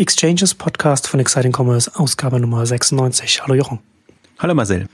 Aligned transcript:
Exchanges 0.00 0.54
Podcast 0.54 1.08
von 1.08 1.20
Exciting 1.20 1.52
Commerce, 1.54 1.90
Ausgabe 1.94 2.40
Nummer 2.40 2.64
96. 2.64 3.42
Hallo 3.42 3.52
Jochen. 3.52 3.80
Hallo 4.38 4.54
Marcel. 4.54 4.86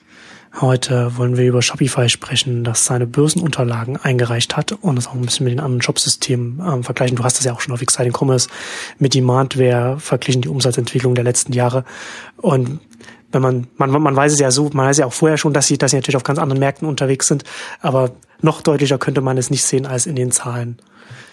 Heute 0.60 1.16
wollen 1.16 1.36
wir 1.36 1.46
über 1.46 1.62
Shopify 1.62 2.08
sprechen, 2.08 2.64
das 2.64 2.86
seine 2.86 3.06
Börsenunterlagen 3.06 3.98
eingereicht 3.98 4.56
hat 4.56 4.72
und 4.72 4.96
das 4.96 5.06
auch 5.06 5.14
ein 5.14 5.20
bisschen 5.20 5.44
mit 5.44 5.52
den 5.52 5.60
anderen 5.60 5.80
Shopsystemen 5.80 6.60
ähm, 6.60 6.82
vergleichen. 6.82 7.14
Du 7.14 7.22
hast 7.22 7.38
das 7.38 7.44
ja 7.44 7.52
auch 7.52 7.60
schon 7.60 7.72
auf 7.72 7.82
Exciting 7.82 8.12
Commerce 8.12 8.48
mit 8.98 9.14
Demandware 9.14 10.00
verglichen, 10.00 10.42
die 10.42 10.48
Umsatzentwicklung 10.48 11.14
der 11.14 11.22
letzten 11.22 11.52
Jahre. 11.52 11.84
Und 12.38 12.80
wenn 13.30 13.42
man, 13.42 13.68
man, 13.76 13.90
man 13.90 14.16
weiß 14.16 14.32
es 14.32 14.40
ja 14.40 14.50
so, 14.50 14.70
man 14.72 14.86
weiß 14.86 14.98
ja 14.98 15.06
auch 15.06 15.12
vorher 15.12 15.38
schon, 15.38 15.52
dass 15.52 15.68
sie, 15.68 15.78
dass 15.78 15.92
sie 15.92 15.98
natürlich 15.98 16.16
auf 16.16 16.24
ganz 16.24 16.40
anderen 16.40 16.58
Märkten 16.58 16.88
unterwegs 16.88 17.28
sind, 17.28 17.44
aber 17.80 18.10
noch 18.42 18.60
deutlicher 18.60 18.98
könnte 18.98 19.20
man 19.20 19.38
es 19.38 19.50
nicht 19.50 19.62
sehen 19.62 19.86
als 19.86 20.06
in 20.06 20.16
den 20.16 20.32
Zahlen. 20.32 20.78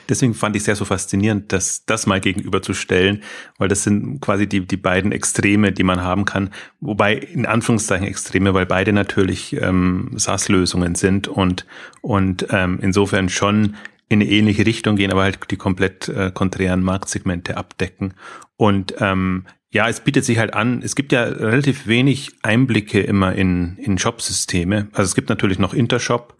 Deswegen 0.09 0.33
fand 0.33 0.55
ich 0.55 0.61
es 0.61 0.65
sehr 0.65 0.75
so 0.75 0.85
faszinierend, 0.85 1.51
das, 1.51 1.85
das 1.85 2.05
mal 2.05 2.19
gegenüberzustellen, 2.19 3.23
weil 3.57 3.67
das 3.67 3.83
sind 3.83 4.19
quasi 4.19 4.47
die, 4.47 4.65
die 4.65 4.77
beiden 4.77 5.11
Extreme, 5.11 5.71
die 5.71 5.83
man 5.83 6.01
haben 6.01 6.25
kann. 6.25 6.49
Wobei 6.81 7.15
in 7.15 7.45
Anführungszeichen 7.45 8.07
Extreme, 8.07 8.53
weil 8.53 8.65
beide 8.65 8.93
natürlich 8.93 9.55
ähm, 9.61 10.11
SaaS-Lösungen 10.15 10.95
sind 10.95 11.27
und, 11.27 11.65
und 12.01 12.47
ähm, 12.51 12.79
insofern 12.81 13.29
schon 13.29 13.75
in 14.09 14.21
eine 14.21 14.29
ähnliche 14.29 14.65
Richtung 14.65 14.95
gehen, 14.95 15.11
aber 15.11 15.23
halt 15.23 15.39
die 15.49 15.57
komplett 15.57 16.07
äh, 16.09 16.31
konträren 16.31 16.83
Marktsegmente 16.83 17.57
abdecken. 17.57 18.13
Und 18.57 18.95
ähm, 18.99 19.45
ja, 19.71 19.89
es 19.89 20.01
bietet 20.01 20.23
sich 20.23 20.37
halt 20.37 20.53
an. 20.53 20.81
Es 20.83 20.95
gibt 20.95 21.11
ja 21.11 21.23
relativ 21.23 21.87
wenig 21.87 22.31
Einblicke 22.43 23.01
immer 23.01 23.33
in, 23.33 23.75
in 23.77 23.97
Shop-Systeme. 23.97 24.87
Also 24.91 25.09
es 25.09 25.15
gibt 25.15 25.29
natürlich 25.29 25.57
noch 25.57 25.73
Intershop 25.73 26.37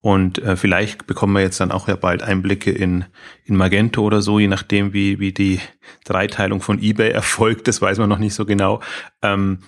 und 0.00 0.38
äh, 0.38 0.56
vielleicht 0.56 1.06
bekommen 1.06 1.34
wir 1.34 1.42
jetzt 1.42 1.60
dann 1.60 1.72
auch 1.72 1.88
ja 1.88 1.96
bald 1.96 2.22
Einblicke 2.22 2.70
in, 2.70 3.04
in 3.44 3.56
Magento 3.56 4.02
oder 4.02 4.22
so, 4.22 4.38
je 4.38 4.46
nachdem, 4.46 4.92
wie, 4.92 5.18
wie 5.18 5.32
die 5.32 5.60
Dreiteilung 6.04 6.60
von 6.60 6.80
eBay 6.80 7.10
erfolgt. 7.12 7.66
Das 7.66 7.82
weiß 7.82 7.98
man 7.98 8.08
noch 8.08 8.18
nicht 8.18 8.34
so 8.34 8.46
genau. 8.46 8.80
Ähm, 9.22 9.58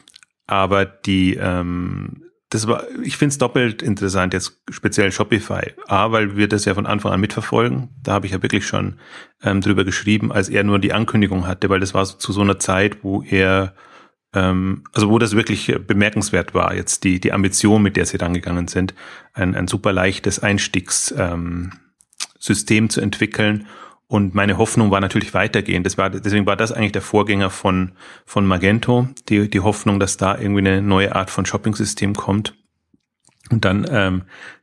aber 0.47 0.85
die, 0.85 1.35
ähm, 1.35 2.23
das 2.49 2.67
war, 2.67 2.85
ich 3.03 3.17
finde 3.17 3.33
es 3.33 3.39
doppelt 3.39 3.83
interessant, 3.83 4.33
jetzt 4.33 4.61
speziell 4.71 5.11
Shopify. 5.11 5.73
A, 5.87 6.13
weil 6.13 6.37
wir 6.37 6.49
das 6.49 6.65
ja 6.65 6.75
von 6.75 6.87
Anfang 6.87 7.13
an 7.13 7.21
mitverfolgen. 7.21 7.89
Da 8.03 8.13
habe 8.13 8.27
ich 8.27 8.33
ja 8.33 8.43
wirklich 8.43 8.67
schon 8.67 8.99
ähm, 9.43 9.61
drüber 9.61 9.85
geschrieben, 9.85 10.31
als 10.31 10.49
er 10.49 10.63
nur 10.63 10.79
die 10.79 10.93
Ankündigung 10.93 11.47
hatte, 11.47 11.69
weil 11.71 11.81
das 11.81 11.95
war 11.95 12.05
so 12.05 12.19
zu 12.19 12.33
so 12.33 12.41
einer 12.41 12.59
Zeit, 12.59 13.03
wo 13.03 13.23
er, 13.23 13.75
ähm, 14.35 14.85
also 14.93 15.11
wo 15.11 15.19
das 15.19 15.35
wirklich 15.35 15.75
bemerkenswert 15.87 16.55
war, 16.55 16.75
jetzt 16.75 17.05
die, 17.05 17.21
die 17.21 17.33
Ambition, 17.33 17.83
mit 17.83 17.97
der 17.97 18.07
sie 18.07 18.17
rangegangen 18.17 18.69
sind, 18.69 18.95
ein, 19.35 19.55
ein 19.55 19.69
super 19.69 19.93
leichtes 19.93 20.39
Einstiegssystem 20.39 21.75
ähm, 22.85 22.91
zu 22.91 23.01
entwickeln 23.01 23.67
und 24.11 24.35
meine 24.35 24.59
Hoffnung 24.59 24.91
war 24.91 25.01
natürlich 25.01 25.35
weitergehen. 25.35 25.85
Das 25.85 25.97
war, 25.97 26.11
deswegen 26.11 26.45
war 26.45 26.57
das 26.57 26.73
eigentlich 26.73 26.91
der 26.91 27.01
Vorgänger 27.01 27.49
von, 27.49 27.93
von 28.27 28.45
Magento, 28.45 29.09
die, 29.29 29.49
die 29.49 29.61
Hoffnung, 29.61 30.01
dass 30.01 30.17
da 30.17 30.37
irgendwie 30.37 30.67
eine 30.67 30.83
neue 30.83 31.15
Art 31.15 31.31
von 31.31 31.47
Shopping-System 31.47 32.15
kommt. 32.15 32.57
Und 33.51 33.65
dann, 33.65 33.87
ähm, 33.91 34.23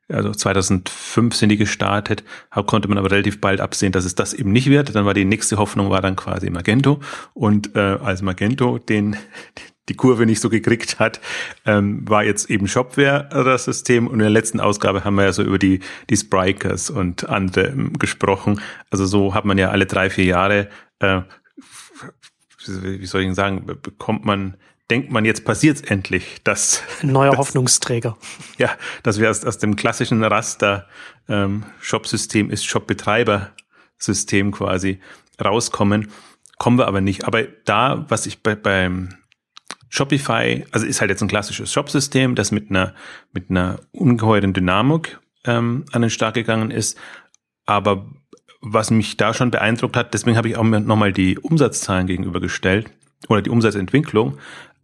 also 0.10 0.32
2005 0.32 1.36
sind 1.36 1.50
die 1.50 1.58
gestartet, 1.58 2.24
konnte 2.66 2.88
man 2.88 2.98
aber 2.98 3.12
relativ 3.12 3.42
bald 3.42 3.60
absehen, 3.60 3.92
dass 3.92 4.06
es 4.06 4.16
das 4.16 4.34
eben 4.34 4.52
nicht 4.52 4.70
wird. 4.70 4.96
Dann 4.96 5.06
war 5.06 5.14
die 5.14 5.26
nächste 5.26 5.58
Hoffnung 5.58 5.90
war 5.90 6.02
dann 6.02 6.16
quasi 6.16 6.50
Magento. 6.50 7.02
Und 7.34 7.76
äh, 7.76 7.80
als 7.80 8.22
Magento 8.22 8.78
den, 8.78 9.18
die 9.90 9.96
Kurve 9.96 10.26
nicht 10.26 10.40
so 10.40 10.50
gekriegt 10.50 11.00
hat, 11.00 11.20
ähm, 11.66 12.08
war 12.08 12.24
jetzt 12.24 12.50
eben 12.50 12.68
Shopware 12.68 13.28
das 13.32 13.66
System. 13.66 14.08
Und 14.08 14.14
in 14.14 14.20
der 14.20 14.30
letzten 14.30 14.62
Ausgabe 14.62 15.04
haben 15.04 15.16
wir 15.16 15.26
ja 15.26 15.34
so 15.34 15.44
über 15.44 15.60
die, 15.60 15.82
die 16.10 16.18
Sprikers 16.18 16.90
und 16.90 17.28
andere 17.28 17.68
ähm, 17.68 17.94
gesprochen. 17.94 18.62
Also 18.90 19.06
so 19.06 19.34
hat 19.34 19.44
man 19.44 19.58
ja 19.58 19.70
alle 19.70 19.86
drei, 19.86 20.10
vier 20.10 20.26
Jahre, 20.26 20.70
äh, 21.00 21.22
wie 22.66 23.06
soll 23.06 23.22
ich 23.22 23.36
sagen, 23.36 23.66
bekommt 23.66 24.26
man 24.26 24.56
denkt 24.90 25.12
man, 25.12 25.26
jetzt 25.26 25.46
passiert's 25.46 25.82
endlich, 25.82 26.42
dass 26.44 26.82
neuer 27.02 27.32
dass, 27.32 27.40
Hoffnungsträger. 27.40 28.18
Ja, 28.58 28.72
dass 29.04 29.20
wir 29.20 29.30
aus, 29.30 29.46
aus 29.46 29.58
dem 29.58 29.76
klassischen 29.76 30.24
Raster 30.24 30.88
ähm, 31.28 31.66
Shop-System 31.80 32.50
ist 32.50 32.66
Shop-Betreiber-System 32.66 34.52
quasi 34.52 35.00
rauskommen. 35.44 36.10
Kommen 36.58 36.78
wir 36.78 36.88
aber 36.88 37.02
nicht. 37.02 37.26
Aber 37.26 37.44
da, 37.44 38.06
was 38.10 38.26
ich 38.26 38.42
bei, 38.42 38.56
beim 38.56 39.16
Shopify, 39.90 40.66
also 40.72 40.86
ist 40.86 41.02
halt 41.02 41.12
jetzt 41.12 41.22
ein 41.22 41.28
klassisches 41.28 41.72
Shop-System, 41.72 42.36
das 42.36 42.52
mit 42.52 42.70
einer, 42.70 42.94
mit 43.32 43.50
einer 43.50 43.80
ungeheuren 43.92 44.54
Dynamik 44.54 45.20
ähm, 45.46 45.86
an 45.92 46.02
den 46.02 46.10
Start 46.10 46.36
gegangen 46.36 46.72
ist. 46.72 46.98
Aber 47.66 48.08
was 48.62 48.90
mich 48.90 49.18
da 49.18 49.34
schon 49.34 49.52
beeindruckt 49.52 49.96
hat, 49.96 50.14
deswegen 50.14 50.38
habe 50.38 50.50
ich 50.50 50.58
auch 50.58 50.64
nochmal 50.64 51.14
die 51.14 51.38
Umsatzzahlen 51.38 52.08
gegenübergestellt 52.08 52.90
oder 53.30 53.42
die 53.42 53.50
Umsatzentwicklung, 53.50 54.38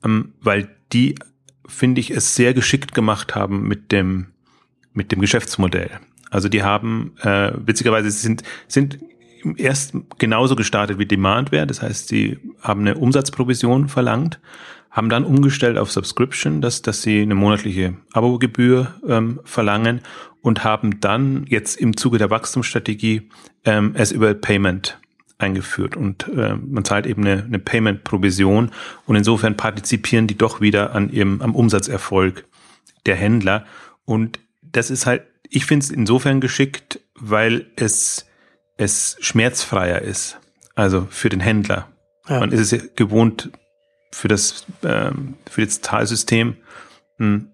ähm, 0.03 0.33
weil 0.41 0.69
die, 0.91 1.15
finde 1.67 2.01
ich, 2.01 2.11
es 2.11 2.35
sehr 2.35 2.53
geschickt 2.53 2.93
gemacht 2.93 3.35
haben 3.35 3.67
mit 3.67 3.91
dem, 3.91 4.27
mit 4.93 5.11
dem 5.11 5.21
Geschäftsmodell. 5.21 5.89
Also 6.29 6.49
die 6.49 6.63
haben, 6.63 7.13
äh, 7.21 7.51
witzigerweise 7.55 8.09
sind, 8.11 8.43
sind 8.67 8.99
erst 9.57 9.93
genauso 10.17 10.55
gestartet 10.55 10.97
wie 10.99 11.05
Demandware. 11.05 11.67
Das 11.67 11.81
heißt, 11.81 12.07
sie 12.07 12.39
haben 12.61 12.81
eine 12.81 12.95
Umsatzprovision 12.95 13.89
verlangt 13.89 14.39
haben 14.93 15.09
dann 15.09 15.25
umgestellt 15.25 15.79
auf 15.79 15.91
Subscription, 15.91 16.61
dass, 16.61 16.83
dass 16.83 17.01
sie 17.01 17.23
eine 17.23 17.33
monatliche 17.33 17.95
Abogebühr 18.13 18.93
ähm, 19.07 19.39
verlangen 19.43 20.01
und 20.41 20.63
haben 20.63 20.99
dann 20.99 21.45
jetzt 21.49 21.77
im 21.77 21.97
Zuge 21.97 22.19
der 22.19 22.29
Wachstumsstrategie 22.29 23.27
ähm, 23.65 23.93
es 23.95 24.11
über 24.11 24.35
Payment 24.35 24.99
eingeführt. 25.43 25.95
Und 25.95 26.27
äh, 26.29 26.55
man 26.55 26.83
zahlt 26.85 27.05
eben 27.05 27.25
eine, 27.25 27.43
eine 27.43 27.59
Payment-Provision. 27.59 28.71
Und 29.05 29.15
insofern 29.15 29.57
partizipieren 29.57 30.27
die 30.27 30.37
doch 30.37 30.61
wieder 30.61 30.95
an 30.95 31.09
ihrem 31.11 31.41
am 31.41 31.55
Umsatzerfolg 31.55 32.45
der 33.05 33.15
Händler. 33.15 33.65
Und 34.05 34.39
das 34.61 34.89
ist 34.89 35.05
halt, 35.05 35.23
ich 35.49 35.65
finde 35.65 35.83
es 35.83 35.91
insofern 35.91 36.41
geschickt, 36.41 36.99
weil 37.15 37.67
es 37.75 38.25
es 38.77 39.17
schmerzfreier 39.19 40.01
ist, 40.01 40.39
also 40.75 41.07
für 41.09 41.29
den 41.29 41.39
Händler. 41.39 41.89
Ja. 42.27 42.39
Man 42.39 42.51
ist 42.51 42.73
es 42.73 42.95
gewohnt, 42.95 43.51
für 44.11 44.27
das, 44.27 44.65
ähm, 44.83 45.35
für 45.49 45.65
das 45.65 45.81
Zahlsystem. 45.81 46.57
Mh, 47.17 47.25
hm, 47.25 47.47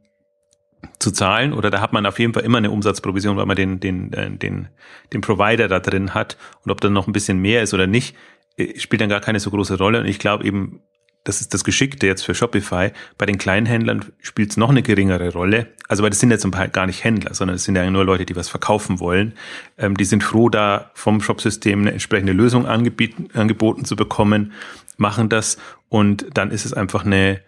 zu 0.99 1.11
zahlen 1.11 1.53
oder 1.53 1.69
da 1.69 1.81
hat 1.81 1.93
man 1.93 2.05
auf 2.05 2.19
jeden 2.19 2.33
Fall 2.33 2.43
immer 2.43 2.57
eine 2.57 2.71
Umsatzprovision, 2.71 3.37
weil 3.37 3.45
man 3.45 3.55
den, 3.55 3.79
den, 3.79 4.13
äh, 4.13 4.31
den, 4.31 4.69
den 5.13 5.21
Provider 5.21 5.67
da 5.67 5.79
drin 5.79 6.13
hat 6.13 6.37
und 6.63 6.71
ob 6.71 6.81
dann 6.81 6.93
noch 6.93 7.07
ein 7.07 7.13
bisschen 7.13 7.39
mehr 7.39 7.63
ist 7.63 7.73
oder 7.73 7.87
nicht, 7.87 8.15
äh, 8.57 8.79
spielt 8.79 9.01
dann 9.01 9.09
gar 9.09 9.21
keine 9.21 9.39
so 9.39 9.49
große 9.49 9.77
Rolle 9.77 9.99
und 9.99 10.05
ich 10.05 10.19
glaube 10.19 10.45
eben, 10.45 10.81
das 11.25 11.41
ist 11.41 11.53
das 11.53 11.65
Geschickte 11.65 12.07
jetzt 12.07 12.23
für 12.23 12.33
Shopify. 12.33 12.91
Bei 13.17 13.25
den 13.25 13.37
kleinen 13.37 13.65
Händlern 13.65 14.05
spielt 14.19 14.51
es 14.51 14.57
noch 14.57 14.69
eine 14.69 14.81
geringere 14.81 15.33
Rolle. 15.33 15.67
Also 15.89 16.01
weil 16.01 16.09
das 16.09 16.19
sind 16.21 16.31
jetzt 16.31 16.45
ein 16.45 16.51
paar 16.51 16.69
gar 16.69 16.87
nicht 16.87 17.03
Händler, 17.03 17.33
sondern 17.33 17.55
es 17.55 17.65
sind 17.65 17.75
ja 17.75 17.87
nur 17.91 18.05
Leute, 18.05 18.25
die 18.25 18.37
was 18.37 18.47
verkaufen 18.47 19.01
wollen. 19.01 19.33
Ähm, 19.77 19.97
die 19.97 20.05
sind 20.05 20.23
froh, 20.23 20.47
da 20.49 20.91
vom 20.93 21.21
Shopsystem 21.21 21.81
eine 21.81 21.91
entsprechende 21.91 22.31
Lösung 22.31 22.65
angeboten 22.65 23.85
zu 23.85 23.95
bekommen 23.97 24.53
machen 24.99 25.29
das 25.29 25.57
und 25.87 26.25
dann 26.33 26.51
ist 26.51 26.65
es 26.65 26.73
einfach 26.73 27.05
eine, 27.05 27.41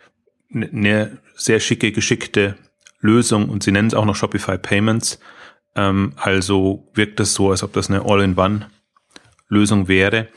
eine 0.54 1.18
sehr 1.36 1.60
schicke, 1.60 1.92
geschickte 1.92 2.58
Lösung 3.02 3.50
und 3.50 3.64
sie 3.64 3.72
nennen 3.72 3.88
es 3.88 3.94
auch 3.94 4.06
noch 4.06 4.16
Shopify 4.16 4.58
Payments. 4.58 5.20
Ähm, 5.76 6.14
also 6.16 6.90
wirkt 6.94 7.20
das 7.20 7.34
so, 7.34 7.52
als 7.52 7.64
ob 7.64 7.74
das 7.74 7.90
eine 7.90 8.06
All-in-One-Lösung 8.06 9.88
wäre. 9.88 10.28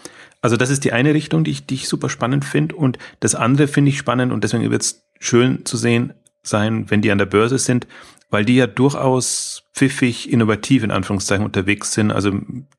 Also 0.41 0.57
das 0.57 0.71
ist 0.71 0.85
die 0.85 0.93
eine 0.93 1.15
Richtung, 1.15 1.45
die 1.45 1.53
ich, 1.53 1.67
die 1.67 1.75
ich 1.75 1.89
super 1.89 2.09
spannend 2.09 2.45
finde. 2.45 2.77
Und 2.77 2.99
das 3.21 3.35
andere 3.35 3.67
finde 3.69 3.91
ich 3.91 3.99
spannend 3.99 4.33
und 4.33 4.45
deswegen 4.45 4.71
wird 4.71 4.83
es 4.83 5.05
schön 5.19 5.65
zu 5.65 5.77
sehen 5.77 6.15
sein, 6.43 6.91
wenn 6.91 7.01
die 7.01 7.11
an 7.11 7.19
der 7.19 7.27
Börse 7.27 7.59
sind, 7.59 7.87
weil 8.31 8.45
die 8.45 8.57
ja 8.57 8.67
durchaus 8.67 9.63
pfiffig, 9.75 10.31
innovativ 10.31 10.83
in 10.83 10.91
Anführungszeichen 10.91 11.45
unterwegs 11.45 11.95
sind. 11.95 12.11
Also 12.11 12.33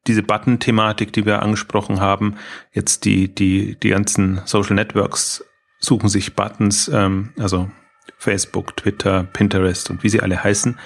diese 0.05 0.21
Button-Thematik, 0.21 1.11
die 1.13 1.25
wir 1.25 1.41
angesprochen 1.41 1.99
haben, 1.99 2.35
jetzt 2.71 3.05
die, 3.05 3.33
die, 3.33 3.77
die 3.79 3.89
ganzen 3.89 4.41
Social 4.45 4.75
Networks 4.75 5.43
suchen 5.79 6.09
sich 6.09 6.35
Buttons, 6.35 6.89
ähm, 6.93 7.33
also 7.37 7.69
Facebook, 8.25 8.75
Twitter, 8.75 9.23
Pinterest 9.31 9.89
und 9.89 10.03
wie 10.03 10.09
sie 10.09 10.21
alle 10.21 10.43
heißen. 10.43 10.77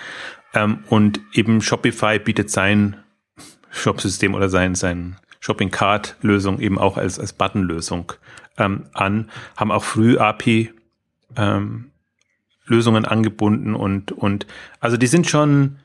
Ähm, 0.54 0.84
und 0.90 1.22
eben 1.34 1.62
Shopify 1.62 2.20
bietet 2.20 2.52
sein 2.52 2.98
Shopsystem 3.72 4.34
oder 4.34 4.50
sein, 4.50 4.76
sein 4.76 5.16
Shopping 5.40 5.72
Cart 5.72 6.18
Lösung 6.22 6.60
eben 6.60 6.78
auch 6.78 6.98
als, 6.98 7.18
als 7.20 7.34
Button-Lösung 7.34 8.12
ähm, 8.58 8.86
an, 8.94 9.30
haben 9.56 9.72
auch 9.72 9.84
früh 9.84 10.18
API 10.18 10.74
ähm, 11.38 11.92
Lösungen 12.66 13.06
angebunden 13.06 13.74
und, 13.74 14.12
und 14.12 14.46
also 14.80 14.98
die 14.98 15.08
sind 15.08 15.30
schon, 15.30 15.80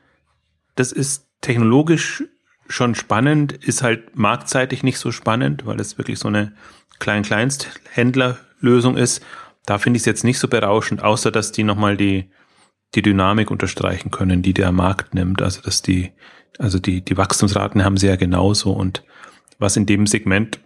das 0.75 0.91
ist 0.91 1.25
technologisch 1.41 2.23
schon 2.67 2.95
spannend, 2.95 3.53
ist 3.53 3.81
halt 3.81 4.17
marktseitig 4.17 4.83
nicht 4.83 4.97
so 4.99 5.11
spannend, 5.11 5.65
weil 5.65 5.79
es 5.79 5.97
wirklich 5.97 6.19
so 6.19 6.27
eine 6.27 6.51
Klein-Kleinst-Händler-Lösung 6.99 8.97
ist. 8.97 9.23
Da 9.65 9.77
finde 9.77 9.97
ich 9.97 10.01
es 10.01 10.05
jetzt 10.05 10.23
nicht 10.23 10.39
so 10.39 10.47
berauschend, 10.47 11.03
außer 11.03 11.31
dass 11.31 11.51
die 11.51 11.63
nochmal 11.63 11.97
die, 11.97 12.29
die 12.93 13.01
Dynamik 13.01 13.51
unterstreichen 13.51 14.11
können, 14.11 14.41
die 14.41 14.53
der 14.53 14.71
Markt 14.71 15.13
nimmt. 15.13 15.41
Also 15.41 15.61
dass 15.61 15.81
die, 15.81 16.11
also 16.57 16.79
die, 16.79 17.01
die 17.01 17.17
Wachstumsraten 17.17 17.83
haben 17.83 17.97
sie 17.97 18.07
ja 18.07 18.15
genauso 18.15 18.71
und 18.71 19.03
was 19.57 19.77
in 19.77 19.85
dem 19.85 20.05
Segment 20.05 20.59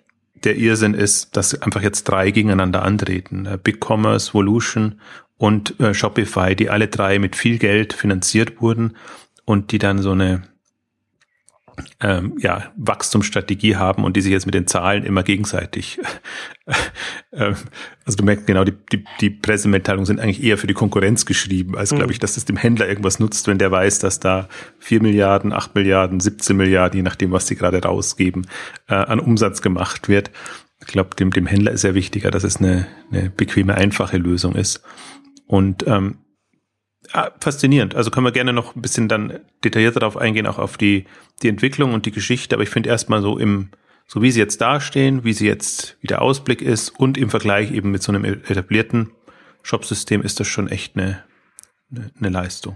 der 0.44 0.58
Irrsinn 0.58 0.94
ist, 0.94 1.36
dass 1.36 1.62
einfach 1.62 1.82
jetzt 1.82 2.06
drei 2.06 2.32
gegeneinander 2.32 2.84
antreten. 2.84 3.46
Äh, 3.46 3.58
BigCommerce, 3.62 4.34
Volution 4.34 5.00
und 5.38 5.80
äh, 5.80 5.94
Shopify, 5.94 6.56
die 6.56 6.70
alle 6.70 6.88
drei 6.88 7.20
mit 7.20 7.36
viel 7.36 7.58
Geld 7.58 7.94
finanziert 7.94 8.62
wurden 8.62 8.96
und 9.46 9.72
die 9.72 9.80
dann 9.80 10.00
so 10.02 10.12
eine 10.12 10.44
ähm, 12.00 12.38
ja, 12.40 12.72
Wachstumsstrategie 12.78 13.76
haben 13.76 14.04
und 14.04 14.16
die 14.16 14.22
sich 14.22 14.32
jetzt 14.32 14.46
mit 14.46 14.56
den 14.56 14.68
Zahlen 14.68 15.04
immer 15.04 15.24
gegenseitig, 15.24 16.00
äh, 17.32 17.54
also 18.06 18.18
du 18.18 18.24
merkst 18.24 18.48
genau, 18.48 18.64
die, 18.64 18.74
die, 18.92 19.04
die 19.22 19.30
Pressemitteilungen 19.30 20.06
sind 20.06 20.20
eigentlich 20.20 20.44
eher 20.44 20.58
für 20.58 20.68
die 20.68 20.74
Konkurrenz 20.74 21.26
geschrieben, 21.26 21.78
als 21.78 21.90
glaube 21.90 22.06
mhm. 22.06 22.12
ich, 22.12 22.20
dass 22.20 22.36
das 22.36 22.46
dem 22.46 22.58
Händler 22.58 22.88
irgendwas 22.88 23.20
nutzt, 23.20 23.48
wenn 23.48 23.58
der 23.58 23.72
weiß, 23.72 24.00
dass 24.00 24.20
da 24.20 24.48
vier 24.80 25.02
Milliarden, 25.02 25.54
acht 25.54 25.76
Milliarden, 25.76 26.20
17 26.20 26.56
Milliarden, 26.56 26.98
je 26.98 27.04
nachdem, 27.04 27.32
was 27.32 27.48
sie 27.48 27.56
gerade 27.56 27.82
rausgeben, 27.82 28.48
äh, 28.88 28.96
an 28.96 29.20
Umsatz 29.20 29.62
gemacht 29.62 30.10
wird. 30.10 30.32
Ich 30.82 30.88
glaube, 30.88 31.16
dem, 31.16 31.32
dem 31.32 31.46
Händler 31.46 31.72
ist 31.72 31.84
ja 31.84 31.94
wichtiger, 31.94 32.32
dass 32.32 32.44
es 32.44 32.58
eine, 32.58 32.88
eine 33.12 33.30
bequeme, 33.30 33.76
einfache 33.76 34.18
Lösung 34.18 34.56
ist. 34.56 34.82
Und 35.46 35.86
ähm, 35.88 36.20
Ah, 37.12 37.32
faszinierend. 37.40 37.96
Also 37.96 38.12
können 38.12 38.26
wir 38.26 38.32
gerne 38.32 38.54
noch 38.54 38.76
ein 38.76 38.82
bisschen 38.82 39.08
dann 39.08 39.40
detaillierter 39.64 40.00
darauf 40.00 40.18
eingehen, 40.18 40.46
auch 40.46 40.60
auf 40.60 40.78
die, 40.78 41.06
die 41.42 41.50
Entwicklung 41.50 41.94
und 41.94 42.06
die 42.06 42.12
Geschichte. 42.12 42.56
Aber 42.56 42.64
ich 42.64 42.70
finde 42.70 42.90
erstmal 42.90 43.22
so 43.22 43.38
im, 43.38 43.70
so 44.06 44.22
wie 44.22 44.32
sie 44.32 44.40
jetzt 44.40 44.62
dastehen, 44.62 45.24
wie 45.24 45.34
sie 45.34 45.48
jetzt, 45.48 45.98
wie 46.02 46.08
der 46.08 46.22
Ausblick 46.22 46.62
ist 46.62 46.90
und 46.90 47.18
im 47.18 47.30
Vergleich 47.30 47.72
eben 47.72 47.92
mit 47.92 48.04
so 48.04 48.12
einem 48.12 48.26
etablierten 48.26 49.12
Shopsystem 49.64 50.22
ist 50.22 50.40
das 50.40 50.48
schon 50.48 50.68
echt 50.68 50.96
eine, 50.96 51.24
eine, 51.92 52.12
eine 52.18 52.30
Leistung. 52.30 52.76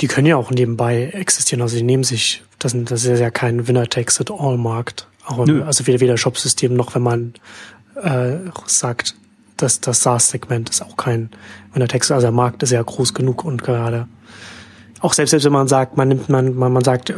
Die 0.00 0.08
können 0.08 0.26
ja 0.26 0.36
auch 0.36 0.50
nebenbei 0.50 1.10
existieren. 1.12 1.62
Also 1.62 1.76
die 1.76 1.82
nehmen 1.82 2.04
sich, 2.04 2.42
das, 2.58 2.74
das 2.76 3.04
ist 3.04 3.20
ja 3.20 3.30
kein 3.30 3.68
Winner-Takes-it-all-Markt. 3.68 5.06
Also 5.24 5.86
weder, 5.86 6.00
weder 6.00 6.16
Shopsystem 6.16 6.74
noch 6.74 6.94
wenn 6.96 7.02
man 7.02 7.34
äh, 7.94 8.38
sagt, 8.66 9.14
das, 9.56 9.80
das 9.80 10.02
SaaS-Segment 10.02 10.70
ist 10.70 10.82
auch 10.82 10.96
kein, 10.96 11.30
wenn 11.72 11.80
der 11.80 11.88
Text, 11.88 12.10
also 12.10 12.22
der 12.22 12.32
Markt 12.32 12.62
ist 12.62 12.70
ja 12.70 12.82
groß 12.82 13.14
genug 13.14 13.44
und 13.44 13.62
gerade 13.62 14.08
auch 15.02 15.14
selbst, 15.14 15.32
selbst 15.32 15.44
wenn 15.44 15.52
man 15.52 15.66
sagt, 15.66 15.96
man 15.96 16.08
nimmt, 16.08 16.28
man, 16.28 16.54
man, 16.54 16.72
man 16.72 16.84
sagt, 16.84 17.12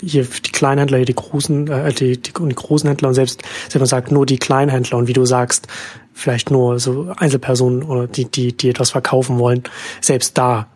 hier 0.00 0.24
die 0.24 0.52
Kleinhändler, 0.52 0.98
hier 0.98 1.06
die 1.06 1.14
großen, 1.14 1.68
äh, 1.68 1.92
die, 1.92 2.20
die, 2.20 2.32
die 2.32 2.54
großen 2.54 2.86
Händler 2.86 3.08
und 3.08 3.14
selbst, 3.14 3.42
selbst 3.42 3.74
wenn 3.74 3.80
man 3.80 3.88
sagt, 3.88 4.12
nur 4.12 4.26
die 4.26 4.38
Kleinhändler 4.38 4.98
und 4.98 5.08
wie 5.08 5.14
du 5.14 5.24
sagst, 5.24 5.66
vielleicht 6.12 6.50
nur 6.50 6.78
so 6.78 7.12
Einzelpersonen 7.16 7.82
oder 7.82 8.06
die, 8.06 8.26
die, 8.26 8.54
die 8.54 8.68
etwas 8.68 8.90
verkaufen 8.90 9.38
wollen, 9.38 9.62
selbst 10.02 10.36
da 10.36 10.66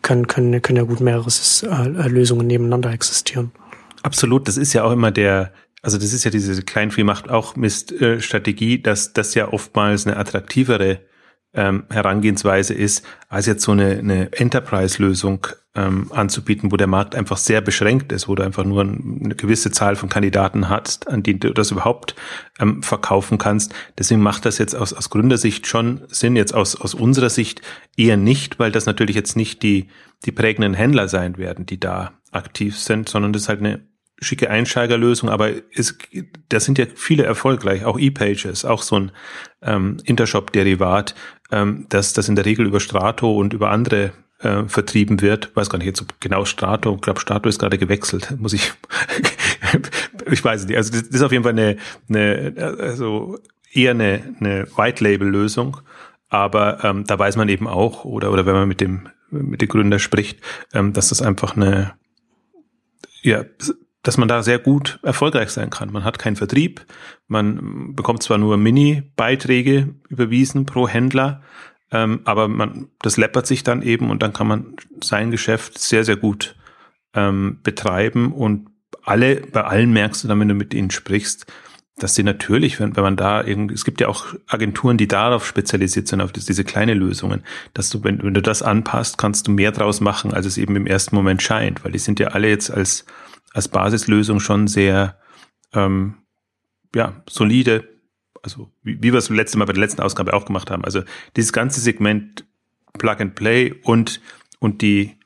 können, 0.00 0.26
können, 0.26 0.62
können 0.62 0.78
ja 0.78 0.84
gut 0.84 1.00
mehrere 1.00 1.28
äh, 1.28 2.08
Lösungen 2.08 2.46
nebeneinander 2.46 2.90
existieren. 2.90 3.52
Absolut, 4.02 4.48
das 4.48 4.56
ist 4.56 4.72
ja 4.72 4.84
auch 4.84 4.92
immer 4.92 5.10
der, 5.10 5.52
also 5.84 5.98
das 5.98 6.12
ist 6.12 6.24
ja 6.24 6.30
diese 6.30 6.62
Kleinvieh 6.62 7.04
macht 7.04 7.28
auch 7.28 7.56
Mist-Strategie, 7.56 8.80
dass 8.80 9.12
das 9.12 9.34
ja 9.34 9.52
oftmals 9.52 10.06
eine 10.06 10.16
attraktivere 10.16 11.00
ähm, 11.52 11.84
Herangehensweise 11.90 12.74
ist, 12.74 13.04
als 13.28 13.46
jetzt 13.46 13.62
so 13.62 13.72
eine, 13.72 13.98
eine 13.98 14.32
Enterprise-Lösung 14.32 15.46
ähm, 15.76 16.10
anzubieten, 16.10 16.72
wo 16.72 16.76
der 16.76 16.86
Markt 16.86 17.14
einfach 17.14 17.36
sehr 17.36 17.60
beschränkt 17.60 18.12
ist, 18.12 18.28
wo 18.28 18.34
du 18.34 18.42
einfach 18.42 18.64
nur 18.64 18.82
eine 18.82 19.34
gewisse 19.34 19.70
Zahl 19.70 19.96
von 19.96 20.08
Kandidaten 20.08 20.68
hast, 20.68 21.08
an 21.08 21.22
die 21.22 21.38
du 21.38 21.52
das 21.52 21.70
überhaupt 21.70 22.16
ähm, 22.58 22.82
verkaufen 22.82 23.36
kannst. 23.38 23.74
Deswegen 23.98 24.22
macht 24.22 24.46
das 24.46 24.58
jetzt 24.58 24.74
aus, 24.74 24.92
aus 24.94 25.10
Gründersicht 25.10 25.66
schon 25.66 26.02
Sinn, 26.08 26.34
jetzt 26.34 26.54
aus, 26.54 26.80
aus 26.80 26.94
unserer 26.94 27.30
Sicht 27.30 27.60
eher 27.96 28.16
nicht, 28.16 28.58
weil 28.58 28.72
das 28.72 28.86
natürlich 28.86 29.16
jetzt 29.16 29.36
nicht 29.36 29.62
die, 29.62 29.88
die 30.24 30.32
prägenden 30.32 30.74
Händler 30.74 31.08
sein 31.08 31.36
werden, 31.36 31.66
die 31.66 31.78
da 31.78 32.12
aktiv 32.32 32.78
sind, 32.78 33.08
sondern 33.08 33.32
das 33.32 33.42
ist 33.42 33.48
halt 33.48 33.60
eine 33.60 33.80
schicke 34.20 34.50
Einsteigerlösung, 34.50 35.28
aber 35.28 35.50
es, 35.74 35.98
da 36.48 36.60
sind 36.60 36.78
ja 36.78 36.86
viele 36.94 37.24
erfolgreich, 37.24 37.84
auch 37.84 37.98
E-Pages, 37.98 38.64
auch 38.64 38.82
so 38.82 38.96
ein 38.96 39.12
ähm, 39.62 39.98
Intershop-Derivat, 40.04 41.14
ähm, 41.50 41.86
dass 41.88 42.12
das 42.12 42.28
in 42.28 42.36
der 42.36 42.44
Regel 42.44 42.66
über 42.66 42.80
Strato 42.80 43.34
und 43.34 43.52
über 43.52 43.70
andere 43.70 44.12
äh, 44.40 44.64
vertrieben 44.64 45.20
wird. 45.20 45.54
Weiß 45.56 45.70
gar 45.70 45.78
nicht 45.78 45.86
jetzt 45.86 46.04
genau 46.20 46.44
Strato, 46.44 46.94
ich 46.94 47.00
glaube 47.00 47.20
Strato 47.20 47.48
ist 47.48 47.58
gerade 47.58 47.78
gewechselt, 47.78 48.34
muss 48.38 48.52
ich, 48.52 48.72
ich 50.30 50.44
weiß 50.44 50.66
nicht. 50.66 50.76
Also 50.76 50.92
das, 50.92 51.04
das 51.04 51.16
ist 51.16 51.22
auf 51.22 51.32
jeden 51.32 51.44
Fall 51.44 51.52
eine, 51.52 51.76
eine 52.08 52.76
also 52.80 53.38
eher 53.72 53.92
eine, 53.92 54.36
eine 54.40 54.66
White-Label-Lösung, 54.76 55.78
aber 56.28 56.84
ähm, 56.84 57.04
da 57.04 57.18
weiß 57.18 57.36
man 57.36 57.48
eben 57.48 57.66
auch, 57.66 58.04
oder, 58.04 58.32
oder 58.32 58.46
wenn 58.46 58.54
man 58.54 58.68
mit 58.68 58.80
dem 58.80 59.08
mit 59.30 59.60
dem 59.60 59.68
Gründer 59.68 59.98
spricht, 59.98 60.40
ähm, 60.72 60.92
dass 60.92 61.08
das 61.08 61.20
einfach 61.20 61.56
eine 61.56 61.94
ja, 63.22 63.44
dass 64.04 64.18
man 64.18 64.28
da 64.28 64.42
sehr 64.42 64.58
gut 64.60 65.00
erfolgreich 65.02 65.50
sein 65.50 65.70
kann. 65.70 65.90
Man 65.90 66.04
hat 66.04 66.18
keinen 66.18 66.36
Vertrieb, 66.36 66.86
man 67.26 67.94
bekommt 67.96 68.22
zwar 68.22 68.38
nur 68.38 68.56
Mini-Beiträge 68.56 69.94
überwiesen 70.08 70.66
pro 70.66 70.86
Händler, 70.86 71.42
ähm, 71.90 72.20
aber 72.24 72.46
man, 72.46 72.88
das 73.00 73.16
läppert 73.16 73.46
sich 73.46 73.64
dann 73.64 73.82
eben 73.82 74.10
und 74.10 74.22
dann 74.22 74.32
kann 74.32 74.46
man 74.46 74.76
sein 75.02 75.30
Geschäft 75.30 75.78
sehr, 75.78 76.04
sehr 76.04 76.16
gut 76.16 76.54
ähm, 77.14 77.58
betreiben 77.62 78.32
und 78.32 78.68
alle, 79.02 79.36
bei 79.36 79.64
allen 79.64 79.92
merkst 79.92 80.22
du 80.22 80.28
dann, 80.28 80.38
wenn 80.38 80.48
du 80.48 80.54
mit 80.54 80.74
ihnen 80.74 80.90
sprichst, 80.90 81.46
dass 81.96 82.14
sie 82.14 82.24
natürlich, 82.24 82.80
wenn, 82.80 82.96
wenn 82.96 83.04
man 83.04 83.16
da 83.16 83.42
irgendwie, 83.44 83.74
es 83.74 83.84
gibt 83.84 84.00
ja 84.00 84.08
auch 84.08 84.26
Agenturen, 84.48 84.96
die 84.96 85.08
darauf 85.08 85.46
spezialisiert 85.46 86.08
sind, 86.08 86.20
auf 86.20 86.32
das, 86.32 86.44
diese 86.44 86.64
kleine 86.64 86.94
Lösungen, 86.94 87.42
dass 87.72 87.88
du, 87.88 88.02
wenn, 88.02 88.22
wenn 88.22 88.34
du 88.34 88.42
das 88.42 88.62
anpasst, 88.62 89.16
kannst 89.16 89.46
du 89.46 89.52
mehr 89.52 89.72
draus 89.72 90.00
machen, 90.00 90.34
als 90.34 90.44
es 90.44 90.58
eben 90.58 90.76
im 90.76 90.86
ersten 90.86 91.14
Moment 91.14 91.40
scheint, 91.40 91.84
weil 91.84 91.92
die 91.92 91.98
sind 91.98 92.18
ja 92.18 92.28
alle 92.28 92.48
jetzt 92.48 92.70
als 92.70 93.06
als 93.54 93.68
Basislösung 93.68 94.40
schon 94.40 94.66
sehr 94.66 95.18
ähm, 95.72 96.16
ja, 96.94 97.22
solide, 97.28 97.88
also 98.42 98.70
wie, 98.82 99.02
wie 99.02 99.12
wir 99.12 99.18
es 99.18 99.30
letzte 99.30 99.56
Mal 99.58 99.64
bei 99.64 99.72
der 99.72 99.80
letzten 99.80 100.02
Ausgabe 100.02 100.34
auch 100.34 100.44
gemacht 100.44 100.70
haben. 100.70 100.84
Also 100.84 101.02
dieses 101.36 101.52
ganze 101.52 101.80
Segment 101.80 102.44
Plug 102.98 103.16
and 103.20 103.34
Play 103.34 103.72
und, 103.84 104.20
und 104.58 104.82
die, 104.82 105.16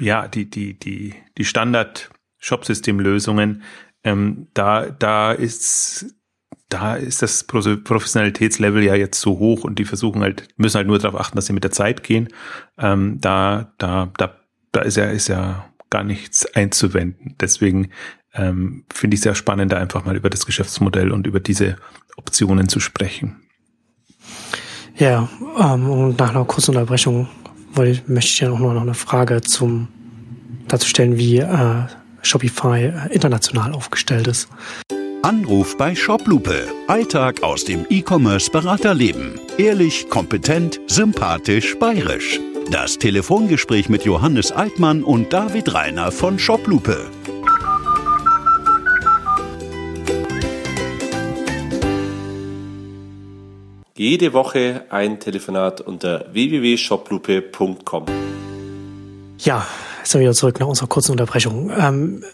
ja, 0.00 0.26
die, 0.26 0.48
die, 0.50 0.78
die, 0.78 1.14
die 1.38 1.44
Standard 1.44 2.10
Shop-System-Lösungen, 2.38 3.62
ähm, 4.02 4.48
da, 4.54 4.90
da 4.90 5.32
ist, 5.32 6.14
da 6.68 6.96
ist 6.96 7.22
das 7.22 7.44
Professionalitätslevel 7.44 8.82
ja 8.82 8.94
jetzt 8.94 9.20
so 9.20 9.38
hoch 9.38 9.64
und 9.64 9.78
die 9.78 9.84
versuchen 9.84 10.22
halt, 10.22 10.48
müssen 10.56 10.76
halt 10.78 10.86
nur 10.86 10.98
darauf 10.98 11.20
achten, 11.20 11.36
dass 11.36 11.46
sie 11.46 11.52
mit 11.52 11.64
der 11.64 11.70
Zeit 11.70 12.02
gehen. 12.02 12.28
Ähm, 12.78 13.18
da, 13.20 13.72
da, 13.78 14.10
da, 14.16 14.36
da 14.72 14.80
ist 14.80 14.96
ja, 14.96 15.04
ist 15.06 15.28
ja 15.28 15.70
gar 15.94 16.02
nichts 16.02 16.44
einzuwenden. 16.56 17.36
Deswegen 17.40 17.90
ähm, 18.34 18.84
finde 18.92 19.14
ich 19.14 19.20
sehr 19.20 19.36
spannend, 19.36 19.70
da 19.70 19.76
einfach 19.76 20.04
mal 20.04 20.16
über 20.16 20.28
das 20.28 20.44
Geschäftsmodell 20.44 21.12
und 21.12 21.24
über 21.28 21.38
diese 21.38 21.76
Optionen 22.16 22.68
zu 22.68 22.80
sprechen. 22.80 23.36
Ja, 24.96 25.28
ähm, 25.56 25.88
und 25.88 26.18
nach 26.18 26.30
einer 26.30 26.44
kurzen 26.44 26.72
Unterbrechung 26.72 27.28
wollte, 27.74 28.02
möchte 28.10 28.30
ich 28.32 28.40
ja 28.40 28.50
auch 28.50 28.58
noch 28.58 28.80
eine 28.80 28.94
Frage 28.94 29.40
zum 29.40 29.86
dazu 30.66 30.88
stellen, 30.88 31.16
wie 31.16 31.38
äh, 31.38 31.86
Shopify 32.22 32.86
äh, 32.86 33.14
international 33.14 33.72
aufgestellt 33.72 34.26
ist. 34.26 34.48
Anruf 35.22 35.76
bei 35.78 35.94
Shoplupe. 35.94 36.66
Alltag 36.88 37.44
aus 37.44 37.64
dem 37.64 37.86
E-Commerce-Beraterleben. 37.88 39.38
Ehrlich, 39.58 40.08
kompetent, 40.10 40.80
sympathisch, 40.88 41.78
bayerisch. 41.78 42.40
Das 42.70 42.98
Telefongespräch 42.98 43.88
mit 43.88 44.04
Johannes 44.04 44.50
Altmann 44.50 45.04
und 45.04 45.32
David 45.32 45.74
Reiner 45.74 46.10
von 46.10 46.38
Shoplupe. 46.38 47.10
Jede 53.96 54.32
Woche 54.32 54.86
ein 54.90 55.20
Telefonat 55.20 55.80
unter 55.80 56.26
www.shoplupe.com. 56.32 58.06
Ja, 59.38 59.66
jetzt 59.98 60.10
sind 60.10 60.20
wir 60.20 60.24
wieder 60.24 60.34
zurück 60.34 60.58
nach 60.58 60.66
unserer 60.66 60.88
kurzen 60.88 61.12
Unterbrechung. 61.12 61.70
Ähm, 61.78 62.24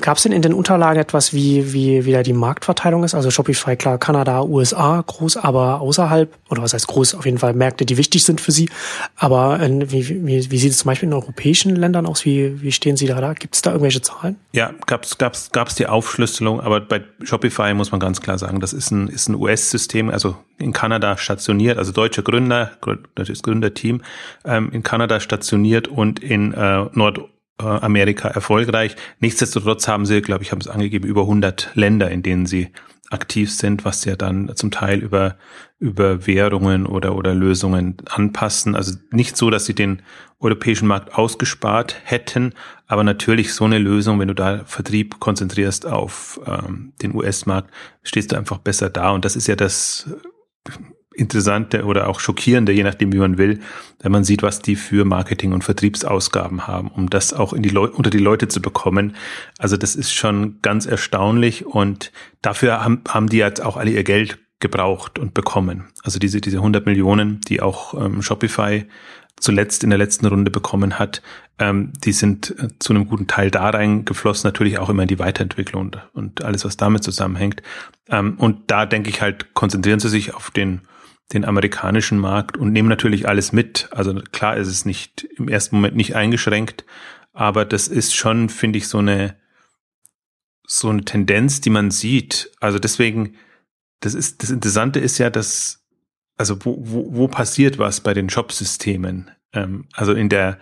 Gab 0.00 0.16
es 0.16 0.22
denn 0.22 0.32
in 0.32 0.42
den 0.42 0.52
Unterlagen 0.52 1.00
etwas, 1.00 1.32
wie, 1.32 1.72
wie, 1.72 2.04
wie 2.04 2.12
da 2.12 2.22
die 2.22 2.32
Marktverteilung 2.32 3.04
ist? 3.04 3.14
Also 3.14 3.30
Shopify, 3.30 3.76
klar, 3.76 3.98
Kanada, 3.98 4.42
USA 4.42 5.02
groß, 5.06 5.36
aber 5.38 5.80
außerhalb, 5.80 6.32
oder 6.48 6.62
was 6.62 6.74
heißt 6.74 6.86
groß, 6.86 7.14
auf 7.14 7.24
jeden 7.24 7.38
Fall 7.38 7.54
Märkte, 7.54 7.84
die 7.86 7.96
wichtig 7.96 8.24
sind 8.24 8.40
für 8.40 8.52
Sie. 8.52 8.68
Aber 9.16 9.60
in, 9.60 9.90
wie, 9.90 10.08
wie, 10.08 10.50
wie 10.50 10.58
sieht 10.58 10.72
es 10.72 10.78
zum 10.78 10.88
Beispiel 10.88 11.08
in 11.08 11.12
europäischen 11.12 11.76
Ländern 11.76 12.06
aus? 12.06 12.24
Wie, 12.24 12.62
wie 12.62 12.72
stehen 12.72 12.96
Sie 12.96 13.06
da 13.06 13.20
da? 13.20 13.34
Gibt 13.34 13.54
es 13.54 13.62
da 13.62 13.70
irgendwelche 13.70 14.02
Zahlen? 14.02 14.36
Ja, 14.52 14.72
gab's 14.86 15.18
gab's 15.18 15.50
gab's 15.52 15.74
die 15.74 15.86
Aufschlüsselung, 15.86 16.60
aber 16.60 16.80
bei 16.80 17.02
Shopify 17.22 17.74
muss 17.74 17.90
man 17.90 18.00
ganz 18.00 18.20
klar 18.20 18.38
sagen, 18.38 18.60
das 18.60 18.72
ist 18.72 18.90
ein, 18.90 19.08
ist 19.08 19.28
ein 19.28 19.34
US-System, 19.34 20.10
also 20.10 20.36
in 20.58 20.72
Kanada 20.72 21.16
stationiert, 21.16 21.78
also 21.78 21.92
deutscher 21.92 22.22
Gründer, 22.22 22.72
das 23.14 23.42
Gründerteam, 23.42 24.02
ähm, 24.44 24.70
in 24.72 24.82
Kanada 24.82 25.20
stationiert 25.20 25.88
und 25.88 26.20
in 26.20 26.52
äh, 26.52 26.86
Nord 26.92 27.18
äh, 27.18 27.22
Amerika 27.58 28.28
erfolgreich. 28.28 28.96
Nichtsdestotrotz 29.20 29.86
haben 29.86 30.06
sie, 30.06 30.20
glaube 30.22 30.42
ich, 30.42 30.52
haben 30.52 30.60
es 30.60 30.68
angegeben, 30.68 31.06
über 31.06 31.22
100 31.22 31.70
Länder, 31.74 32.10
in 32.10 32.22
denen 32.22 32.46
sie 32.46 32.70
aktiv 33.10 33.52
sind, 33.52 33.84
was 33.84 34.04
ja 34.04 34.16
dann 34.16 34.54
zum 34.56 34.70
Teil 34.70 34.98
über, 34.98 35.36
über 35.78 36.26
Währungen 36.26 36.86
oder, 36.86 37.14
oder 37.14 37.34
Lösungen 37.34 37.96
anpassen. 38.06 38.74
Also 38.74 38.96
nicht 39.10 39.36
so, 39.36 39.50
dass 39.50 39.66
sie 39.66 39.74
den 39.74 40.02
europäischen 40.40 40.88
Markt 40.88 41.14
ausgespart 41.14 41.96
hätten, 42.04 42.54
aber 42.86 43.04
natürlich 43.04 43.54
so 43.54 43.64
eine 43.64 43.78
Lösung, 43.78 44.18
wenn 44.18 44.28
du 44.28 44.34
da 44.34 44.64
Vertrieb 44.64 45.20
konzentrierst 45.20 45.86
auf 45.86 46.40
ähm, 46.46 46.92
den 47.02 47.14
US-Markt, 47.14 47.70
stehst 48.02 48.32
du 48.32 48.36
einfach 48.36 48.58
besser 48.58 48.90
da. 48.90 49.10
Und 49.10 49.24
das 49.24 49.36
ist 49.36 49.46
ja 49.46 49.56
das 49.56 50.10
Interessante 51.14 51.84
oder 51.84 52.08
auch 52.08 52.20
Schockierende, 52.20 52.72
je 52.72 52.82
nachdem, 52.82 53.12
wie 53.12 53.18
man 53.18 53.38
will, 53.38 53.60
wenn 54.00 54.12
man 54.12 54.24
sieht, 54.24 54.42
was 54.42 54.60
die 54.60 54.76
für 54.76 55.04
Marketing- 55.04 55.52
und 55.52 55.64
Vertriebsausgaben 55.64 56.66
haben, 56.66 56.88
um 56.88 57.08
das 57.08 57.32
auch 57.32 57.52
in 57.52 57.62
die 57.62 57.68
Leu 57.68 57.88
unter 57.88 58.10
die 58.10 58.18
Leute 58.18 58.48
zu 58.48 58.60
bekommen. 58.60 59.16
Also 59.58 59.76
das 59.76 59.96
ist 59.96 60.12
schon 60.12 60.58
ganz 60.62 60.86
erstaunlich 60.86 61.66
und 61.66 62.12
dafür 62.42 62.84
haben, 62.84 63.02
haben 63.08 63.28
die 63.28 63.38
jetzt 63.38 63.62
auch 63.62 63.76
alle 63.76 63.90
ihr 63.90 64.04
Geld 64.04 64.38
gebraucht 64.60 65.18
und 65.18 65.34
bekommen. 65.34 65.84
Also 66.02 66.18
diese, 66.18 66.40
diese 66.40 66.56
100 66.56 66.86
Millionen, 66.86 67.40
die 67.42 67.60
auch 67.60 67.94
ähm, 67.94 68.22
Shopify 68.22 68.86
zuletzt 69.38 69.84
in 69.84 69.90
der 69.90 69.98
letzten 69.98 70.26
Runde 70.26 70.50
bekommen 70.50 70.98
hat, 70.98 71.22
ähm, 71.58 71.92
die 72.04 72.12
sind 72.12 72.54
äh, 72.58 72.68
zu 72.78 72.92
einem 72.92 73.06
guten 73.06 73.26
Teil 73.26 73.50
da 73.50 73.70
reingeflossen, 73.70 74.48
natürlich 74.48 74.78
auch 74.78 74.88
immer 74.88 75.02
in 75.02 75.08
die 75.08 75.18
Weiterentwicklung 75.18 75.96
und, 76.12 76.44
alles, 76.44 76.64
was 76.64 76.76
damit 76.76 77.04
zusammenhängt. 77.04 77.62
Ähm, 78.08 78.34
und 78.38 78.70
da 78.70 78.86
denke 78.86 79.10
ich 79.10 79.20
halt, 79.20 79.54
konzentrieren 79.54 80.00
sie 80.00 80.08
sich 80.08 80.34
auf 80.34 80.50
den 80.50 80.80
den 81.32 81.44
amerikanischen 81.44 82.18
Markt 82.18 82.56
und 82.56 82.72
nehmen 82.72 82.88
natürlich 82.88 83.28
alles 83.28 83.52
mit. 83.52 83.88
Also 83.90 84.14
klar 84.32 84.56
ist 84.56 84.68
es 84.68 84.84
nicht 84.84 85.24
im 85.36 85.48
ersten 85.48 85.76
Moment 85.76 85.96
nicht 85.96 86.14
eingeschränkt, 86.14 86.84
aber 87.32 87.64
das 87.64 87.88
ist 87.88 88.14
schon, 88.14 88.48
finde 88.48 88.78
ich, 88.78 88.88
so 88.88 88.98
eine 88.98 89.36
so 90.66 90.88
eine 90.88 91.04
Tendenz, 91.04 91.60
die 91.60 91.70
man 91.70 91.90
sieht. 91.90 92.50
Also 92.58 92.78
deswegen, 92.78 93.36
das 94.00 94.14
ist 94.14 94.42
das 94.42 94.50
Interessante 94.50 94.98
ist 94.98 95.18
ja, 95.18 95.30
dass 95.30 95.84
also 96.36 96.56
wo, 96.64 96.76
wo, 96.80 97.14
wo 97.14 97.28
passiert 97.28 97.78
was 97.78 98.00
bei 98.00 98.14
den 98.14 98.28
Shop-Systemen? 98.28 99.30
Ähm, 99.52 99.86
also 99.92 100.12
in 100.12 100.28
der 100.28 100.58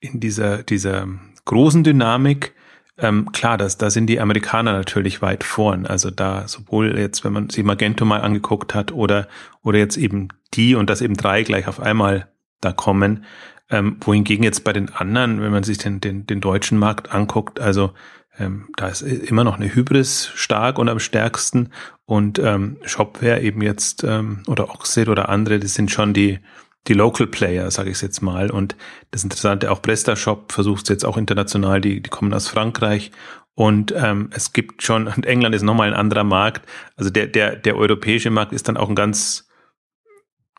in 0.00 0.20
dieser 0.20 0.62
dieser 0.62 1.08
großen 1.44 1.84
Dynamik 1.84 2.54
ähm, 2.98 3.32
klar, 3.32 3.58
das, 3.58 3.76
da 3.76 3.90
sind 3.90 4.06
die 4.06 4.20
Amerikaner 4.20 4.72
natürlich 4.72 5.20
weit 5.20 5.42
vorn. 5.42 5.86
Also 5.86 6.10
da 6.10 6.46
sowohl 6.46 6.96
jetzt, 6.98 7.24
wenn 7.24 7.32
man 7.32 7.50
sich 7.50 7.64
Magento 7.64 8.04
mal 8.04 8.20
angeguckt 8.20 8.74
hat 8.74 8.92
oder, 8.92 9.26
oder 9.62 9.78
jetzt 9.78 9.96
eben 9.96 10.28
die 10.54 10.74
und 10.74 10.90
das 10.90 11.00
eben 11.00 11.16
drei 11.16 11.42
gleich 11.42 11.66
auf 11.66 11.80
einmal 11.80 12.28
da 12.60 12.72
kommen. 12.72 13.24
Ähm, 13.70 13.96
wohingegen 14.00 14.44
jetzt 14.44 14.62
bei 14.62 14.72
den 14.72 14.90
anderen, 14.90 15.40
wenn 15.40 15.50
man 15.50 15.64
sich 15.64 15.78
den, 15.78 16.00
den, 16.00 16.26
den 16.26 16.40
deutschen 16.40 16.78
Markt 16.78 17.12
anguckt, 17.12 17.60
also 17.60 17.92
ähm, 18.38 18.68
da 18.76 18.88
ist 18.88 19.02
immer 19.02 19.42
noch 19.44 19.56
eine 19.56 19.74
Hybris 19.74 20.30
stark 20.34 20.78
und 20.78 20.88
am 20.88 20.98
stärksten 20.98 21.70
und 22.04 22.38
ähm, 22.38 22.76
Shopware 22.84 23.40
eben 23.40 23.62
jetzt 23.62 24.04
ähm, 24.04 24.42
oder 24.46 24.70
Oxid 24.70 25.08
oder 25.08 25.28
andere, 25.28 25.58
das 25.58 25.74
sind 25.74 25.90
schon 25.90 26.12
die, 26.12 26.40
die 26.86 26.94
Local 26.94 27.26
Player, 27.26 27.70
sage 27.70 27.90
ich 27.90 28.00
jetzt 28.02 28.20
mal. 28.20 28.50
Und 28.50 28.76
das 29.10 29.24
Interessante, 29.24 29.70
auch 29.70 29.80
PrestaShop 29.80 30.52
versucht 30.52 30.88
jetzt 30.90 31.04
auch 31.04 31.16
international, 31.16 31.80
die, 31.80 32.02
die 32.02 32.10
kommen 32.10 32.32
aus 32.34 32.48
Frankreich. 32.48 33.10
Und 33.54 33.94
ähm, 33.96 34.30
es 34.32 34.52
gibt 34.52 34.82
schon, 34.82 35.06
und 35.16 35.26
England 35.26 35.54
ist 35.54 35.62
nochmal 35.62 35.88
ein 35.88 35.98
anderer 35.98 36.24
Markt. 36.24 36.68
Also 36.96 37.10
der, 37.10 37.26
der, 37.26 37.56
der 37.56 37.76
europäische 37.76 38.30
Markt 38.30 38.52
ist 38.52 38.68
dann 38.68 38.76
auch 38.76 38.88
ein 38.88 38.94
ganz, 38.94 39.48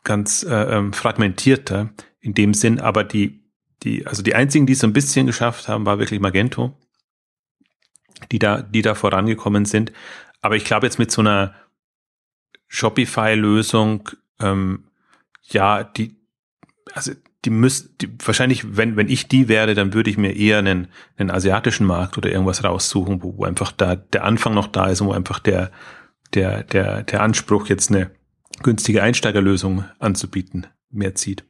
ganz 0.02 0.42
äh, 0.42 0.76
ähm, 0.76 0.92
fragmentierter 0.92 1.90
in 2.20 2.34
dem 2.34 2.54
Sinn, 2.54 2.80
aber 2.80 3.04
die, 3.04 3.44
die, 3.82 4.06
also 4.06 4.22
die 4.22 4.34
einzigen, 4.34 4.66
die 4.66 4.72
es 4.72 4.80
so 4.80 4.86
ein 4.86 4.92
bisschen 4.92 5.26
geschafft 5.26 5.68
haben, 5.68 5.86
war 5.86 5.98
wirklich 5.98 6.18
Magento, 6.18 6.76
die 8.32 8.40
da, 8.40 8.62
die 8.62 8.82
da 8.82 8.94
vorangekommen 8.94 9.64
sind. 9.64 9.92
Aber 10.40 10.56
ich 10.56 10.64
glaube 10.64 10.86
jetzt 10.86 10.98
mit 10.98 11.12
so 11.12 11.20
einer 11.20 11.54
Shopify-Lösung 12.68 14.10
ähm, 14.40 14.86
ja, 15.48 15.84
die, 15.84 16.15
also 16.92 17.12
die 17.44 17.50
müsst, 17.50 18.00
die, 18.00 18.08
wahrscheinlich, 18.24 18.76
wenn, 18.76 18.96
wenn 18.96 19.08
ich 19.08 19.28
die 19.28 19.48
wäre, 19.48 19.74
dann 19.74 19.94
würde 19.94 20.10
ich 20.10 20.18
mir 20.18 20.34
eher 20.34 20.58
einen, 20.58 20.88
einen 21.16 21.30
asiatischen 21.30 21.86
Markt 21.86 22.18
oder 22.18 22.30
irgendwas 22.30 22.64
raussuchen, 22.64 23.22
wo, 23.22 23.38
wo 23.38 23.44
einfach 23.44 23.72
da 23.72 23.96
der 23.96 24.24
Anfang 24.24 24.54
noch 24.54 24.68
da 24.68 24.86
ist 24.86 25.00
und 25.00 25.08
wo 25.08 25.12
einfach 25.12 25.38
der, 25.38 25.70
der, 26.34 26.64
der, 26.64 27.02
der 27.02 27.22
Anspruch, 27.22 27.68
jetzt 27.68 27.90
eine 27.90 28.10
günstige 28.62 29.02
Einsteigerlösung 29.02 29.84
anzubieten, 29.98 30.66
mehr 30.90 31.14
zieht. 31.14 31.44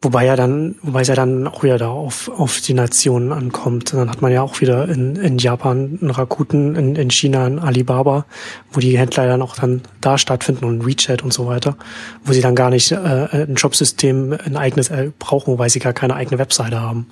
Wobei 0.00 0.26
ja 0.26 0.36
dann, 0.36 0.76
wobei 0.82 1.00
es 1.00 1.08
ja 1.08 1.16
dann 1.16 1.48
auch 1.48 1.64
wieder 1.64 1.76
da 1.76 1.88
auf, 1.88 2.28
auf 2.28 2.60
die 2.60 2.72
Nationen 2.72 3.32
ankommt. 3.32 3.92
Dann 3.92 4.08
hat 4.08 4.22
man 4.22 4.30
ja 4.30 4.42
auch 4.42 4.60
wieder 4.60 4.88
in, 4.88 5.16
in 5.16 5.38
Japan 5.38 5.98
einen 6.00 6.10
Rakuten, 6.12 6.76
in, 6.76 6.94
in 6.94 7.10
China 7.10 7.44
einen 7.44 7.58
Alibaba, 7.58 8.24
wo 8.70 8.78
die 8.78 8.96
Händler 8.96 9.26
dann 9.26 9.42
auch 9.42 9.56
dann 9.56 9.82
da 10.00 10.16
stattfinden 10.16 10.66
und 10.66 10.86
WeChat 10.86 11.24
und 11.24 11.32
so 11.32 11.48
weiter, 11.48 11.76
wo 12.24 12.32
sie 12.32 12.40
dann 12.40 12.54
gar 12.54 12.70
nicht 12.70 12.92
äh, 12.92 12.96
ein 12.96 13.56
Shopsystem 13.56 14.38
ein 14.44 14.56
eigenes 14.56 14.88
äh, 14.90 15.10
brauchen, 15.18 15.58
weil 15.58 15.68
sie 15.68 15.80
gar 15.80 15.94
keine 15.94 16.14
eigene 16.14 16.38
Webseite 16.38 16.80
haben. 16.80 17.08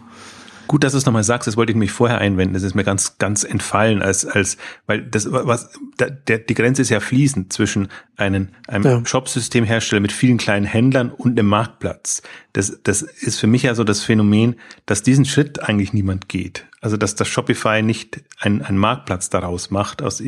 Gut, 0.66 0.84
dass 0.84 0.92
du 0.92 0.98
es 0.98 1.06
nochmal 1.06 1.24
sagst, 1.24 1.46
das 1.46 1.56
wollte 1.56 1.72
ich 1.72 1.78
mich 1.78 1.90
vorher 1.90 2.18
einwenden. 2.18 2.54
Das 2.54 2.62
ist 2.62 2.74
mir 2.74 2.84
ganz, 2.84 3.18
ganz 3.18 3.44
entfallen, 3.44 4.02
als, 4.02 4.26
als, 4.26 4.56
weil 4.86 5.02
das, 5.02 5.30
was, 5.30 5.70
der, 5.98 6.38
die 6.38 6.54
Grenze 6.54 6.82
ist 6.82 6.90
ja 6.90 7.00
fließend 7.00 7.52
zwischen 7.52 7.88
einem, 8.16 8.48
einem 8.66 8.84
ja. 8.84 9.06
Shopsystemhersteller 9.06 10.00
mit 10.00 10.12
vielen 10.12 10.38
kleinen 10.38 10.66
Händlern 10.66 11.10
und 11.10 11.38
einem 11.38 11.48
Marktplatz. 11.48 12.22
Das, 12.52 12.80
das 12.82 13.02
ist 13.02 13.38
für 13.38 13.46
mich 13.46 13.62
ja 13.62 13.74
so 13.74 13.84
das 13.84 14.02
Phänomen, 14.02 14.56
dass 14.86 15.02
diesen 15.02 15.24
Schritt 15.24 15.62
eigentlich 15.62 15.92
niemand 15.92 16.28
geht. 16.28 16.66
Also, 16.80 16.96
dass 16.96 17.14
das 17.14 17.28
Shopify 17.28 17.82
nicht 17.82 18.22
einen, 18.38 18.62
einen 18.62 18.78
Marktplatz 18.78 19.30
daraus 19.30 19.70
macht, 19.70 20.02
aus, 20.02 20.22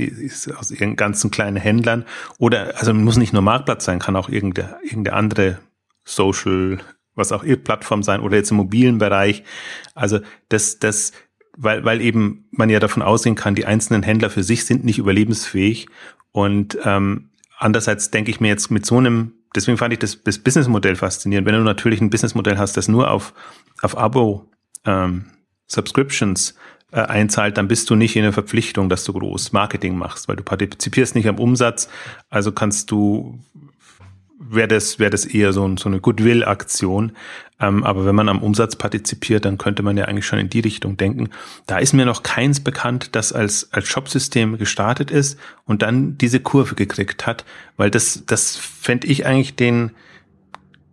aus 0.57 0.71
ihren 0.71 0.97
ganzen 0.97 1.31
kleinen 1.31 1.57
Händlern. 1.57 2.05
Oder, 2.39 2.75
also, 2.79 2.93
muss 2.95 3.17
nicht 3.17 3.33
nur 3.33 3.43
Marktplatz 3.43 3.85
sein, 3.85 3.99
kann 3.99 4.17
auch 4.17 4.29
irgendeine, 4.29 4.77
irgendeine 4.83 5.17
andere 5.17 5.59
Social 6.05 6.79
was 7.19 7.33
auch 7.33 7.45
ihr 7.45 7.57
Plattform 7.57 8.03
sein 8.03 8.21
oder 8.21 8.37
jetzt 8.37 8.51
im 8.51 8.57
mobilen 8.57 8.99
Bereich. 8.99 9.43
Also 9.95 10.21
das, 10.49 10.79
das, 10.79 11.13
weil, 11.57 11.85
weil 11.85 12.01
eben 12.01 12.47
man 12.51 12.71
ja 12.71 12.81
davon 12.81 13.03
ausgehen 13.03 13.37
kann, 13.37 13.55
die 13.55 13.67
einzelnen 13.67 14.03
Händler 14.03 14.31
für 14.31 14.43
sich 14.43 14.65
sind 14.65 14.85
nicht 14.85 14.99
überlebensfähig. 14.99 15.89
Und 16.33 16.79
ähm, 16.85 17.31
andererseits 17.59 18.11
denke 18.11 18.31
ich 18.31 18.41
mir 18.41 18.49
jetzt 18.49 18.71
mit 18.71 18.87
so 18.87 18.97
einem, 18.97 19.33
deswegen 19.55 19.77
fand 19.77 19.93
ich 19.93 19.99
das, 19.99 20.23
das 20.23 20.39
Businessmodell 20.39 20.97
faszinierend. 20.97 21.47
Wenn 21.47 21.55
du 21.55 21.63
natürlich 21.63 22.01
ein 22.01 22.11
Businessmodell 22.11 22.57
hast, 22.57 22.77
das 22.77 22.89
nur 22.89 23.11
auf, 23.11 23.35
auf 23.83 23.99
Abo 23.99 24.49
ähm, 24.85 25.27
Subscriptions 25.67 26.55
äh, 26.93 27.01
einzahlt, 27.01 27.59
dann 27.59 27.69
bist 27.69 27.91
du 27.91 27.97
nicht 27.97 28.17
in 28.17 28.23
der 28.23 28.33
Verpflichtung, 28.33 28.89
dass 28.89 29.05
du 29.05 29.13
groß 29.13 29.53
Marketing 29.53 29.97
machst, 29.97 30.29
weil 30.29 30.37
du 30.37 30.43
partizipierst 30.43 31.15
nicht 31.15 31.29
am 31.29 31.39
Umsatz, 31.39 31.89
also 32.31 32.53
kannst 32.53 32.91
du 32.91 33.39
wäre 34.51 34.69
das, 34.69 34.99
wäre 34.99 35.11
das 35.11 35.25
eher 35.25 35.53
so, 35.53 35.77
so 35.77 35.89
eine 35.89 36.01
Goodwill-Aktion. 36.01 37.13
Ähm, 37.61 37.85
aber 37.85 38.07
wenn 38.07 38.15
man 38.15 38.29
am 38.29 38.43
Umsatz 38.43 38.77
partizipiert, 38.77 39.45
dann 39.45 39.59
könnte 39.59 39.83
man 39.83 39.97
ja 39.97 40.05
eigentlich 40.05 40.27
schon 40.27 40.39
in 40.39 40.51
die 40.51 40.61
Richtung 40.61 40.97
denken. 40.97 41.31
Da 41.67 41.79
ist 41.79 41.93
mir 41.93 42.07
noch 42.07 42.23
keins 42.23 42.61
bekannt, 42.61 43.11
das 43.17 43.33
als, 43.33 43.73
als 43.73 43.89
Shopsystem 43.89 44.59
gestartet 44.59 45.11
ist 45.11 45.39
und 45.65 45.83
dann 45.83 46.17
diese 46.19 46.41
Kurve 46.41 46.75
gekriegt 46.75 47.27
hat, 47.27 47.45
weil 47.77 47.91
das, 47.91 48.25
das 48.27 48.57
fände 48.57 49.07
ich 49.09 49.27
eigentlich 49.27 49.57
den, 49.57 49.91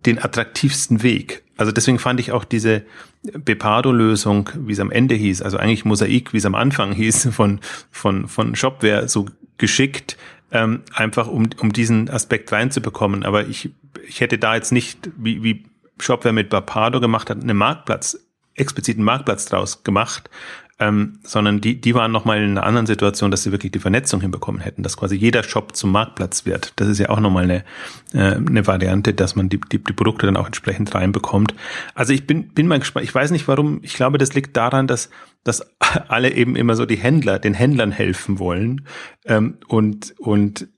den 0.06 0.22
attraktivsten 0.22 1.02
Weg. 1.02 1.42
Also 1.56 1.72
deswegen 1.72 1.98
fand 1.98 2.20
ich 2.20 2.32
auch 2.32 2.44
diese 2.44 2.82
Bepardo-Lösung, 3.22 4.50
wie 4.56 4.72
es 4.72 4.80
am 4.80 4.90
Ende 4.90 5.14
hieß, 5.14 5.42
also 5.42 5.56
eigentlich 5.56 5.84
Mosaik, 5.84 6.32
wie 6.32 6.38
es 6.38 6.44
am 6.44 6.54
Anfang 6.54 6.92
hieß, 6.92 7.28
von, 7.32 7.60
von, 7.90 8.28
von 8.28 8.54
Shopware 8.54 9.08
so 9.08 9.26
geschickt, 9.58 10.16
ähm, 10.52 10.82
einfach 10.94 11.26
um, 11.26 11.48
um 11.60 11.72
diesen 11.72 12.10
Aspekt 12.10 12.52
reinzubekommen. 12.52 13.24
Aber 13.24 13.46
ich, 13.46 13.70
ich 14.06 14.20
hätte 14.20 14.38
da 14.38 14.54
jetzt 14.54 14.72
nicht, 14.72 15.10
wie, 15.16 15.42
wie 15.42 15.64
Shopware 15.98 16.32
mit 16.32 16.50
Bapado 16.50 17.00
gemacht 17.00 17.30
hat, 17.30 17.40
einen 17.40 17.56
Marktplatz, 17.56 18.18
expliziten 18.54 19.04
Marktplatz 19.04 19.46
draus 19.46 19.82
gemacht, 19.84 20.30
ähm, 20.78 21.18
sondern 21.22 21.60
die, 21.60 21.80
die 21.80 21.94
waren 21.94 22.12
nochmal 22.12 22.42
in 22.42 22.50
einer 22.50 22.64
anderen 22.64 22.86
Situation, 22.86 23.30
dass 23.30 23.42
sie 23.42 23.50
wirklich 23.50 23.72
die 23.72 23.78
Vernetzung 23.78 24.20
hinbekommen 24.20 24.60
hätten, 24.60 24.82
dass 24.82 24.96
quasi 24.96 25.16
jeder 25.16 25.42
Shop 25.42 25.74
zum 25.74 25.90
Marktplatz 25.90 26.44
wird. 26.44 26.74
Das 26.76 26.88
ist 26.88 26.98
ja 26.98 27.08
auch 27.08 27.20
nochmal 27.20 27.44
eine, 27.44 27.64
äh, 28.12 28.36
eine 28.36 28.66
Variante, 28.66 29.14
dass 29.14 29.36
man 29.36 29.48
die, 29.48 29.58
die, 29.58 29.82
die 29.82 29.92
Produkte 29.94 30.26
dann 30.26 30.36
auch 30.36 30.46
entsprechend 30.46 30.94
reinbekommt. 30.94 31.54
Also 31.94 32.12
ich 32.12 32.26
bin, 32.26 32.48
bin 32.48 32.66
mal 32.66 32.78
gespannt. 32.78 33.04
Ich 33.04 33.14
weiß 33.14 33.30
nicht 33.30 33.48
warum. 33.48 33.80
Ich 33.82 33.94
glaube, 33.94 34.18
das 34.18 34.34
liegt 34.34 34.56
daran, 34.56 34.86
dass, 34.86 35.08
dass 35.46 35.62
alle 36.08 36.32
eben 36.32 36.56
immer 36.56 36.74
so 36.74 36.86
die 36.86 36.96
Händler, 36.96 37.38
den 37.38 37.54
Händlern 37.54 37.92
helfen 37.92 38.38
wollen 38.38 38.86
ähm, 39.24 39.58
und, 39.68 40.14
und 40.18 40.68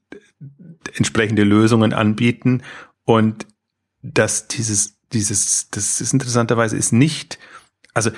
entsprechende 0.95 1.45
Lösungen 1.45 1.93
anbieten 1.93 2.63
und 3.05 3.47
dass 4.03 4.49
dieses, 4.49 4.99
dieses, 5.13 5.71
das 5.71 6.01
ist 6.01 6.13
interessanterweise 6.13 6.77
ist 6.77 6.93
nicht, 6.93 7.39
also 7.95 8.11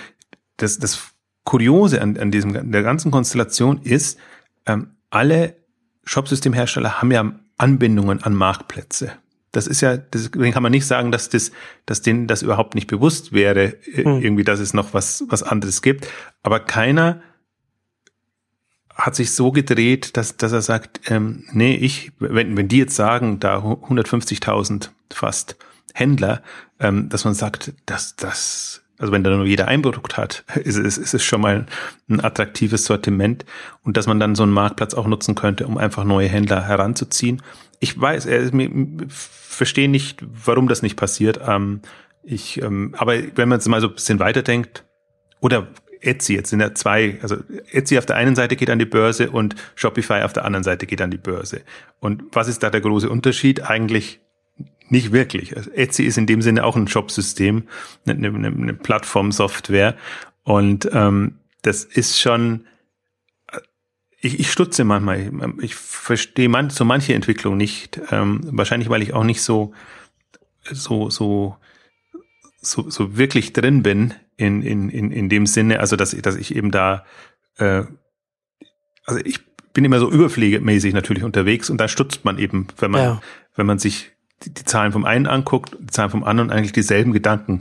das, 0.57 0.79
das 0.79 1.13
Kuriose 1.45 2.03
an, 2.03 2.17
an 2.19 2.31
diesem, 2.31 2.71
der 2.71 2.83
ganzen 2.83 3.11
Konstellation 3.11 3.81
ist, 3.83 4.19
ähm, 4.67 4.97
alle 5.09 5.57
Shopsystemhersteller 6.05 7.01
haben 7.01 7.11
ja 7.11 7.33
Anbindungen 7.57 8.23
an 8.23 8.35
Marktplätze. 8.35 9.13
Das 9.53 9.67
ist 9.67 9.81
ja, 9.81 9.97
deswegen 9.97 10.53
kann 10.53 10.63
man 10.63 10.73
nicht 10.73 10.87
sagen, 10.87 11.11
dass 11.11 11.29
das, 11.29 11.51
dass 11.87 12.03
denen 12.03 12.27
das 12.27 12.43
überhaupt 12.43 12.75
nicht 12.75 12.87
bewusst 12.87 13.33
wäre, 13.33 13.75
hm. 13.93 14.23
irgendwie, 14.23 14.45
dass 14.45 14.61
es 14.61 14.75
noch 14.75 14.95
was, 14.95 15.25
was 15.29 15.43
anderes 15.43 15.83
gibt. 15.83 16.07
Aber 16.43 16.61
keiner 16.61 17.21
hat 18.95 19.17
sich 19.17 19.33
so 19.33 19.51
gedreht, 19.51 20.17
dass, 20.17 20.37
dass 20.37 20.53
er 20.53 20.63
sagt, 20.63 21.11
ähm, 21.11 21.45
nee, 21.53 21.75
ich, 21.75 22.13
wenn, 22.19 22.57
wenn 22.57 22.69
die 22.69 22.79
jetzt 22.79 22.95
sagen, 22.95 23.41
da 23.41 23.59
150.000 23.59 24.91
fast 25.13 25.57
Händler, 25.95 26.43
ähm, 26.79 27.09
dass 27.09 27.25
man 27.25 27.35
sagt, 27.35 27.73
dass 27.87 28.17
das, 28.17 28.83
also 29.01 29.13
wenn 29.13 29.25
da 29.25 29.31
nur 29.31 29.47
jeder 29.47 29.67
ein 29.67 29.83
Produkt 29.83 30.17
hat, 30.17 30.45
ist 30.65 30.77
es, 30.77 30.99
ist 30.99 31.15
es 31.15 31.25
schon 31.25 31.41
mal 31.41 31.67
ein 32.09 32.23
attraktives 32.23 32.85
Sortiment 32.85 33.45
und 33.83 33.97
dass 33.97 34.07
man 34.07 34.21
dann 34.21 34.35
so 34.35 34.43
einen 34.43 34.53
Marktplatz 34.53 34.95
auch 34.95 35.07
nutzen 35.07 35.35
könnte, 35.35 35.67
um 35.67 35.79
einfach 35.79 36.05
neue 36.05 36.29
Händler 36.29 36.67
heranzuziehen. 36.67 37.43
Ich 37.81 37.99
weiß, 37.99 38.27
er, 38.27 38.55
mir, 38.55 38.71
verstehe 39.09 39.89
nicht, 39.89 40.23
warum 40.23 40.69
das 40.69 40.83
nicht 40.83 40.97
passiert. 40.97 41.41
Ähm, 41.47 41.81
ich, 42.23 42.63
ähm, 42.63 42.95
aber 42.99 43.15
wenn 43.35 43.49
man 43.49 43.59
es 43.59 43.67
mal 43.67 43.81
so 43.81 43.89
ein 43.89 43.95
bisschen 43.95 44.19
weiterdenkt, 44.19 44.85
oder 45.41 45.69
Etsy, 46.03 46.35
jetzt 46.35 46.51
sind 46.51 46.61
ja 46.61 46.75
zwei, 46.75 47.19
also 47.23 47.37
Etsy 47.73 47.99
auf 47.99 48.07
der 48.07 48.17
einen 48.17 48.37
Seite 48.37 48.57
geht 48.57 48.71
an 48.71 48.79
die 48.79 48.85
Börse 48.85 49.31
und 49.31 49.55
Shopify 49.75 50.23
auf 50.23 50.33
der 50.33 50.45
anderen 50.45 50.65
Seite 50.65 50.87
geht 50.87 51.01
an 51.01 51.11
die 51.11 51.19
Börse. 51.19 51.63
Und 51.99 52.23
was 52.33 52.49
ist 52.49 52.63
da 52.63 52.71
der 52.71 52.81
große 52.81 53.09
Unterschied? 53.09 53.69
Eigentlich 53.69 54.21
nicht 54.91 55.13
wirklich. 55.13 55.57
Also 55.57 55.71
Etsy 55.71 56.05
ist 56.05 56.19
in 56.19 56.27
dem 56.27 56.43
Sinne 56.43 56.65
auch 56.65 56.77
ein 56.77 56.89
Shopsystem, 56.89 57.65
eine, 58.07 58.29
eine, 58.29 58.49
eine 58.49 58.75
Plattformsoftware. 58.75 59.97
Und 60.43 60.89
ähm, 60.93 61.39
das 61.63 61.85
ist 61.85 62.21
schon, 62.21 62.67
ich, 64.21 64.39
ich 64.39 64.51
stutze 64.51 64.85
manchmal, 64.85 65.31
ich 65.61 65.75
verstehe 65.75 66.49
man, 66.49 66.71
so 66.71 66.85
manche 66.85 67.15
Entwicklung 67.15 67.57
nicht. 67.57 68.01
Ähm, 68.11 68.41
wahrscheinlich, 68.45 68.89
weil 68.89 69.03
ich 69.03 69.15
auch 69.15 69.25
nicht 69.25 69.43
so, 69.43 69.73
so, 70.71 71.09
so, 71.11 71.57
so, 72.61 72.91
so 72.91 73.17
wirklich 73.17 73.53
drin 73.53 73.83
bin 73.83 74.15
in, 74.37 74.63
in, 74.63 74.91
in, 74.91 75.11
in 75.11 75.29
dem 75.29 75.47
Sinne, 75.47 75.81
also 75.81 75.97
dass, 75.97 76.11
dass 76.11 76.37
ich 76.37 76.55
eben 76.55 76.71
da, 76.71 77.05
äh, 77.57 77.85
also 79.05 79.21
ich 79.25 79.41
bin 79.73 79.85
immer 79.85 80.01
so 80.01 80.11
überpflegemäßig 80.11 80.93
natürlich 80.93 81.23
unterwegs 81.23 81.71
und 81.71 81.79
da 81.79 81.89
stutzt 81.89 82.25
man 82.25 82.39
eben, 82.39 82.67
wenn 82.79 82.91
man, 82.91 83.03
ja. 83.03 83.23
wenn 83.55 83.67
man 83.67 83.79
sich 83.79 84.13
die, 84.43 84.53
die 84.53 84.65
Zahlen 84.65 84.93
vom 84.93 85.05
einen 85.05 85.27
anguckt, 85.27 85.77
die 85.81 85.87
Zahlen 85.87 86.11
vom 86.11 86.25
anderen 86.25 86.51
eigentlich 86.51 86.73
dieselben 86.73 87.13
Gedanken 87.13 87.61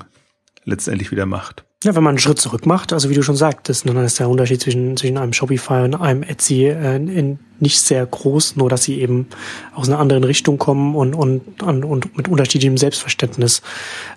letztendlich 0.63 1.11
wieder 1.11 1.25
macht. 1.25 1.65
Ja, 1.83 1.95
wenn 1.95 2.03
man 2.03 2.11
einen 2.11 2.19
Schritt 2.19 2.39
zurück 2.39 2.65
macht, 2.65 2.91
also 2.91 3.09
wie 3.09 3.13
du 3.13 3.21
schon 3.21 3.37
sagtest, 3.37 3.87
dann 3.87 3.97
ist 3.97 4.19
der 4.19 4.29
Unterschied 4.29 4.61
zwischen, 4.61 4.97
zwischen 4.97 5.17
einem 5.17 5.33
Shopify 5.33 5.83
und 5.83 5.95
einem 5.95 6.23
Etsy 6.23 6.65
äh, 6.65 6.97
in, 6.97 7.39
nicht 7.61 7.81
sehr 7.81 8.05
groß, 8.05 8.55
nur 8.55 8.69
dass 8.69 8.83
sie 8.83 8.99
eben 8.99 9.27
aus 9.73 9.87
einer 9.87 9.99
anderen 9.99 10.23
Richtung 10.23 10.57
kommen 10.57 10.95
und, 10.95 11.13
und, 11.13 11.63
und, 11.63 11.83
und 11.83 12.17
mit 12.17 12.27
unterschiedlichem 12.27 12.77
Selbstverständnis 12.77 13.61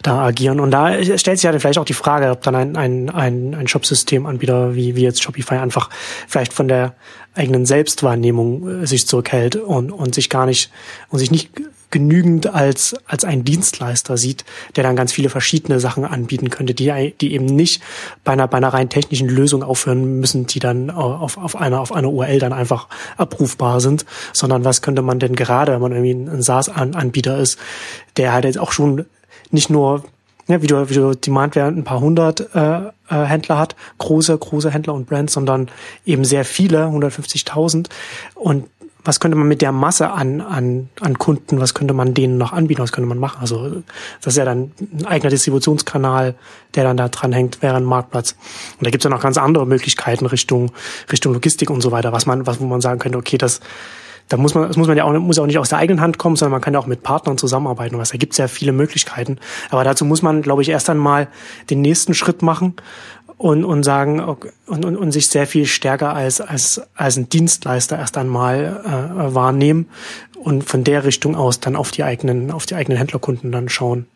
da 0.03 0.21
agieren. 0.21 0.61
Und 0.61 0.71
da 0.71 1.03
stellt 1.03 1.39
sich 1.39 1.43
ja 1.43 1.59
vielleicht 1.59 1.79
auch 1.79 1.85
die 1.85 1.93
Frage, 1.93 2.31
ob 2.31 2.43
dann 2.43 2.55
ein, 2.55 2.77
ein, 2.77 3.11
ein, 3.11 3.55
ein 3.55 3.69
Shopsystemanbieter 3.69 4.75
wie, 4.75 4.97
wie 4.97 5.03
jetzt 5.03 5.23
Shopify 5.23 5.57
einfach 5.57 5.91
vielleicht 6.27 6.53
von 6.53 6.69
der 6.69 6.95
eigenen 7.35 7.67
Selbstwahrnehmung 7.67 8.83
äh, 8.83 8.87
sich 8.87 9.07
zurückhält 9.07 9.57
und, 9.57 9.91
und 9.91 10.15
sich 10.15 10.29
gar 10.29 10.47
nicht 10.47 10.71
und 11.09 11.19
sich 11.19 11.31
nicht 11.31 11.51
genügend 11.93 12.49
als, 12.49 12.97
als 13.07 13.25
ein 13.25 13.45
Dienstleister 13.45 14.17
sieht, 14.17 14.45
der 14.75 14.83
dann 14.83 14.97
ganz 14.97 15.13
viele 15.13 15.29
verschiedene 15.29 15.79
Sachen 15.79 16.05
anbieten 16.05 16.51
könnte, 16.51 16.75
die, 16.75 17.15
die 17.21 17.35
eben 17.35 17.45
nicht 17.45 17.83
bei 18.25 18.33
einer, 18.33 18.49
bei 18.49 18.57
einer 18.57 18.73
rein 18.73 18.89
technischen 18.89 19.29
Lösung 19.29 19.63
aufhören 19.63 20.19
müssen, 20.19 20.47
die 20.47 20.59
dann 20.59 20.91
auf, 20.91 21.37
auf 21.37 21.55
einer, 21.55 21.81
auf 21.81 21.93
einer 21.93 22.11
URL 22.11 22.41
dann 22.41 22.53
einfach 22.53 22.89
abrufbar 23.33 23.81
sind, 23.81 24.05
sondern 24.33 24.65
was 24.65 24.83
könnte 24.83 25.03
man 25.03 25.19
denn 25.19 25.35
gerade, 25.35 25.73
wenn 25.73 25.81
man 25.81 25.93
irgendwie 25.93 26.13
ein 26.13 26.43
SaaS-Anbieter 26.43 27.39
ist, 27.39 27.59
der 28.17 28.33
halt 28.33 28.45
jetzt 28.45 28.59
auch 28.59 28.73
schon 28.73 29.07
nicht 29.51 29.71
nur 29.71 30.05
ja, 30.49 30.61
wie 30.61 30.67
du, 30.67 30.91
wie 30.91 30.95
du 30.95 31.15
Demandware 31.15 31.69
ein 31.69 31.85
paar 31.85 32.01
hundert 32.01 32.55
äh, 32.55 32.79
äh, 32.79 32.91
Händler 33.09 33.59
hat, 33.59 33.77
große, 33.99 34.37
große 34.37 34.71
Händler 34.71 34.95
und 34.95 35.07
Brands, 35.07 35.33
sondern 35.33 35.71
eben 36.05 36.25
sehr 36.25 36.45
viele, 36.45 36.87
150.000. 36.87 37.89
Und 38.35 38.65
was 39.05 39.19
könnte 39.19 39.37
man 39.37 39.49
mit 39.49 39.63
der 39.63 39.73
Masse 39.73 40.11
an, 40.11 40.41
an, 40.41 40.89
an 41.01 41.19
Kunden, 41.19 41.61
was 41.61 41.75
könnte 41.75 41.93
man 41.95 42.15
denen 42.15 42.39
noch 42.39 42.53
anbieten, 42.53 42.83
was 42.83 42.93
könnte 42.93 43.09
man 43.09 43.19
machen? 43.19 43.39
Also 43.41 43.83
das 44.21 44.35
ist 44.35 44.37
ja 44.37 44.45
dann 44.45 44.73
ein 44.99 45.07
eigener 45.07 45.31
Distributionskanal, 45.31 46.35
der 46.75 46.85
dann 46.85 46.97
da 46.97 47.09
dran 47.09 47.33
hängt, 47.33 47.63
wäre 47.63 47.77
ein 47.77 47.85
Marktplatz. 47.85 48.37
Und 48.79 48.87
da 48.87 48.91
gibt 48.91 49.03
es 49.03 49.05
ja 49.05 49.11
noch 49.11 49.23
ganz 49.23 49.39
andere 49.39 49.67
Möglichkeiten 49.67 50.27
Richtung, 50.27 50.71
Richtung 51.11 51.33
Logistik 51.33 51.71
und 51.71 51.81
so 51.81 51.91
weiter, 51.91 52.13
was 52.13 52.27
man, 52.27 52.47
was, 52.47 52.61
wo 52.61 52.65
man 52.65 52.81
sagen 52.81 53.01
könnte, 53.01 53.19
okay, 53.19 53.39
das, 53.39 53.61
da 54.29 54.37
muss 54.37 54.55
man, 54.55 54.69
das 54.69 54.77
muss 54.77 54.89
man 54.89 54.97
ja 54.97 55.05
auch, 55.05 55.13
muss 55.19 55.39
auch 55.39 55.47
nicht 55.47 55.59
aus 55.59 55.71
der 55.71 55.79
eigenen 55.79 56.01
Hand 56.01 56.19
kommen, 56.19 56.37
sondern 56.37 56.53
man 56.53 56.61
kann 56.61 56.75
ja 56.75 56.81
auch 56.81 56.87
mit 56.87 57.03
Partnern 57.03 57.39
zusammenarbeiten. 57.39 57.99
Was, 57.99 58.11
da 58.11 58.19
gibt 58.19 58.33
es 58.33 58.39
ja 58.39 58.47
viele 58.47 58.73
Möglichkeiten. 58.73 59.39
Aber 59.71 59.85
dazu 59.85 60.05
muss 60.05 60.23
man, 60.23 60.43
glaube 60.43 60.63
ich, 60.63 60.69
erst 60.69 60.89
einmal 60.89 61.29
den 61.71 61.81
nächsten 61.81 62.15
Schritt 62.15 62.41
machen 62.41 62.75
und, 63.43 63.65
und 63.65 63.83
sagen 63.83 64.21
okay, 64.21 64.51
und, 64.67 64.85
und, 64.85 64.97
und 64.97 65.11
sich 65.11 65.27
sehr 65.27 65.49
viel 65.49 65.67
stärker 65.67 66.15
als, 66.15 66.41
als, 66.41 66.81
als 66.95 67.17
ein 67.17 67.29
Dienstleister 67.29 67.99
erst 67.99 68.17
einmal 68.17 68.81
äh, 68.85 69.35
wahrnehmen 69.35 69.89
und 70.39 70.63
von 70.63 70.85
der 70.85 71.05
Richtung 71.05 71.35
aus 71.35 71.59
dann 71.59 71.75
auf 71.75 71.91
die 71.91 72.05
eigenen, 72.05 72.53
auf 72.53 72.67
die 72.67 72.77
eigenen 72.77 72.99
Händlerkunden 72.99 73.51
dann 73.51 73.69
schauen. 73.69 74.07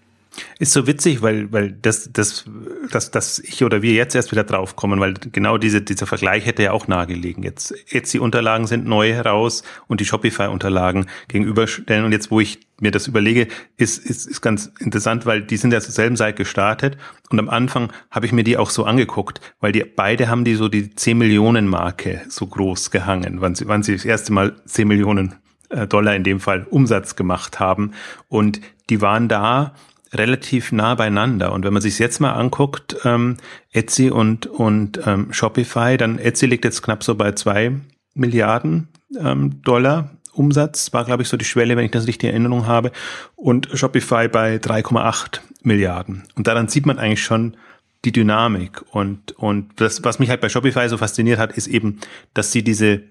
Ist 0.59 0.73
so 0.73 0.87
witzig, 0.87 1.23
weil, 1.23 1.53
weil 1.53 1.73
das, 1.73 2.11
das, 2.13 2.45
das, 2.91 3.11
dass 3.11 3.39
ich 3.39 3.63
oder 3.65 3.83
wir 3.83 3.93
jetzt 3.93 4.15
erst 4.15 4.33
wieder 4.33 4.45
draufkommen, 4.45 5.01
weil 5.01 5.15
genau 5.15 5.59
diese, 5.59 5.83
dieser 5.83 6.07
Vergleich 6.07 6.47
hätte 6.47 6.63
ja 6.63 6.73
auch 6.73 6.89
nahegelegen. 6.89 7.43
Jetzt, 7.43 7.75
jetzt 7.89 8.13
die 8.13 8.19
Unterlagen 8.19 8.67
sind 8.67 8.87
neu 8.87 9.13
heraus 9.13 9.63
und 9.87 10.01
die 10.01 10.05
Shopify-Unterlagen 10.05 11.07
gegenüberstellen. 11.29 12.05
Und 12.05 12.13
jetzt, 12.13 12.31
wo 12.31 12.41
ich 12.41 12.61
mir 12.81 12.91
das 12.91 13.07
überlege, 13.07 13.49
ist, 13.77 13.99
ist, 13.99 14.27
ist 14.27 14.41
ganz 14.41 14.73
interessant, 14.79 15.27
weil 15.27 15.43
die 15.43 15.57
sind 15.57 15.73
ja 15.73 15.81
zur 15.81 15.93
selben 15.93 16.17
Zeit 16.17 16.37
gestartet. 16.37 16.97
Und 17.31 17.39
am 17.39 17.49
Anfang 17.49 17.93
habe 18.11 18.27
ich 18.27 18.33
mir 18.33 18.45
die 18.45 18.57
auch 18.57 18.71
so 18.71 18.85
angeguckt, 18.85 19.41
weil 19.61 19.73
die 19.73 19.85
beide 19.85 20.29
haben 20.29 20.45
die 20.45 20.55
so 20.55 20.69
die 20.69 20.95
10 20.95 21.19
Millionen 21.19 21.69
Marke 21.69 22.23
so 22.29 22.47
groß 22.47 22.91
gehangen, 22.91 23.41
wann 23.41 23.55
sie, 23.55 23.69
wann 23.69 23.83
sie 23.83 23.93
das 23.93 24.05
erste 24.05 24.33
Mal 24.33 24.57
10 24.67 24.87
Millionen 24.89 25.37
äh, 25.71 25.87
Dollar 25.87 26.15
in 26.15 26.25
dem 26.25 26.41
Fall 26.41 26.67
Umsatz 26.71 27.17
gemacht 27.17 27.61
haben. 27.61 27.93
Und 28.29 28.61
die 28.91 29.01
waren 29.01 29.29
da 29.29 29.75
relativ 30.13 30.73
nah 30.73 30.95
beieinander. 30.95 31.53
Und 31.53 31.65
wenn 31.65 31.73
man 31.73 31.83
sich 31.83 31.99
jetzt 31.99 32.21
mal 32.21 32.33
anguckt, 32.33 32.97
ähm, 33.05 33.37
Etsy 33.73 34.11
und, 34.11 34.47
und 34.47 35.01
ähm, 35.07 35.33
Shopify, 35.33 35.97
dann 35.97 36.19
Etsy 36.19 36.47
liegt 36.47 36.65
jetzt 36.65 36.83
knapp 36.83 37.03
so 37.03 37.15
bei 37.15 37.33
zwei 37.33 37.73
Milliarden 38.15 38.89
ähm, 39.19 39.63
Dollar 39.63 40.11
Umsatz, 40.33 40.93
war 40.93 41.05
glaube 41.05 41.23
ich 41.23 41.29
so 41.29 41.37
die 41.37 41.45
Schwelle, 41.45 41.77
wenn 41.77 41.85
ich 41.85 41.91
das 41.91 42.07
richtig 42.07 42.29
in 42.29 42.35
Erinnerung 42.35 42.67
habe, 42.67 42.93
und 43.35 43.69
Shopify 43.73 44.29
bei 44.29 44.57
3,8 44.57 45.41
Milliarden. 45.63 46.25
Und 46.35 46.47
daran 46.47 46.69
sieht 46.69 46.87
man 46.87 46.99
eigentlich 46.99 47.25
schon 47.25 47.57
die 48.05 48.13
Dynamik. 48.13 48.83
Und, 48.93 49.33
und 49.33 49.81
das, 49.81 50.05
was 50.05 50.19
mich 50.19 50.31
halt 50.31 50.41
bei 50.41 50.49
Shopify 50.49 50.89
so 50.89 50.99
fasziniert 50.99 51.39
hat, 51.39 51.57
ist 51.57 51.67
eben, 51.67 52.01
dass 52.35 52.53
sie 52.53 52.63
diese 52.63 53.03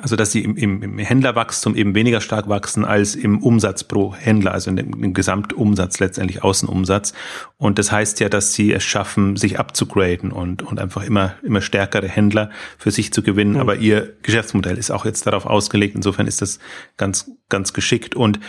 also 0.00 0.16
dass 0.16 0.32
sie 0.32 0.42
im, 0.42 0.56
im, 0.56 0.82
im 0.82 0.98
Händlerwachstum 0.98 1.74
eben 1.74 1.94
weniger 1.94 2.20
stark 2.20 2.48
wachsen 2.48 2.84
als 2.84 3.14
im 3.14 3.42
Umsatz 3.42 3.84
pro 3.84 4.14
Händler, 4.14 4.52
also 4.52 4.70
im, 4.70 4.78
im 4.78 5.14
Gesamtumsatz 5.14 6.00
letztendlich 6.00 6.42
Außenumsatz. 6.42 7.12
Und 7.56 7.78
das 7.78 7.92
heißt 7.92 8.20
ja, 8.20 8.28
dass 8.28 8.52
sie 8.52 8.72
es 8.72 8.84
schaffen, 8.84 9.36
sich 9.36 9.58
abzugraden 9.58 10.32
und, 10.32 10.62
und 10.62 10.80
einfach 10.80 11.04
immer, 11.04 11.34
immer 11.42 11.60
stärkere 11.60 12.08
Händler 12.08 12.50
für 12.78 12.90
sich 12.90 13.12
zu 13.12 13.22
gewinnen. 13.22 13.54
Mhm. 13.54 13.60
Aber 13.60 13.76
ihr 13.76 14.14
Geschäftsmodell 14.22 14.78
ist 14.78 14.90
auch 14.90 15.04
jetzt 15.04 15.26
darauf 15.26 15.46
ausgelegt. 15.46 15.94
Insofern 15.94 16.26
ist 16.26 16.42
das 16.42 16.58
ganz, 16.96 17.30
ganz 17.48 17.72
geschickt. 17.72 18.14
Und 18.14 18.40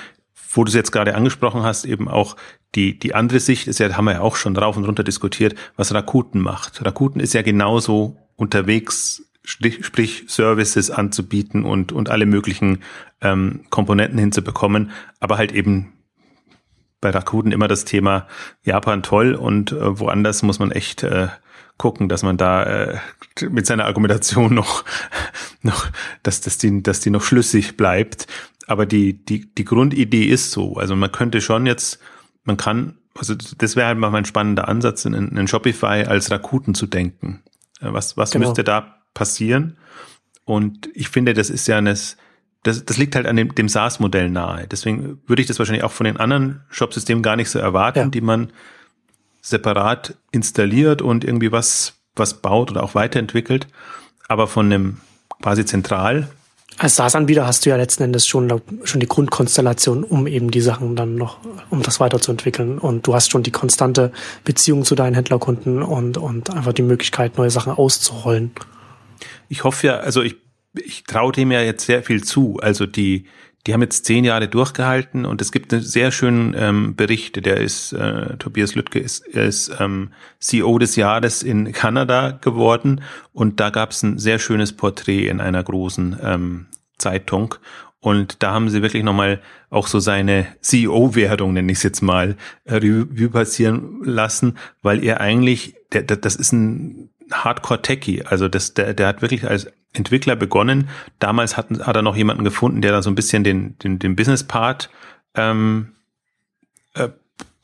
wo 0.54 0.64
du 0.64 0.70
es 0.70 0.76
jetzt 0.76 0.92
gerade 0.92 1.16
angesprochen 1.16 1.64
hast, 1.64 1.86
eben 1.86 2.08
auch 2.08 2.36
die, 2.76 2.98
die 2.98 3.16
andere 3.16 3.40
Sicht 3.40 3.68
ist 3.68 3.80
ja, 3.80 3.96
haben 3.96 4.06
wir 4.06 4.14
ja 4.14 4.22
auch 4.22 4.36
schon 4.36 4.54
drauf 4.54 4.78
und 4.78 4.86
runter 4.86 5.04
diskutiert, 5.04 5.56
was 5.76 5.94
Rakuten 5.94 6.42
macht. 6.42 6.84
Rakuten 6.86 7.20
ist 7.22 7.34
ja 7.34 7.42
genauso 7.42 8.18
unterwegs 8.36 9.24
sprich 9.44 10.26
Services 10.28 10.90
anzubieten 10.90 11.66
und, 11.66 11.92
und 11.92 12.10
alle 12.10 12.26
möglichen 12.26 12.80
ähm, 13.22 13.66
Komponenten 13.70 14.18
hinzubekommen, 14.18 14.92
aber 15.20 15.38
halt 15.38 15.52
eben 15.52 15.94
bei 17.02 17.10
Rakuten 17.10 17.52
immer 17.52 17.68
das 17.68 17.84
Thema 17.84 18.28
Japan 18.64 19.04
toll 19.04 19.36
und 19.36 19.74
äh, 19.74 20.00
woanders 20.00 20.42
muss 20.44 20.60
man 20.60 20.72
echt 20.72 21.04
äh, 21.04 21.28
gucken, 21.78 22.08
dass 22.08 22.24
man 22.24 22.38
da 22.38 22.64
äh, 22.64 22.98
mit 23.50 23.66
seiner 23.66 23.86
Argumentation 23.86 24.54
noch, 24.56 24.86
noch 25.62 25.88
dass, 26.24 26.42
dass, 26.42 26.58
die, 26.58 26.82
dass 26.82 27.02
die 27.02 27.10
noch 27.10 27.24
schlüssig 27.24 27.78
bleibt. 27.78 28.28
Aber 28.66 28.86
die, 28.86 29.26
die, 29.26 29.54
die 29.54 29.66
Grundidee 29.66 30.24
ist 30.24 30.52
so. 30.52 30.76
Also 30.78 30.96
man 30.96 31.12
könnte 31.12 31.42
schon 31.42 31.66
jetzt, 31.66 32.00
man 32.46 32.56
kann, 32.56 32.98
also 33.18 33.36
das 33.36 33.76
wäre 33.76 33.88
halt 33.88 33.98
mal 33.98 34.10
mein 34.10 34.24
spannender 34.24 34.70
Ansatz, 34.70 35.04
in, 35.04 35.14
in 35.14 35.48
Shopify 35.50 36.06
als 36.06 36.32
Rakuten 36.32 36.74
zu 36.74 36.88
denken. 36.88 37.44
Äh, 37.82 37.92
was, 37.92 38.16
was 38.16 38.32
genau. 38.32 38.48
müsste 38.48 38.64
da 38.64 39.03
passieren. 39.14 39.78
Und 40.46 40.90
ich 40.94 41.10
finde, 41.10 41.34
das 41.34 41.50
ist 41.50 41.68
ja 41.68 41.78
eines, 41.78 42.18
das, 42.64 42.86
das 42.86 42.98
liegt 42.98 43.16
halt 43.16 43.26
an 43.26 43.36
dem, 43.36 43.56
dem 43.56 43.70
SaaS-Modell 43.70 44.30
nahe. 44.30 44.68
Deswegen 44.68 45.22
würde 45.28 45.42
ich 45.42 45.48
das 45.48 45.60
wahrscheinlich 45.60 45.84
auch 45.84 45.92
von 45.92 46.06
den 46.06 46.18
anderen 46.18 46.62
Shop-Systemen 46.70 47.24
gar 47.24 47.36
nicht 47.36 47.50
so 47.50 47.60
erwarten, 47.60 48.00
ja. 48.00 48.08
die 48.08 48.22
man 48.22 48.52
separat 49.42 50.16
installiert 50.32 51.02
und 51.02 51.24
irgendwie 51.24 51.52
was, 51.52 51.96
was 52.16 52.42
baut 52.42 52.72
oder 52.72 52.84
auch 52.84 52.96
weiterentwickelt. 52.96 53.68
Aber 54.28 54.48
von 54.48 54.68
einem 54.68 54.98
quasi 55.42 55.66
zentral 55.66 56.30
als 56.78 56.96
SaaS-Anbieter 56.96 57.46
hast 57.46 57.66
du 57.66 57.70
ja 57.70 57.76
letzten 57.76 58.04
Endes 58.04 58.28
schon, 58.28 58.62
schon 58.84 59.00
die 59.00 59.08
Grundkonstellation, 59.08 60.04
um 60.04 60.28
eben 60.28 60.52
die 60.52 60.62
Sachen 60.62 60.96
dann 60.96 61.16
noch, 61.16 61.38
um 61.70 61.82
das 61.84 62.00
weiterzuentwickeln. 62.00 62.80
Und 62.80 63.06
du 63.06 63.14
hast 63.14 63.32
schon 63.32 63.44
die 63.44 63.52
konstante 63.52 64.12
Beziehung 64.44 64.84
zu 64.84 64.96
deinen 64.96 65.14
Händlerkunden 65.14 65.84
und, 65.84 66.18
und 66.18 66.50
einfach 66.50 66.74
die 66.74 66.82
Möglichkeit, 66.82 67.38
neue 67.38 67.52
Sachen 67.52 67.74
auszurollen. 67.74 68.52
Ich 69.54 69.64
hoffe 69.64 69.86
ja, 69.86 69.98
also 69.98 70.24
ich, 70.24 70.38
ich 70.84 71.04
traue 71.04 71.32
dem 71.32 71.52
ja 71.52 71.62
jetzt 71.62 71.86
sehr 71.86 72.02
viel 72.02 72.24
zu. 72.24 72.58
Also 72.60 72.88
die, 72.88 73.28
die 73.68 73.74
haben 73.74 73.84
jetzt 73.84 74.04
zehn 74.06 74.26
Jahre 74.26 74.48
durchgehalten 74.48 75.26
und 75.26 75.42
es 75.42 75.52
gibt 75.52 75.72
einen 75.72 75.84
sehr 75.84 76.12
schönen 76.12 76.56
ähm, 76.58 76.96
Bericht, 76.96 77.46
der 77.46 77.58
ist, 77.58 77.94
äh, 77.94 78.36
Tobias 78.38 78.74
Lüttke 78.74 78.98
ist, 78.98 79.28
ist 79.28 79.72
ähm, 79.80 80.12
CEO 80.40 80.80
des 80.80 80.96
Jahres 80.96 81.44
in 81.44 81.72
Kanada 81.72 82.32
geworden 82.32 83.02
und 83.32 83.60
da 83.60 83.70
gab 83.70 83.92
es 83.92 84.02
ein 84.02 84.18
sehr 84.18 84.40
schönes 84.40 84.74
Porträt 84.74 85.28
in 85.28 85.40
einer 85.40 85.64
großen 85.64 86.18
ähm, 86.20 86.66
Zeitung 86.98 87.54
und 88.00 88.42
da 88.42 88.54
haben 88.54 88.70
sie 88.70 88.82
wirklich 88.82 89.04
nochmal 89.04 89.40
auch 89.70 89.86
so 89.88 90.00
seine 90.00 90.48
CEO-Wertung, 90.62 91.54
nenne 91.54 91.72
ich 91.72 91.78
es 91.78 91.84
jetzt 91.84 92.02
mal, 92.02 92.36
Revue 92.66 93.30
passieren 93.30 94.02
lassen, 94.04 94.58
weil 94.82 95.04
er 95.04 95.22
eigentlich, 95.22 95.76
das 95.90 96.36
ist 96.36 96.52
ein 96.52 97.12
Hardcore-Techie, 97.32 98.26
also 98.26 98.48
das, 98.48 98.74
der, 98.74 98.94
der 98.94 99.08
hat 99.08 99.22
wirklich 99.22 99.48
als 99.48 99.72
Entwickler 99.94 100.36
begonnen. 100.36 100.90
Damals 101.20 101.56
hat, 101.56 101.70
hat 101.70 101.96
er 101.96 102.02
noch 102.02 102.16
jemanden 102.16 102.44
gefunden, 102.44 102.82
der 102.82 102.92
da 102.92 103.02
so 103.02 103.10
ein 103.10 103.16
bisschen 103.16 103.44
den, 103.44 103.78
den, 103.80 104.00
den 104.00 104.16
Business-Part 104.16 104.90
ähm, 105.36 105.94
äh, 106.96 107.10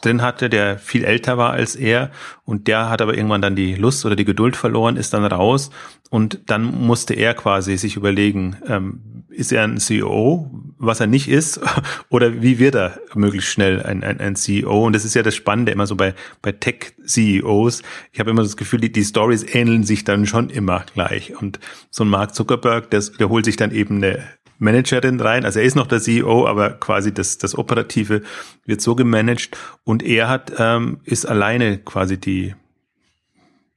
drin 0.02 0.22
hatte, 0.22 0.50
der 0.50 0.78
viel 0.78 1.04
älter 1.04 1.38
war 1.38 1.52
als 1.52 1.76
er 1.76 2.12
und 2.46 2.68
der 2.68 2.90
hat 2.90 3.02
aber 3.02 3.16
irgendwann 3.16 3.42
dann 3.42 3.56
die 3.56 3.76
Lust 3.76 4.06
oder 4.06 4.16
die 4.16 4.26
Geduld 4.26 4.56
verloren, 4.56 4.96
ist 4.96 5.14
dann 5.14 5.26
raus 5.26 5.72
und 6.10 6.40
dann 6.48 6.64
musste 6.64 7.14
er 7.14 7.34
quasi 7.34 7.78
sich 7.78 7.96
überlegen, 7.96 8.58
ähm, 8.68 9.02
ist 9.30 9.52
er 9.52 9.64
ein 9.64 9.78
CEO, 9.78 10.50
was 10.78 11.00
er 11.00 11.08
nicht 11.08 11.30
ist, 11.30 11.60
oder 12.10 12.42
wie 12.42 12.60
wird 12.60 12.76
er 12.76 13.00
möglichst 13.14 13.52
schnell 13.52 13.84
ein, 13.84 14.04
ein, 14.04 14.20
ein 14.20 14.36
CEO? 14.36 14.86
Und 14.86 14.94
das 14.94 15.06
ist 15.06 15.14
ja 15.14 15.22
das 15.22 15.36
Spannende 15.36 15.72
immer 15.72 15.86
so 15.86 15.96
bei, 15.96 16.16
bei 16.42 16.52
Tech-CEOs. 16.52 17.84
Ich 18.12 18.20
habe 18.20 18.32
immer 18.32 18.44
das 18.44 18.58
Gefühl, 18.58 18.82
die, 18.82 18.92
die 18.92 19.04
Stories 19.04 19.46
ähneln 19.54 19.84
sich 19.84 20.04
dann 20.04 20.26
schon 20.26 20.50
immer 20.50 20.84
gleich. 20.94 21.40
Und 21.40 21.60
so 21.92 22.04
ein 22.04 22.10
Mark 22.10 22.34
Zuckerberg, 22.34 22.90
der, 22.90 23.02
der 23.20 23.30
holt 23.30 23.46
sich 23.46 23.56
dann 23.56 23.72
eben 23.72 23.98
eine 23.98 24.24
Managerin 24.60 25.20
rein. 25.20 25.46
Also 25.46 25.60
er 25.60 25.66
ist 25.66 25.76
noch 25.76 25.88
der 25.88 26.00
CEO, 26.00 26.46
aber 26.48 26.72
quasi 26.72 27.14
das, 27.14 27.38
das 27.38 27.58
Operative 27.58 28.22
wird 28.66 28.82
so 28.82 28.96
gemanagt. 28.96 29.58
Und 29.84 30.04
er 30.04 30.30
hat, 30.30 30.54
ähm, 30.60 31.00
ist 31.06 31.26
alleine 31.26 31.80
quasi 31.80 32.20
die, 32.20 32.54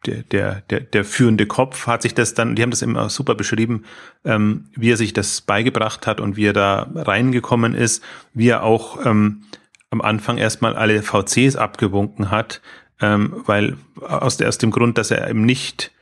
der, 0.06 0.22
der, 0.24 0.62
der, 0.68 0.80
der 0.80 1.04
führende 1.04 1.46
Kopf 1.46 1.86
hat 1.86 2.02
sich 2.02 2.14
das 2.14 2.34
dann, 2.34 2.56
die 2.56 2.62
haben 2.62 2.70
das 2.70 2.82
immer 2.82 3.08
super 3.08 3.34
beschrieben, 3.34 3.84
ähm, 4.24 4.66
wie 4.74 4.90
er 4.90 4.96
sich 4.96 5.12
das 5.12 5.40
beigebracht 5.40 6.06
hat 6.06 6.20
und 6.20 6.36
wie 6.36 6.46
er 6.46 6.52
da 6.52 6.90
reingekommen 6.94 7.74
ist, 7.74 8.02
wie 8.34 8.48
er 8.48 8.64
auch 8.64 9.06
ähm, 9.06 9.44
am 9.90 10.00
Anfang 10.00 10.38
erstmal 10.38 10.74
alle 10.74 11.02
VCs 11.02 11.56
abgewunken 11.56 12.30
hat, 12.30 12.60
ähm, 13.00 13.42
weil 13.46 13.76
aus, 14.00 14.36
der, 14.36 14.48
aus 14.48 14.58
dem 14.58 14.70
Grund, 14.70 14.98
dass 14.98 15.10
er 15.10 15.28
eben 15.28 15.44
nicht, 15.44 15.92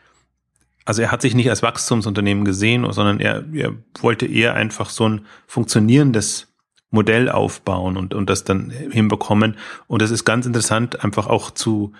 also 0.84 1.02
er 1.02 1.12
hat 1.12 1.22
sich 1.22 1.34
nicht 1.34 1.50
als 1.50 1.62
Wachstumsunternehmen 1.62 2.44
gesehen, 2.44 2.90
sondern 2.92 3.20
er, 3.20 3.44
er 3.52 3.74
wollte 4.00 4.26
eher 4.26 4.54
einfach 4.54 4.90
so 4.90 5.08
ein 5.08 5.26
funktionierendes 5.46 6.48
Modell 6.90 7.28
aufbauen 7.28 7.96
und, 7.96 8.14
und 8.14 8.28
das 8.28 8.44
dann 8.44 8.70
hinbekommen. 8.70 9.56
Und 9.86 10.02
das 10.02 10.10
ist 10.10 10.24
ganz 10.24 10.46
interessant, 10.46 11.04
einfach 11.04 11.26
auch 11.26 11.50
zu, 11.50 11.92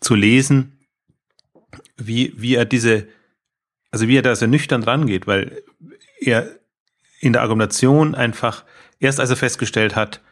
zu 0.00 0.14
lesen, 0.14 0.78
wie, 1.96 2.32
wie 2.36 2.54
er 2.54 2.64
diese, 2.64 3.06
also 3.90 4.08
wie 4.08 4.16
er 4.16 4.22
da 4.22 4.34
sehr 4.34 4.48
nüchtern 4.48 4.82
rangeht, 4.82 5.26
weil 5.26 5.62
er 6.20 6.48
in 7.20 7.34
der 7.34 7.42
Argumentation 7.42 8.14
einfach, 8.14 8.64
erst 8.98 9.20
als 9.20 9.30
er 9.30 9.36
festgestellt 9.36 9.96
hat, 9.96 10.22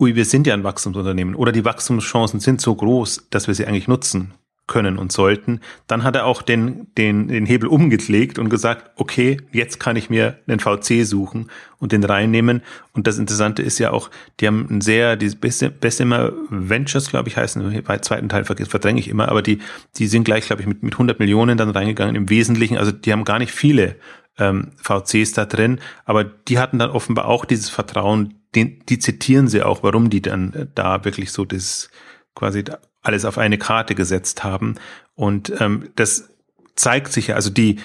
ui, 0.00 0.16
wir 0.16 0.24
sind 0.24 0.46
ja 0.46 0.54
ein 0.54 0.64
Wachstumsunternehmen 0.64 1.36
oder 1.36 1.52
die 1.52 1.64
Wachstumschancen 1.64 2.40
sind 2.40 2.60
so 2.60 2.74
groß, 2.74 3.28
dass 3.30 3.46
wir 3.46 3.54
sie 3.54 3.66
eigentlich 3.66 3.88
nutzen 3.88 4.34
können 4.66 4.98
und 4.98 5.12
sollten. 5.12 5.60
Dann 5.86 6.02
hat 6.02 6.16
er 6.16 6.26
auch 6.26 6.42
den, 6.42 6.88
den, 6.98 7.28
den 7.28 7.46
Hebel 7.46 7.68
umgelegt 7.68 8.38
und 8.38 8.48
gesagt, 8.48 8.90
okay, 8.96 9.38
jetzt 9.52 9.78
kann 9.78 9.96
ich 9.96 10.10
mir 10.10 10.38
einen 10.48 10.58
VC 10.58 11.04
suchen 11.06 11.50
und 11.78 11.92
den 11.92 12.02
reinnehmen. 12.02 12.62
Und 12.92 13.06
das 13.06 13.18
Interessante 13.18 13.62
ist 13.62 13.78
ja 13.78 13.92
auch, 13.92 14.10
die 14.40 14.46
haben 14.46 14.66
ein 14.70 14.80
sehr, 14.80 15.16
die 15.16 15.28
Bessemer 15.36 16.32
Ventures, 16.50 17.08
glaube 17.08 17.28
ich, 17.28 17.36
heißen, 17.36 17.82
bei 17.84 17.98
zweiten 17.98 18.28
Teil 18.28 18.44
verdränge 18.44 18.98
ich 18.98 19.08
immer, 19.08 19.28
aber 19.28 19.42
die, 19.42 19.60
die 19.96 20.08
sind 20.08 20.24
gleich, 20.24 20.46
glaube 20.46 20.62
ich, 20.62 20.68
mit, 20.68 20.82
mit 20.82 20.94
100 20.94 21.18
Millionen 21.20 21.56
dann 21.56 21.70
reingegangen 21.70 22.16
im 22.16 22.28
Wesentlichen. 22.28 22.76
Also 22.76 22.90
die 22.90 23.12
haben 23.12 23.24
gar 23.24 23.38
nicht 23.38 23.52
viele 23.52 23.96
ähm, 24.38 24.72
VCs 24.82 25.32
da 25.32 25.44
drin, 25.46 25.78
aber 26.04 26.24
die 26.24 26.58
hatten 26.58 26.78
dann 26.78 26.90
offenbar 26.90 27.26
auch 27.26 27.44
dieses 27.44 27.68
Vertrauen, 27.68 28.34
den, 28.54 28.82
die 28.88 28.98
zitieren 28.98 29.48
sie 29.48 29.62
auch, 29.62 29.82
warum 29.82 30.10
die 30.10 30.22
dann 30.22 30.70
da 30.74 31.04
wirklich 31.04 31.30
so 31.30 31.44
das 31.44 31.90
quasi 32.34 32.64
alles 33.06 33.24
auf 33.24 33.38
eine 33.38 33.58
Karte 33.58 33.94
gesetzt 33.94 34.44
haben. 34.44 34.74
Und 35.14 35.52
ähm, 35.60 35.88
das 35.96 36.28
zeigt 36.74 37.12
sich 37.12 37.28
ja, 37.28 37.36
also 37.36 37.50
die, 37.50 37.78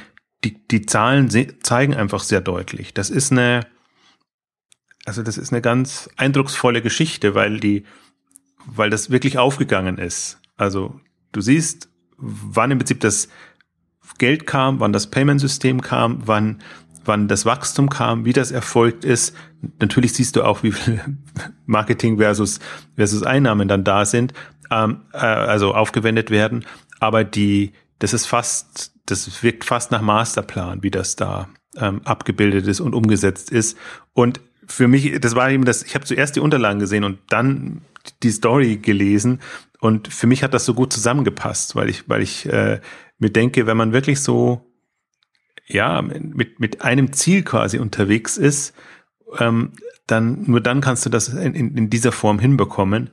die, 0.43 0.67
die 0.67 0.85
Zahlen 0.85 1.29
zeigen 1.61 1.95
einfach 1.95 2.23
sehr 2.23 2.41
deutlich. 2.41 2.93
Das 2.93 3.09
ist 3.09 3.31
eine, 3.31 3.61
also 5.05 5.21
das 5.23 5.37
ist 5.37 5.51
eine 5.51 5.61
ganz 5.61 6.09
eindrucksvolle 6.17 6.81
Geschichte, 6.81 7.35
weil 7.35 7.59
die, 7.59 7.85
weil 8.65 8.89
das 8.89 9.11
wirklich 9.11 9.37
aufgegangen 9.37 9.97
ist. 9.97 10.39
Also 10.57 10.99
du 11.31 11.41
siehst, 11.41 11.89
wann 12.17 12.71
im 12.71 12.79
Prinzip 12.79 12.99
das 12.99 13.29
Geld 14.17 14.45
kam, 14.45 14.79
wann 14.79 14.93
das 14.93 15.09
Payment-System 15.09 15.81
kam, 15.81 16.23
wann, 16.25 16.61
wann 17.05 17.27
das 17.27 17.45
Wachstum 17.45 17.89
kam, 17.89 18.25
wie 18.25 18.33
das 18.33 18.51
erfolgt 18.51 19.05
ist. 19.05 19.35
Natürlich 19.79 20.13
siehst 20.13 20.35
du 20.35 20.43
auch, 20.43 20.63
wie 20.63 20.71
viel 20.71 21.01
Marketing 21.65 22.17
versus, 22.17 22.59
versus 22.95 23.23
Einnahmen 23.23 23.67
dann 23.67 23.83
da 23.83 24.05
sind 24.05 24.33
ähm, 24.71 25.01
äh, 25.13 25.17
also 25.17 25.75
aufgewendet 25.75 26.31
werden. 26.31 26.65
Aber 26.99 27.23
die, 27.23 27.73
das 27.99 28.13
ist 28.13 28.25
fast, 28.25 28.93
das 29.05 29.43
wirkt 29.43 29.65
fast 29.65 29.91
nach 29.91 30.01
Masterplan, 30.01 30.81
wie 30.81 30.91
das 30.91 31.15
da 31.15 31.49
ähm, 31.77 32.01
abgebildet 32.05 32.67
ist 32.67 32.79
und 32.79 32.95
umgesetzt 32.95 33.51
ist. 33.51 33.77
Und 34.13 34.41
für 34.65 34.87
mich, 34.87 35.19
das 35.19 35.35
war 35.35 35.51
eben 35.51 35.65
das, 35.65 35.83
ich 35.83 35.95
habe 35.95 36.05
zuerst 36.05 36.35
die 36.35 36.39
Unterlagen 36.39 36.79
gesehen 36.79 37.03
und 37.03 37.19
dann 37.29 37.81
die 38.23 38.31
Story 38.31 38.77
gelesen. 38.77 39.41
Und 39.79 40.07
für 40.07 40.27
mich 40.27 40.43
hat 40.43 40.53
das 40.53 40.65
so 40.65 40.73
gut 40.73 40.93
zusammengepasst, 40.93 41.75
weil 41.75 41.89
ich, 41.89 42.07
weil 42.07 42.21
ich 42.21 42.47
äh, 42.47 42.79
mir 43.19 43.29
denke, 43.29 43.67
wenn 43.67 43.77
man 43.77 43.93
wirklich 43.93 44.21
so 44.21 44.65
ja 45.67 46.01
mit 46.01 46.59
mit 46.59 46.81
einem 46.81 47.13
Ziel 47.13 47.43
quasi 47.43 47.79
unterwegs 47.79 48.37
ist, 48.37 48.73
ähm, 49.39 49.73
dann 50.07 50.43
nur 50.43 50.61
dann 50.61 50.81
kannst 50.81 51.05
du 51.05 51.09
das 51.09 51.29
in, 51.29 51.53
in, 51.53 51.77
in 51.77 51.89
dieser 51.89 52.11
Form 52.11 52.39
hinbekommen. 52.39 53.11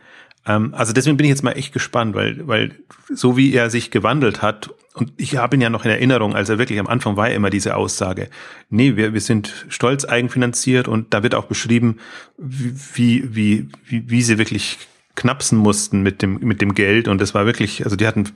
Ähm, 0.49 0.75
also 0.75 0.93
deswegen 0.93 1.17
bin 1.17 1.25
ich 1.27 1.31
jetzt 1.31 1.45
mal 1.45 1.53
echt 1.53 1.73
gespannt, 1.73 2.15
weil, 2.15 2.47
weil 2.49 2.73
so 3.09 3.37
wie 3.37 3.53
er 3.53 3.71
sich 3.71 3.91
gewandelt 3.91 4.43
hat, 4.43 4.71
und 4.95 5.13
ich 5.17 5.37
habe 5.37 5.55
ihn 5.55 5.61
ja 5.61 5.71
noch 5.71 5.85
in 5.85 5.93
Erinnerung, 5.93 6.35
als 6.35 6.49
er 6.49 6.59
wirklich 6.59 6.81
am 6.81 6.89
Anfang 6.89 7.17
war 7.17 7.31
immer 7.31 7.51
diese 7.51 7.77
Aussage, 7.77 8.29
nee, 8.69 8.97
wir, 8.97 9.15
wir 9.15 9.21
sind 9.21 9.67
stolz 9.69 10.05
eigenfinanziert 10.05 10.89
und 10.89 11.15
da 11.15 11.23
wird 11.23 11.37
auch 11.37 11.45
beschrieben, 11.45 11.99
wie, 12.37 13.23
wie, 13.33 13.69
wie, 13.85 14.11
wie 14.11 14.23
sie 14.23 14.39
wirklich 14.39 14.79
knapsen 15.15 15.59
mussten 15.59 16.03
mit 16.03 16.23
dem, 16.23 16.39
mit 16.41 16.61
dem 16.61 16.75
Geld. 16.75 17.09
Und 17.09 17.21
das 17.21 17.35
war 17.35 17.45
wirklich, 17.45 17.85
also 17.85 17.97
die 17.97 18.07
hatten 18.07 18.29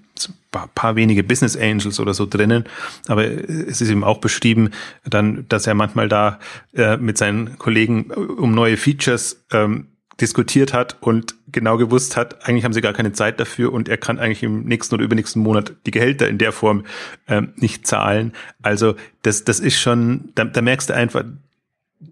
ein 0.54 0.68
paar 0.74 0.96
wenige 0.96 1.22
Business 1.22 1.56
Angels 1.56 2.00
oder 2.00 2.12
so 2.12 2.26
drinnen. 2.26 2.64
Aber 3.06 3.24
es 3.24 3.80
ist 3.80 3.88
eben 3.88 4.02
auch 4.02 4.18
beschrieben, 4.18 4.70
dann, 5.04 5.46
dass 5.48 5.68
er 5.68 5.74
manchmal 5.74 6.08
da 6.08 6.40
äh, 6.74 6.96
mit 6.96 7.18
seinen 7.18 7.56
Kollegen 7.58 8.10
um 8.10 8.52
neue 8.52 8.76
Features 8.76 9.44
ähm, 9.52 9.86
diskutiert 10.20 10.72
hat 10.72 10.96
und 11.00 11.36
genau 11.52 11.76
gewusst 11.76 12.16
hat, 12.16 12.46
eigentlich 12.46 12.64
haben 12.64 12.72
sie 12.72 12.80
gar 12.80 12.92
keine 12.92 13.12
Zeit 13.12 13.38
dafür 13.38 13.72
und 13.72 13.88
er 13.88 13.98
kann 13.98 14.18
eigentlich 14.18 14.42
im 14.42 14.64
nächsten 14.64 14.94
oder 14.94 15.04
übernächsten 15.04 15.42
Monat 15.42 15.74
die 15.86 15.90
Gehälter 15.90 16.28
in 16.28 16.38
der 16.38 16.52
Form 16.52 16.84
ähm, 17.28 17.52
nicht 17.56 17.86
zahlen. 17.86 18.32
Also 18.62 18.96
das, 19.22 19.44
das 19.44 19.60
ist 19.60 19.78
schon, 19.78 20.30
da, 20.34 20.44
da 20.44 20.62
merkst 20.62 20.90
du 20.90 20.94
einfach, 20.94 21.24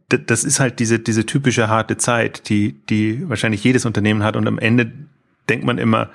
das 0.09 0.44
ist 0.44 0.61
halt 0.61 0.79
diese, 0.79 0.98
diese 0.98 1.26
typische 1.26 1.68
harte 1.68 1.96
Zeit, 1.96 2.48
die, 2.48 2.74
die 2.88 3.29
wahrscheinlich 3.29 3.64
jedes 3.64 3.87
Unternehmen 3.87 4.22
hat 4.22 4.37
und 4.37 4.46
am 4.46 4.59
Ende 4.59 4.92
denkt 5.48 5.64
man 5.64 5.79
immer, 5.79 6.11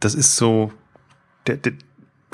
das 0.00 0.14
ist 0.14 0.36
so, 0.36 0.72
der, 1.46 1.56
der, 1.56 1.72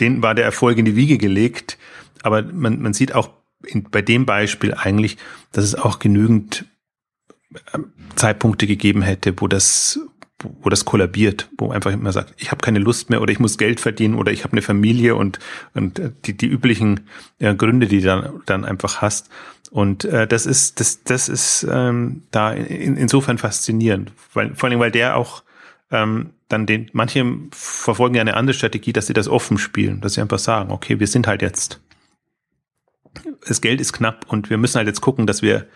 den 0.00 0.22
war 0.22 0.34
der 0.34 0.44
Erfolg 0.44 0.78
in 0.78 0.84
die 0.84 0.96
Wiege 0.96 1.18
gelegt, 1.18 1.78
aber 2.22 2.42
man, 2.42 2.80
man 2.82 2.92
sieht 2.92 3.14
auch 3.14 3.30
in, 3.64 3.84
bei 3.84 4.02
dem 4.02 4.26
Beispiel 4.26 4.74
eigentlich, 4.74 5.16
dass 5.52 5.64
es 5.64 5.74
auch 5.74 5.98
genügend 5.98 6.66
Zeitpunkte 8.16 8.66
gegeben 8.66 9.02
hätte, 9.02 9.34
wo 9.40 9.48
das, 9.48 10.00
wo 10.62 10.68
das 10.68 10.84
kollabiert, 10.84 11.48
wo 11.56 11.70
einfach 11.70 11.92
immer 11.92 12.12
sagt, 12.12 12.34
ich 12.37 12.50
habe 12.50 12.61
keine 12.61 12.78
Lust 12.78 13.11
mehr 13.11 13.22
oder 13.22 13.32
ich 13.32 13.40
muss 13.40 13.58
Geld 13.58 13.80
verdienen 13.80 14.14
oder 14.14 14.32
ich 14.32 14.44
habe 14.44 14.52
eine 14.52 14.62
Familie 14.62 15.14
und, 15.14 15.38
und 15.74 16.00
die, 16.26 16.37
die 16.37 16.46
üblichen 16.46 17.08
äh, 17.38 17.54
Gründe, 17.54 17.87
die 17.87 18.00
du 18.00 18.06
dann, 18.06 18.40
dann 18.46 18.64
einfach 18.64 19.00
hast. 19.00 19.30
Und 19.70 20.04
äh, 20.04 20.26
das 20.26 20.46
ist, 20.46 20.80
das, 20.80 21.02
das 21.04 21.28
ist 21.28 21.66
ähm, 21.70 22.22
da 22.30 22.52
in, 22.52 22.96
insofern 22.96 23.38
faszinierend, 23.38 24.12
weil, 24.32 24.54
vor 24.54 24.68
allem, 24.68 24.80
weil 24.80 24.90
der 24.90 25.16
auch 25.16 25.42
ähm, 25.90 26.30
dann 26.48 26.66
den, 26.66 26.88
manche 26.92 27.24
verfolgen 27.50 28.14
ja 28.14 28.20
eine 28.22 28.37
andere 28.37 28.54
Strategie, 28.54 28.92
dass 28.92 29.06
sie 29.06 29.12
das 29.12 29.28
offen 29.28 29.58
spielen, 29.58 30.00
dass 30.00 30.14
sie 30.14 30.20
einfach 30.20 30.38
sagen, 30.38 30.70
okay, 30.70 30.98
wir 31.00 31.06
sind 31.06 31.26
halt 31.26 31.42
jetzt, 31.42 31.80
das 33.46 33.60
Geld 33.60 33.80
ist 33.80 33.92
knapp 33.92 34.26
und 34.28 34.50
wir 34.50 34.58
müssen 34.58 34.76
halt 34.76 34.86
jetzt 34.86 35.00
gucken, 35.00 35.26
dass 35.26 35.42
wir 35.42 35.66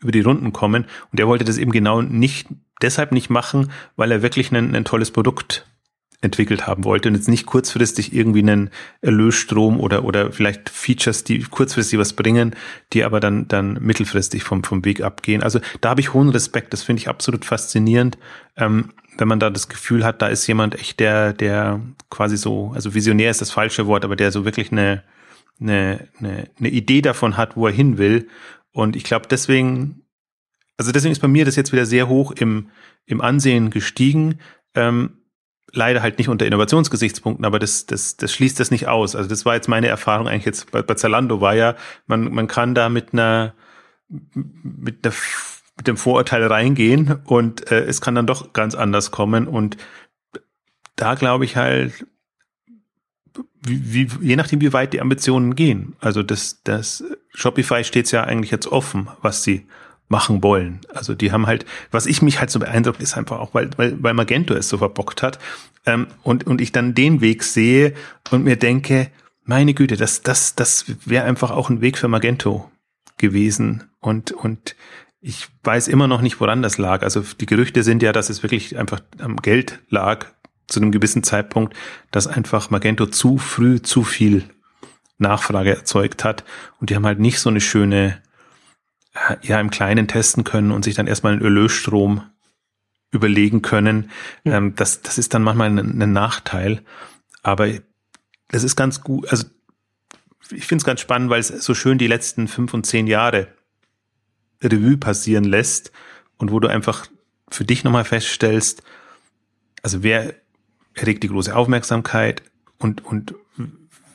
über 0.00 0.12
die 0.12 0.20
Runden 0.20 0.52
kommen. 0.52 0.86
Und 1.10 1.20
er 1.20 1.28
wollte 1.28 1.44
das 1.44 1.58
eben 1.58 1.72
genau 1.72 2.02
nicht 2.02 2.48
deshalb 2.80 3.12
nicht 3.12 3.30
machen, 3.30 3.70
weil 3.96 4.10
er 4.10 4.22
wirklich 4.22 4.52
ein, 4.52 4.74
ein 4.74 4.84
tolles 4.84 5.10
Produkt 5.10 5.66
entwickelt 6.22 6.68
haben 6.68 6.84
wollte 6.84 7.08
und 7.08 7.16
jetzt 7.16 7.28
nicht 7.28 7.46
kurzfristig 7.46 8.14
irgendwie 8.14 8.40
einen 8.40 8.70
Erlösstrom 9.00 9.80
oder, 9.80 10.04
oder 10.04 10.32
vielleicht 10.32 10.70
Features, 10.70 11.24
die 11.24 11.40
kurzfristig 11.40 11.98
was 11.98 12.12
bringen, 12.12 12.54
die 12.92 13.02
aber 13.02 13.18
dann, 13.18 13.48
dann 13.48 13.74
mittelfristig 13.80 14.44
vom, 14.44 14.62
vom 14.62 14.84
Weg 14.84 15.02
abgehen. 15.02 15.42
Also 15.42 15.60
da 15.80 15.90
habe 15.90 16.00
ich 16.00 16.14
hohen 16.14 16.28
Respekt. 16.28 16.72
Das 16.72 16.84
finde 16.84 17.00
ich 17.00 17.08
absolut 17.08 17.44
faszinierend. 17.44 18.18
Ähm, 18.56 18.90
wenn 19.18 19.28
man 19.28 19.40
da 19.40 19.50
das 19.50 19.68
Gefühl 19.68 20.04
hat, 20.04 20.22
da 20.22 20.28
ist 20.28 20.46
jemand 20.46 20.76
echt 20.76 21.00
der, 21.00 21.32
der 21.32 21.80
quasi 22.08 22.36
so, 22.36 22.70
also 22.72 22.94
visionär 22.94 23.30
ist 23.30 23.40
das 23.40 23.50
falsche 23.50 23.86
Wort, 23.86 24.04
aber 24.04 24.16
der 24.16 24.30
so 24.30 24.44
wirklich 24.44 24.70
eine, 24.70 25.02
eine, 25.60 26.08
eine, 26.18 26.50
eine 26.58 26.68
Idee 26.68 27.02
davon 27.02 27.36
hat, 27.36 27.56
wo 27.56 27.66
er 27.66 27.72
hin 27.72 27.98
will. 27.98 28.28
Und 28.72 28.96
ich 28.96 29.04
glaube, 29.04 29.26
deswegen, 29.30 30.02
also 30.76 30.92
deswegen 30.92 31.12
ist 31.12 31.20
bei 31.20 31.28
mir 31.28 31.44
das 31.44 31.56
jetzt 31.56 31.72
wieder 31.72 31.86
sehr 31.86 32.08
hoch 32.08 32.32
im, 32.32 32.70
im 33.06 33.20
Ansehen 33.20 33.70
gestiegen. 33.70 34.40
Ähm, 34.74 35.18
leider 35.72 36.02
halt 36.02 36.18
nicht 36.18 36.28
unter 36.28 36.46
Innovationsgesichtspunkten, 36.46 37.44
aber 37.44 37.58
das, 37.58 37.86
das, 37.86 38.16
das 38.16 38.32
schließt 38.32 38.60
das 38.60 38.70
nicht 38.70 38.88
aus. 38.88 39.16
Also 39.16 39.28
das 39.28 39.44
war 39.44 39.54
jetzt 39.54 39.68
meine 39.68 39.88
Erfahrung 39.88 40.28
eigentlich 40.28 40.44
jetzt 40.44 40.70
bei, 40.70 40.82
bei 40.82 40.94
Zalando 40.94 41.40
war 41.40 41.54
ja, 41.54 41.76
man, 42.06 42.32
man 42.32 42.46
kann 42.46 42.74
da 42.74 42.88
mit 42.88 43.12
einer, 43.12 43.54
mit 44.08 45.04
einer 45.04 45.14
mit 45.76 45.86
dem 45.86 45.96
Vorurteil 45.96 46.46
reingehen 46.46 47.20
und 47.24 47.70
äh, 47.70 47.84
es 47.84 48.00
kann 48.00 48.14
dann 48.14 48.26
doch 48.26 48.52
ganz 48.52 48.74
anders 48.74 49.10
kommen 49.10 49.48
und 49.48 49.76
da 50.96 51.14
glaube 51.14 51.44
ich 51.44 51.56
halt, 51.56 52.06
wie, 53.62 53.92
wie, 53.92 54.26
je 54.28 54.36
nachdem, 54.36 54.60
wie 54.60 54.72
weit 54.72 54.92
die 54.92 55.00
Ambitionen 55.00 55.54
gehen. 55.54 55.94
Also 56.00 56.22
das, 56.22 56.62
das 56.64 57.04
Shopify 57.34 57.84
steht 57.84 58.10
ja 58.12 58.24
eigentlich 58.24 58.50
jetzt 58.50 58.66
offen, 58.66 59.08
was 59.20 59.42
sie 59.42 59.66
machen 60.08 60.42
wollen. 60.42 60.80
Also 60.92 61.14
die 61.14 61.32
haben 61.32 61.46
halt, 61.46 61.64
was 61.90 62.06
ich 62.06 62.22
mich 62.22 62.38
halt 62.38 62.50
so 62.50 62.58
beeindruckt, 62.58 63.02
ist 63.02 63.16
einfach 63.16 63.38
auch, 63.38 63.54
weil, 63.54 63.70
weil, 63.76 64.02
weil 64.02 64.14
Magento 64.14 64.54
es 64.54 64.68
so 64.68 64.78
verbockt 64.78 65.22
hat 65.22 65.38
ähm, 65.86 66.06
und, 66.22 66.46
und 66.46 66.60
ich 66.60 66.72
dann 66.72 66.94
den 66.94 67.20
Weg 67.20 67.42
sehe 67.44 67.94
und 68.30 68.44
mir 68.44 68.56
denke, 68.56 69.10
meine 69.44 69.74
Güte, 69.74 69.96
das, 69.96 70.22
das, 70.22 70.54
das 70.54 70.84
wäre 71.06 71.24
einfach 71.24 71.50
auch 71.50 71.70
ein 71.70 71.80
Weg 71.80 71.98
für 71.98 72.08
Magento 72.08 72.70
gewesen. 73.16 73.84
Und, 74.00 74.32
und 74.32 74.76
ich 75.20 75.48
weiß 75.64 75.88
immer 75.88 76.08
noch 76.08 76.20
nicht, 76.20 76.40
woran 76.40 76.62
das 76.62 76.78
lag. 76.78 77.02
Also 77.02 77.24
die 77.40 77.46
Gerüchte 77.46 77.82
sind 77.82 78.02
ja, 78.02 78.12
dass 78.12 78.30
es 78.30 78.42
wirklich 78.42 78.78
einfach 78.78 79.00
am 79.18 79.36
Geld 79.36 79.80
lag 79.88 80.26
zu 80.68 80.80
einem 80.80 80.92
gewissen 80.92 81.22
Zeitpunkt, 81.22 81.76
dass 82.10 82.26
einfach 82.26 82.70
Magento 82.70 83.06
zu 83.06 83.38
früh 83.38 83.80
zu 83.80 84.02
viel 84.04 84.44
Nachfrage 85.18 85.74
erzeugt 85.74 86.24
hat 86.24 86.44
und 86.80 86.90
die 86.90 86.96
haben 86.96 87.06
halt 87.06 87.20
nicht 87.20 87.38
so 87.38 87.50
eine 87.50 87.60
schöne 87.60 88.20
ja 89.42 89.60
im 89.60 89.70
Kleinen 89.70 90.08
testen 90.08 90.44
können 90.44 90.70
und 90.70 90.84
sich 90.84 90.94
dann 90.94 91.06
erstmal 91.06 91.34
einen 91.34 91.42
Ölösstrom 91.42 92.22
überlegen 93.10 93.62
können. 93.62 94.10
Ja. 94.44 94.56
Ähm, 94.56 94.74
das, 94.74 95.02
das 95.02 95.18
ist 95.18 95.34
dann 95.34 95.42
manchmal 95.42 95.68
ein, 95.68 96.02
ein 96.02 96.12
Nachteil. 96.12 96.82
Aber 97.42 97.68
es 98.48 98.64
ist 98.64 98.76
ganz 98.76 99.02
gut, 99.02 99.28
also 99.30 99.46
ich 100.50 100.66
finde 100.66 100.82
es 100.82 100.86
ganz 100.86 101.00
spannend, 101.00 101.30
weil 101.30 101.40
es 101.40 101.48
so 101.48 101.74
schön 101.74 101.98
die 101.98 102.06
letzten 102.06 102.48
fünf 102.48 102.74
und 102.74 102.86
zehn 102.86 103.06
Jahre 103.06 103.48
Revue 104.62 104.96
passieren 104.96 105.44
lässt 105.44 105.92
und 106.36 106.50
wo 106.50 106.60
du 106.60 106.68
einfach 106.68 107.06
für 107.50 107.64
dich 107.64 107.84
nochmal 107.84 108.04
feststellst, 108.04 108.82
also 109.82 110.02
wer 110.02 110.34
erregt 110.94 111.22
die 111.22 111.28
große 111.28 111.54
Aufmerksamkeit 111.54 112.42
und, 112.78 113.04
und 113.04 113.34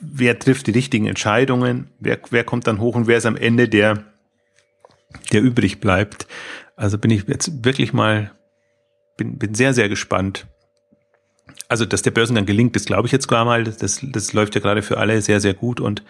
wer 0.00 0.38
trifft 0.38 0.66
die 0.66 0.72
richtigen 0.72 1.06
Entscheidungen, 1.06 1.88
wer, 1.98 2.18
wer 2.30 2.44
kommt 2.44 2.66
dann 2.66 2.80
hoch 2.80 2.94
und 2.94 3.06
wer 3.06 3.18
ist 3.18 3.26
am 3.26 3.36
Ende 3.36 3.68
der, 3.68 4.04
der 5.32 5.42
übrig 5.42 5.80
bleibt. 5.80 6.26
Also 6.76 6.98
bin 6.98 7.10
ich 7.10 7.24
jetzt 7.26 7.64
wirklich 7.64 7.92
mal, 7.92 8.32
bin, 9.16 9.38
bin 9.38 9.54
sehr, 9.54 9.74
sehr 9.74 9.88
gespannt. 9.88 10.46
Also, 11.68 11.84
dass 11.84 12.02
der 12.02 12.12
Börsengang 12.12 12.46
gelingt, 12.46 12.76
das 12.76 12.84
glaube 12.84 13.06
ich 13.06 13.12
jetzt 13.12 13.26
gar 13.26 13.44
mal. 13.44 13.64
Das, 13.64 14.00
das 14.02 14.32
läuft 14.32 14.54
ja 14.54 14.60
gerade 14.60 14.82
für 14.82 14.98
alle 14.98 15.20
sehr, 15.20 15.40
sehr 15.40 15.54
gut. 15.54 15.80
Und 15.80 16.02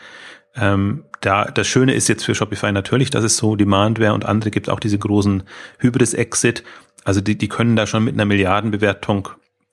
ähm, 0.55 1.05
da, 1.21 1.47
das 1.47 1.67
Schöne 1.67 1.95
ist 1.95 2.09
jetzt 2.09 2.25
für 2.25 2.35
Shopify 2.35 2.73
natürlich, 2.73 3.11
dass 3.11 3.25
es 3.25 3.37
so 3.37 3.57
Demandware 3.57 4.15
und 4.15 4.25
andere 4.25 4.51
gibt 4.51 4.69
auch 4.69 4.81
diese 4.81 4.99
großen 4.99 5.45
Hybris-Exit. 5.79 6.65
Also 7.05 7.21
die, 7.21 7.39
die 7.39 7.49
können 7.49 7.77
da 7.77 7.87
schon 7.87 8.05
mit 8.05 8.15
einer 8.15 8.25
Milliardenbewertung 8.25 9.31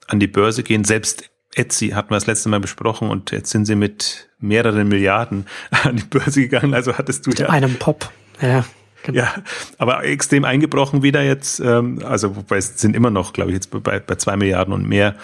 an 0.08 0.20
die 0.20 0.28
Börse 0.28 0.64
gehen. 0.64 0.84
Selbst 0.84 1.30
Etsy 1.56 1.90
hatten 1.90 2.10
wir 2.12 2.16
das 2.16 2.28
letzte 2.28 2.50
Mal 2.50 2.60
besprochen 2.60 3.10
und 3.10 3.32
jetzt 3.32 3.50
sind 3.50 3.66
sie 3.66 3.76
mit 3.76 4.30
mehreren 4.40 4.88
Milliarden 4.88 5.48
an 5.84 5.98
die 5.98 6.04
Börse 6.04 6.42
gegangen. 6.42 6.74
Also 6.74 6.98
hattest 6.98 7.26
du 7.26 7.30
mit 7.32 7.40
ja 7.40 7.50
einem 7.50 7.76
Pop. 7.76 8.12
Ja. 8.42 8.66
Genau. 9.04 9.20
Ja, 9.20 9.36
aber 9.78 10.04
extrem 10.04 10.46
eingebrochen 10.46 11.04
wieder 11.04 11.22
jetzt. 11.22 11.60
Ähm, 11.60 12.02
also 12.04 12.36
wobei 12.36 12.58
es 12.58 12.80
sind 12.80 12.96
immer 12.96 13.12
noch, 13.12 13.34
glaube 13.34 13.52
ich, 13.52 13.56
jetzt 13.56 13.70
bei, 13.70 14.00
bei 14.00 14.16
zwei 14.16 14.36
Milliarden 14.36 14.74
und 14.74 14.88
mehr. 14.88 15.16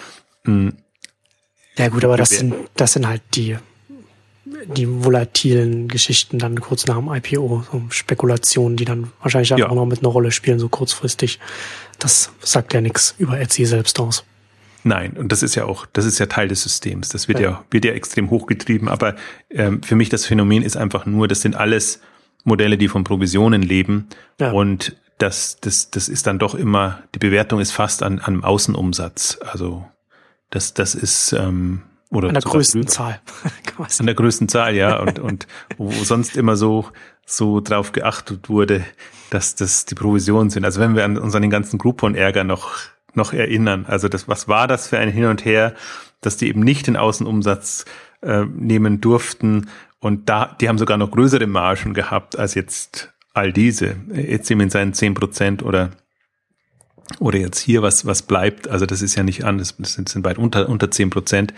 Hm. 0.44 0.74
Ja 1.76 1.88
gut, 1.88 2.04
aber 2.04 2.16
das 2.16 2.30
sind, 2.30 2.54
das 2.76 2.92
sind 2.92 3.08
halt 3.08 3.22
die 3.34 3.56
die 4.66 4.86
volatilen 4.88 5.88
Geschichten 5.88 6.38
dann 6.38 6.60
kurz 6.60 6.86
nach 6.86 6.96
dem 6.96 7.12
IPO, 7.12 7.64
so 7.70 7.82
Spekulationen, 7.90 8.76
die 8.76 8.84
dann 8.84 9.12
wahrscheinlich 9.20 9.50
ja. 9.50 9.68
auch 9.68 9.74
noch 9.74 9.86
mit 9.86 10.00
einer 10.00 10.08
Rolle 10.08 10.30
spielen, 10.30 10.58
so 10.58 10.68
kurzfristig. 10.68 11.38
Das 11.98 12.30
sagt 12.40 12.74
ja 12.74 12.80
nichts 12.80 13.14
über 13.18 13.38
Etsy 13.38 13.64
selbst 13.64 13.98
aus. 14.00 14.24
Nein, 14.84 15.12
und 15.16 15.30
das 15.30 15.42
ist 15.42 15.54
ja 15.54 15.64
auch, 15.64 15.86
das 15.92 16.04
ist 16.04 16.18
ja 16.18 16.26
Teil 16.26 16.48
des 16.48 16.62
Systems. 16.62 17.08
Das 17.10 17.28
wird 17.28 17.38
ja, 17.38 17.50
ja 17.50 17.64
wird 17.70 17.84
ja 17.84 17.92
extrem 17.92 18.30
hochgetrieben. 18.30 18.88
Aber 18.88 19.14
ähm, 19.50 19.82
für 19.82 19.94
mich 19.94 20.08
das 20.08 20.26
Phänomen 20.26 20.62
ist 20.62 20.76
einfach 20.76 21.06
nur, 21.06 21.28
das 21.28 21.40
sind 21.40 21.54
alles 21.54 22.00
Modelle, 22.44 22.76
die 22.78 22.88
von 22.88 23.04
Provisionen 23.04 23.62
leben. 23.62 24.08
Ja. 24.40 24.50
Und 24.50 24.96
das, 25.18 25.58
das, 25.60 25.90
das 25.90 26.08
ist 26.08 26.26
dann 26.26 26.38
doch 26.38 26.54
immer, 26.54 27.02
die 27.14 27.20
Bewertung 27.20 27.60
ist 27.60 27.70
fast 27.70 28.02
an, 28.02 28.18
an 28.18 28.42
Außenumsatz. 28.42 29.38
Also 29.40 29.86
das, 30.50 30.74
das 30.74 30.94
ist 30.94 31.32
ähm, 31.32 31.82
oder 32.10 32.28
an 32.28 32.34
der 32.34 32.42
größten 32.42 32.86
Zahl. 32.86 33.20
an 33.98 34.06
der 34.06 34.14
größten 34.14 34.48
Zahl, 34.48 34.74
ja. 34.74 35.00
Und, 35.00 35.18
und 35.18 35.46
wo 35.78 35.90
sonst 35.90 36.36
immer 36.36 36.56
so, 36.56 36.86
so 37.24 37.60
drauf 37.60 37.92
geachtet 37.92 38.48
wurde, 38.48 38.84
dass 39.30 39.54
das 39.54 39.86
die 39.86 39.94
Provisionen 39.94 40.50
sind. 40.50 40.64
Also 40.64 40.80
wenn 40.80 40.94
wir 40.94 41.04
an, 41.04 41.16
uns 41.16 41.34
an 41.34 41.40
den 41.40 41.50
ganzen 41.50 41.78
Groupon-Ärger 41.78 42.44
noch, 42.44 42.74
noch 43.14 43.32
erinnern. 43.32 43.86
Also 43.86 44.08
das, 44.08 44.28
was 44.28 44.48
war 44.48 44.66
das 44.66 44.88
für 44.88 44.98
ein 44.98 45.10
Hin 45.10 45.26
und 45.26 45.44
Her, 45.44 45.74
dass 46.20 46.36
die 46.36 46.48
eben 46.48 46.60
nicht 46.60 46.86
den 46.86 46.96
Außenumsatz 46.96 47.84
äh, 48.22 48.44
nehmen 48.44 49.00
durften. 49.00 49.68
Und 50.00 50.28
da, 50.28 50.56
die 50.60 50.68
haben 50.68 50.78
sogar 50.78 50.96
noch 50.96 51.10
größere 51.10 51.46
Margen 51.46 51.94
gehabt 51.94 52.38
als 52.38 52.54
jetzt 52.54 53.12
all 53.34 53.52
diese. 53.52 53.96
Jetzt 54.14 54.48
wir 54.50 54.60
in 54.60 54.70
seinen 54.70 54.94
zehn 54.94 55.14
Prozent 55.14 55.62
oder 55.62 55.90
oder 57.18 57.38
jetzt 57.38 57.58
hier 57.58 57.82
was, 57.82 58.06
was 58.06 58.22
bleibt, 58.22 58.68
also 58.68 58.86
das 58.86 59.02
ist 59.02 59.16
ja 59.16 59.22
nicht 59.22 59.44
an, 59.44 59.58
das 59.58 59.74
sind, 59.78 60.08
sind 60.08 60.24
weit 60.24 60.38
unter, 60.38 60.68
unter 60.68 60.90
zehn 60.90 61.10
Prozent, 61.10 61.52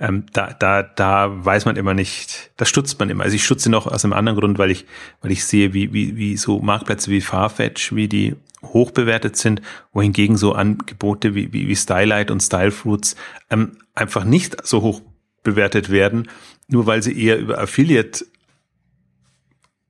ähm, 0.00 0.24
da, 0.32 0.52
da, 0.52 0.82
da 0.82 1.44
weiß 1.44 1.64
man 1.64 1.76
immer 1.76 1.94
nicht, 1.94 2.50
da 2.56 2.64
stutzt 2.64 2.98
man 2.98 3.10
immer. 3.10 3.24
Also 3.24 3.36
ich 3.36 3.44
stutze 3.44 3.70
noch 3.70 3.86
aus 3.86 4.04
einem 4.04 4.14
anderen 4.14 4.38
Grund, 4.38 4.58
weil 4.58 4.70
ich, 4.70 4.86
weil 5.20 5.30
ich 5.30 5.44
sehe, 5.44 5.74
wie, 5.74 5.92
wie, 5.92 6.16
wie 6.16 6.36
so 6.36 6.60
Marktplätze 6.60 7.10
wie 7.10 7.20
Farfetch, 7.20 7.94
wie 7.94 8.08
die 8.08 8.36
hoch 8.72 8.90
bewertet 8.90 9.36
sind, 9.36 9.62
wohingegen 9.92 10.36
so 10.36 10.52
Angebote 10.52 11.34
wie, 11.34 11.52
wie, 11.52 11.68
wie 11.68 11.76
Stylight 11.76 12.30
und 12.30 12.42
Stylefruits 12.42 13.16
ähm, 13.50 13.78
einfach 13.94 14.24
nicht 14.24 14.66
so 14.66 14.82
hoch 14.82 15.02
bewertet 15.42 15.90
werden, 15.90 16.28
nur 16.68 16.86
weil 16.86 17.02
sie 17.02 17.18
eher 17.20 17.38
über 17.38 17.58
Affiliate 17.58 18.26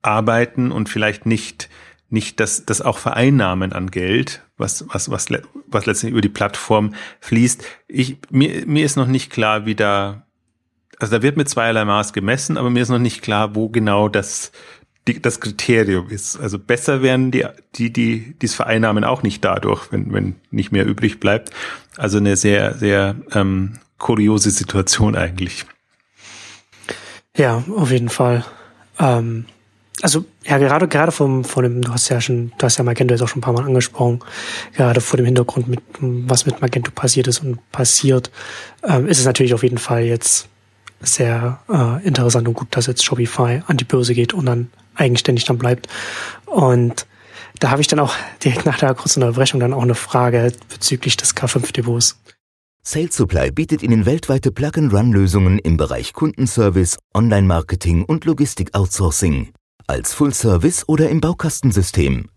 arbeiten 0.01 0.71
und 0.71 0.89
vielleicht 0.89 1.25
nicht 1.25 1.69
nicht 2.09 2.39
das, 2.39 2.65
das 2.65 2.81
auch 2.81 2.97
vereinnahmen 2.97 3.73
an 3.73 3.91
Geld, 3.91 4.41
was, 4.57 4.85
was, 4.87 5.09
was, 5.11 5.27
was 5.67 5.85
letztendlich 5.85 6.11
über 6.11 6.21
die 6.21 6.29
Plattform 6.29 6.93
fließt. 7.19 7.63
Ich, 7.87 8.17
mir, 8.29 8.65
mir 8.65 8.85
ist 8.85 8.95
noch 8.95 9.07
nicht 9.07 9.31
klar, 9.31 9.65
wie 9.65 9.75
da, 9.75 10.25
also 10.99 11.17
da 11.17 11.21
wird 11.21 11.37
mit 11.37 11.49
zweierlei 11.49 11.83
Maß 11.83 12.13
gemessen, 12.13 12.57
aber 12.57 12.69
mir 12.69 12.81
ist 12.81 12.89
noch 12.89 12.99
nicht 12.99 13.21
klar, 13.21 13.55
wo 13.55 13.69
genau 13.69 14.07
das, 14.07 14.51
die, 15.07 15.21
das 15.21 15.39
Kriterium 15.39 16.09
ist. 16.09 16.37
Also 16.37 16.59
besser 16.59 17.01
werden 17.01 17.31
die, 17.31 17.45
die, 17.75 17.91
die, 17.91 18.35
dies 18.41 18.55
vereinnahmen 18.55 19.03
auch 19.03 19.23
nicht 19.23 19.43
dadurch, 19.43 19.91
wenn, 19.91 20.13
wenn 20.13 20.35
nicht 20.51 20.71
mehr 20.71 20.85
übrig 20.85 21.19
bleibt. 21.19 21.51
Also 21.97 22.17
eine 22.17 22.35
sehr, 22.35 22.75
sehr 22.75 23.15
ähm, 23.33 23.79
kuriose 23.97 24.51
Situation 24.51 25.15
eigentlich. 25.15 25.65
Ja, 27.35 27.63
auf 27.75 27.91
jeden 27.91 28.09
Fall. 28.09 28.45
Ähm 28.99 29.45
also 30.03 30.25
ja, 30.43 30.59
gerade 30.59 30.87
gerade 30.87 31.11
vom 31.11 31.43
von 31.43 31.63
dem, 31.63 31.81
du 31.81 31.91
hast 31.91 32.09
ja 32.09 32.21
schon, 32.21 32.51
du 32.57 32.65
hast 32.65 32.77
ja 32.77 32.83
Magento 32.83 33.13
jetzt 33.13 33.21
auch 33.21 33.27
schon 33.27 33.39
ein 33.39 33.41
paar 33.41 33.53
Mal 33.53 33.63
angesprochen, 33.63 34.19
gerade 34.75 35.01
vor 35.01 35.17
dem 35.17 35.25
Hintergrund 35.25 35.67
mit 35.67 35.79
was 35.99 36.45
mit 36.45 36.61
Magento 36.61 36.91
passiert 36.91 37.27
ist 37.27 37.39
und 37.39 37.59
passiert, 37.71 38.29
ähm, 38.83 39.07
ist 39.07 39.17
es 39.17 39.25
natürlich 39.25 39.55
auf 39.55 39.63
jeden 39.63 39.79
Fall 39.79 40.03
jetzt 40.03 40.49
sehr 40.99 41.59
äh, 41.69 42.05
interessant 42.07 42.47
und 42.47 42.53
gut, 42.53 42.67
dass 42.71 42.87
jetzt 42.87 43.03
Shopify 43.03 43.61
an 43.65 43.77
die 43.77 43.85
Börse 43.85 44.13
geht 44.13 44.33
und 44.33 44.45
dann 44.45 44.69
eigenständig 44.97 45.45
dann 45.45 45.57
bleibt. 45.57 45.87
Und 46.45 47.05
da 47.59 47.71
habe 47.71 47.81
ich 47.81 47.87
dann 47.87 47.99
auch 47.99 48.13
direkt 48.43 48.65
nach 48.65 48.77
der 48.77 48.93
kurzen 48.93 49.23
Unterbrechung 49.23 49.59
dann 49.59 49.73
auch 49.73 49.83
eine 49.83 49.95
Frage 49.95 50.51
bezüglich 50.69 51.17
des 51.17 51.35
K5-Depots. 51.35 52.19
Sales 52.83 53.15
Supply 53.15 53.51
bietet 53.51 53.83
Ihnen 53.83 54.05
weltweite 54.05 54.51
Plug-and-Run-Lösungen 54.51 55.59
im 55.59 55.75
Bereich 55.75 56.13
Kundenservice, 56.13 56.97
Online-Marketing 57.13 58.05
und 58.05 58.23
Logistik-Outsourcing 58.25 59.51
als 59.87 60.13
Full-Service 60.13 60.87
oder 60.87 61.09
im 61.09 61.21
Baukastensystem. 61.21 62.29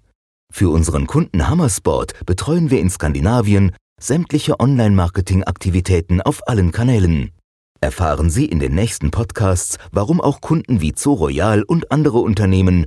Für 0.52 0.70
unseren 0.70 1.06
Kunden 1.06 1.48
Hammersport 1.48 2.24
betreuen 2.24 2.70
wir 2.70 2.80
in 2.80 2.90
Skandinavien, 2.90 3.72
sämtliche 4.00 4.58
Online-Marketing-Aktivitäten 4.58 6.20
auf 6.20 6.46
allen 6.48 6.72
Kanälen. 6.72 7.32
Erfahren 7.82 8.28
Sie 8.28 8.44
in 8.44 8.58
den 8.58 8.74
nächsten 8.74 9.10
Podcasts, 9.10 9.78
warum 9.90 10.20
auch 10.20 10.42
Kunden 10.42 10.82
wie 10.82 10.92
Zoo 10.94 11.14
Royal 11.14 11.62
und 11.62 11.90
andere 11.90 12.18
Unternehmen 12.18 12.84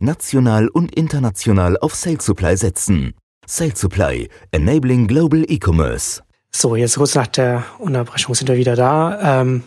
national 0.00 0.68
und 0.68 0.94
international 0.94 1.78
auf 1.78 1.94
Sales 1.94 2.26
Supply 2.26 2.54
setzen. 2.54 3.14
Sales 3.46 3.80
Supply, 3.80 4.28
enabling 4.50 5.06
global 5.06 5.46
e-commerce. 5.48 6.22
So, 6.54 6.76
jetzt 6.76 6.96
kurz 6.96 7.14
nach 7.14 7.26
der 7.28 7.64
Unterbrechung 7.78 8.34
sind 8.34 8.48
wir 8.48 8.58
wieder 8.58 8.76
da. 8.76 9.40
Ähm, 9.40 9.62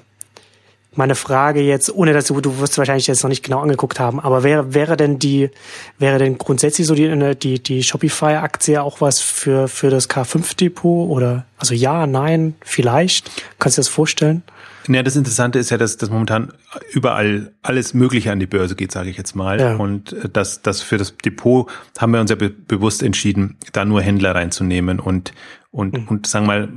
meine 0.94 1.16
Frage 1.16 1.62
jetzt, 1.62 1.92
ohne 1.92 2.14
dass 2.14 2.26
du, 2.26 2.40
du 2.40 2.60
wirst 2.60 2.78
wahrscheinlich 2.78 3.08
jetzt 3.08 3.24
noch 3.24 3.30
nicht 3.30 3.44
genau 3.44 3.62
angeguckt 3.62 4.00
haben, 4.00 4.20
aber 4.20 4.44
wäre, 4.44 4.76
wäre 4.76 4.96
denn 4.96 5.18
die, 5.18 5.50
wäre 5.98 6.20
denn 6.20 6.38
grundsätzlich 6.38 6.86
so 6.86 6.94
die, 6.94 7.36
die, 7.36 7.64
die 7.64 7.82
Shopify-Aktie 7.82 8.80
auch 8.80 9.02
was 9.02 9.22
für, 9.22 9.68
für 9.68 9.90
das 9.90 10.08
K5-Depot 10.08 11.10
oder, 11.10 11.46
also 11.58 11.74
ja, 11.74 12.06
nein, 12.06 12.54
vielleicht? 12.62 13.32
Kannst 13.58 13.78
du 13.78 13.82
dir 13.82 13.86
das 13.86 13.90
vorstellen? 13.90 14.44
Ja, 14.88 15.04
das 15.04 15.16
Interessante 15.16 15.60
ist 15.60 15.70
ja, 15.70 15.78
dass, 15.78 15.98
dass 15.98 16.10
momentan 16.10 16.54
überall 16.92 17.54
alles 17.62 17.94
Mögliche 17.94 18.32
an 18.32 18.40
die 18.40 18.48
Börse 18.48 18.76
geht, 18.76 18.92
sage 18.92 19.10
ich 19.10 19.18
jetzt 19.18 19.36
mal. 19.36 19.60
Ja. 19.60 19.76
Und 19.76 20.14
äh, 20.14 20.30
das, 20.32 20.62
das 20.62 20.82
für 20.82 20.98
das 20.98 21.16
Depot 21.18 21.70
haben 21.98 22.14
wir 22.14 22.22
uns 22.22 22.30
ja 22.30 22.36
be 22.36 22.50
bewusst 22.50 23.04
entschieden, 23.04 23.58
da 23.74 23.86
nur 23.86 24.02
Händler 24.02 24.36
reinzunehmen 24.36 25.00
und, 25.00 25.34
und, 25.72 25.94
mhm. 25.94 26.08
und 26.08 26.28
sagen 26.28 26.46
wir 26.48 26.68
mal, 26.68 26.70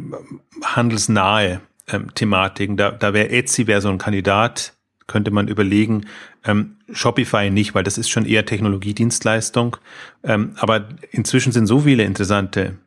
handelsnahe 0.65 1.61
ähm, 1.89 2.15
Thematiken. 2.15 2.77
Da, 2.77 2.91
da 2.91 3.13
wäre 3.13 3.31
Etsy 3.31 3.67
wäre 3.67 3.81
so 3.81 3.89
ein 3.89 3.99
Kandidat, 3.99 4.75
könnte 5.07 5.31
man 5.31 5.49
überlegen. 5.49 6.07
Ähm, 6.45 6.77
Shopify 6.93 7.51
nicht, 7.51 7.75
weil 7.75 7.85
das 7.85 7.99
ist 7.99 8.11
schon 8.11 8.27
eher 8.27 8.47
Technologiedienstleistung. 8.47 9.77
Ähm, 10.23 10.53
aber 10.57 10.89
inzwischen 11.11 11.53
sind 11.53 11.67
so 11.67 11.81
viele 11.81 12.05
interessante 12.05 12.79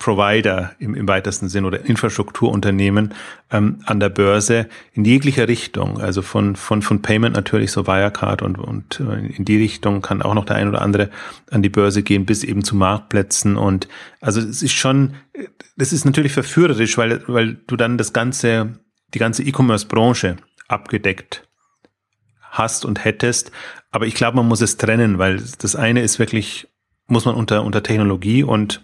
Provider 0.00 0.72
im, 0.78 0.94
im 0.94 1.06
weitesten 1.06 1.50
Sinn 1.50 1.66
oder 1.66 1.84
Infrastrukturunternehmen 1.84 3.14
ähm, 3.52 3.80
an 3.84 4.00
der 4.00 4.08
Börse 4.08 4.66
in 4.94 5.04
jeglicher 5.04 5.46
Richtung. 5.46 6.00
Also 6.00 6.22
von, 6.22 6.56
von, 6.56 6.80
von 6.80 7.02
Payment 7.02 7.36
natürlich 7.36 7.70
so 7.70 7.86
Wirecard 7.86 8.40
und, 8.40 8.58
und 8.58 8.98
äh, 8.98 9.26
in 9.26 9.44
die 9.44 9.58
Richtung 9.58 10.00
kann 10.00 10.22
auch 10.22 10.32
noch 10.32 10.46
der 10.46 10.56
ein 10.56 10.68
oder 10.68 10.80
andere 10.80 11.10
an 11.50 11.62
die 11.62 11.68
Börse 11.68 12.02
gehen, 12.02 12.24
bis 12.24 12.42
eben 12.42 12.64
zu 12.64 12.76
Marktplätzen. 12.76 13.58
Und 13.58 13.88
also 14.22 14.40
es 14.40 14.62
ist 14.62 14.72
schon, 14.72 15.16
das 15.76 15.92
ist 15.92 16.06
natürlich 16.06 16.32
verführerisch, 16.32 16.96
weil, 16.96 17.22
weil 17.28 17.58
du 17.66 17.76
dann 17.76 17.98
das 17.98 18.14
ganze, 18.14 18.80
die 19.12 19.18
ganze 19.18 19.42
E-Commerce-Branche 19.42 20.36
abgedeckt 20.66 21.46
hast 22.40 22.86
und 22.86 23.04
hättest. 23.04 23.52
Aber 23.90 24.06
ich 24.06 24.14
glaube, 24.14 24.38
man 24.38 24.48
muss 24.48 24.62
es 24.62 24.78
trennen, 24.78 25.18
weil 25.18 25.42
das 25.58 25.76
eine 25.76 26.00
ist 26.00 26.18
wirklich, 26.18 26.68
muss 27.06 27.26
man 27.26 27.34
unter, 27.34 27.64
unter 27.64 27.82
Technologie 27.82 28.44
und 28.44 28.80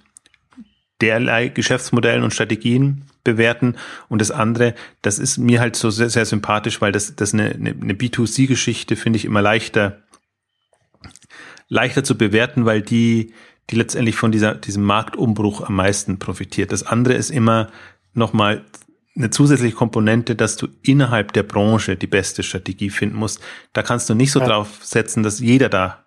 derlei 1.00 1.48
Geschäftsmodellen 1.48 2.22
und 2.22 2.32
Strategien 2.32 3.04
bewerten. 3.24 3.76
Und 4.08 4.20
das 4.20 4.30
andere, 4.30 4.74
das 5.02 5.18
ist 5.18 5.38
mir 5.38 5.60
halt 5.60 5.76
so 5.76 5.90
sehr, 5.90 6.10
sehr 6.10 6.24
sympathisch, 6.24 6.80
weil 6.80 6.92
das, 6.92 7.16
das 7.16 7.34
eine, 7.34 7.50
eine, 7.50 7.70
eine 7.70 7.92
B2C-Geschichte 7.92 8.96
finde 8.96 9.18
ich 9.18 9.24
immer 9.24 9.42
leichter, 9.42 10.02
leichter 11.68 12.04
zu 12.04 12.16
bewerten, 12.16 12.64
weil 12.64 12.82
die, 12.82 13.34
die 13.70 13.76
letztendlich 13.76 14.16
von 14.16 14.32
dieser, 14.32 14.54
diesem 14.54 14.84
Marktumbruch 14.84 15.62
am 15.62 15.74
meisten 15.74 16.18
profitiert. 16.18 16.72
Das 16.72 16.84
andere 16.84 17.14
ist 17.14 17.30
immer 17.30 17.70
nochmal 18.14 18.64
eine 19.16 19.30
zusätzliche 19.30 19.74
Komponente, 19.74 20.36
dass 20.36 20.56
du 20.56 20.68
innerhalb 20.82 21.32
der 21.32 21.42
Branche 21.42 21.96
die 21.96 22.06
beste 22.06 22.42
Strategie 22.42 22.90
finden 22.90 23.16
musst. 23.16 23.40
Da 23.72 23.82
kannst 23.82 24.08
du 24.08 24.14
nicht 24.14 24.30
so 24.30 24.40
ja. 24.40 24.46
drauf 24.46 24.78
setzen, 24.82 25.22
dass 25.22 25.40
jeder 25.40 25.68
da, 25.68 26.04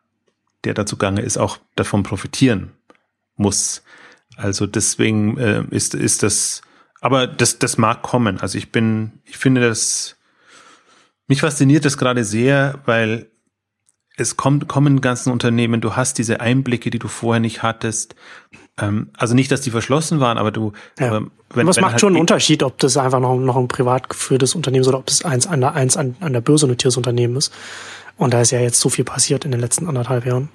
der 0.63 0.73
dazu 0.73 0.97
gange 0.97 1.21
ist, 1.21 1.37
auch 1.37 1.57
davon 1.75 2.03
profitieren 2.03 2.71
muss. 3.35 3.83
Also 4.39 4.65
deswegen 4.67 5.37
äh, 5.37 5.63
ist, 5.69 5.93
ist 5.93 6.23
das, 6.23 6.61
aber 7.01 7.27
das, 7.27 7.59
das 7.59 7.77
mag 7.77 8.01
kommen. 8.01 8.39
Also 8.39 8.57
ich 8.57 8.71
bin, 8.71 9.19
ich 9.25 9.37
finde 9.37 9.61
das, 9.61 10.15
mich 11.27 11.41
fasziniert 11.41 11.85
das 11.85 11.97
gerade 11.97 12.23
sehr, 12.23 12.79
weil 12.85 13.29
es 14.17 14.37
kommt, 14.37 14.67
kommen 14.67 15.01
ganzen 15.01 15.31
Unternehmen, 15.31 15.81
du 15.81 15.95
hast 15.95 16.17
diese 16.17 16.39
Einblicke, 16.41 16.89
die 16.89 16.99
du 16.99 17.07
vorher 17.07 17.39
nicht 17.39 17.63
hattest. 17.63 18.15
Ähm, 18.79 19.09
also 19.17 19.35
nicht, 19.35 19.51
dass 19.51 19.61
die 19.61 19.71
verschlossen 19.71 20.19
waren, 20.19 20.37
aber 20.37 20.51
du, 20.51 20.71
ja. 20.99 21.17
ähm, 21.17 21.31
wenn, 21.53 21.67
Was 21.67 21.77
wenn 21.77 21.81
macht 21.81 21.93
halt 21.93 22.01
schon 22.01 22.13
einen 22.13 22.21
Unterschied, 22.21 22.63
ob 22.63 22.77
das 22.79 22.95
einfach 22.97 23.19
noch, 23.19 23.37
noch 23.37 23.57
ein 23.57 23.67
privat 23.67 24.09
geführtes 24.09 24.55
Unternehmen 24.55 24.81
ist 24.81 24.87
oder 24.87 24.99
ob 24.99 25.05
das 25.05 25.23
eins 25.23 25.47
an 25.47 25.61
der, 25.61 25.73
eins 25.73 25.97
an, 25.97 26.15
an 26.19 26.33
der 26.33 26.41
Börse 26.41 26.67
notiertes 26.67 26.97
Unternehmen 26.97 27.35
ist. 27.35 27.53
Und 28.17 28.33
da 28.33 28.41
ist 28.41 28.51
ja 28.51 28.59
jetzt 28.59 28.79
so 28.79 28.89
viel 28.89 29.05
passiert 29.05 29.45
in 29.45 29.51
den 29.51 29.59
letzten 29.59 29.87
anderthalb 29.87 30.25
Jahren. 30.25 30.49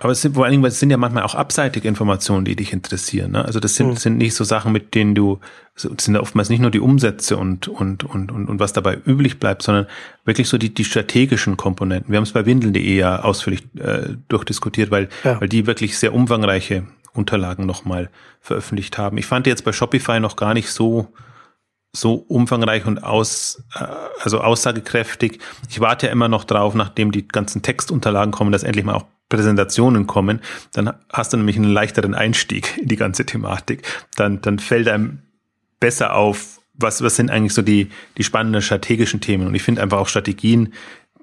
Aber 0.00 0.12
es 0.12 0.20
sind 0.20 0.34
vor 0.34 0.44
allen 0.44 0.52
Dingen, 0.52 0.64
es 0.64 0.78
sind 0.78 0.90
ja 0.90 0.96
manchmal 0.96 1.22
auch 1.22 1.34
abseitige 1.34 1.88
Informationen, 1.88 2.44
die 2.44 2.56
dich 2.56 2.72
interessieren. 2.72 3.32
Ne? 3.32 3.44
Also 3.44 3.60
das 3.60 3.76
sind, 3.76 3.88
mhm. 3.88 3.96
sind 3.96 4.18
nicht 4.18 4.34
so 4.34 4.44
Sachen, 4.44 4.72
mit 4.72 4.94
denen 4.94 5.14
du, 5.14 5.40
es 5.74 5.82
sind 5.82 6.14
ja 6.14 6.20
oftmals 6.20 6.48
nicht 6.50 6.60
nur 6.60 6.70
die 6.70 6.80
Umsätze 6.80 7.36
und, 7.36 7.68
und, 7.68 8.04
und, 8.04 8.30
und, 8.30 8.48
und 8.48 8.60
was 8.60 8.72
dabei 8.72 8.98
üblich 9.06 9.38
bleibt, 9.38 9.62
sondern 9.62 9.86
wirklich 10.24 10.48
so 10.48 10.58
die, 10.58 10.72
die 10.72 10.84
strategischen 10.84 11.56
Komponenten. 11.56 12.12
Wir 12.12 12.18
haben 12.18 12.24
es 12.24 12.32
bei 12.32 12.44
Windeln.de 12.44 12.96
ja 12.96 13.22
ausführlich 13.22 13.64
äh, 13.78 14.16
durchdiskutiert, 14.28 14.90
weil, 14.90 15.08
ja. 15.24 15.40
weil 15.40 15.48
die 15.48 15.66
wirklich 15.66 15.98
sehr 15.98 16.12
umfangreiche 16.12 16.84
Unterlagen 17.14 17.64
nochmal 17.64 18.10
veröffentlicht 18.40 18.98
haben. 18.98 19.16
Ich 19.16 19.26
fand 19.26 19.46
jetzt 19.46 19.64
bei 19.64 19.72
Shopify 19.72 20.20
noch 20.20 20.36
gar 20.36 20.52
nicht 20.52 20.70
so, 20.70 21.08
so 21.92 22.14
umfangreich 22.14 22.84
und 22.84 23.02
aus, 23.02 23.64
äh, 23.74 23.84
also 24.20 24.40
aussagekräftig. 24.40 25.40
Ich 25.70 25.80
warte 25.80 26.06
ja 26.06 26.12
immer 26.12 26.28
noch 26.28 26.44
drauf, 26.44 26.74
nachdem 26.74 27.12
die 27.12 27.26
ganzen 27.26 27.62
Textunterlagen 27.62 28.32
kommen, 28.32 28.52
dass 28.52 28.62
endlich 28.62 28.84
mal 28.84 28.94
auch 28.94 29.06
Präsentationen 29.28 30.06
kommen, 30.06 30.40
dann 30.72 30.92
hast 31.12 31.32
du 31.32 31.36
nämlich 31.36 31.56
einen 31.56 31.72
leichteren 31.72 32.14
Einstieg 32.14 32.78
in 32.78 32.88
die 32.88 32.96
ganze 32.96 33.26
Thematik. 33.26 33.82
Dann, 34.16 34.40
dann 34.40 34.58
fällt 34.58 34.88
einem 34.88 35.18
besser 35.80 36.14
auf, 36.14 36.60
was, 36.74 37.02
was 37.02 37.16
sind 37.16 37.30
eigentlich 37.30 37.54
so 37.54 37.62
die, 37.62 37.88
die 38.16 38.24
spannenden 38.24 38.62
strategischen 38.62 39.20
Themen. 39.20 39.46
Und 39.46 39.54
ich 39.54 39.62
finde 39.62 39.82
einfach 39.82 39.98
auch 39.98 40.08
Strategien, 40.08 40.74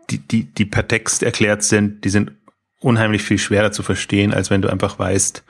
die, 0.10 0.18
die, 0.18 0.44
die 0.44 0.66
per 0.66 0.88
Text 0.88 1.24
erklärt 1.24 1.64
sind, 1.64 2.04
die 2.04 2.10
sind 2.10 2.32
unheimlich 2.80 3.24
viel 3.24 3.38
schwerer 3.38 3.72
zu 3.72 3.84
verstehen, 3.84 4.34
als 4.34 4.50
wenn 4.50 4.62
du 4.62 4.70
einfach 4.70 5.00
weißt, 5.00 5.44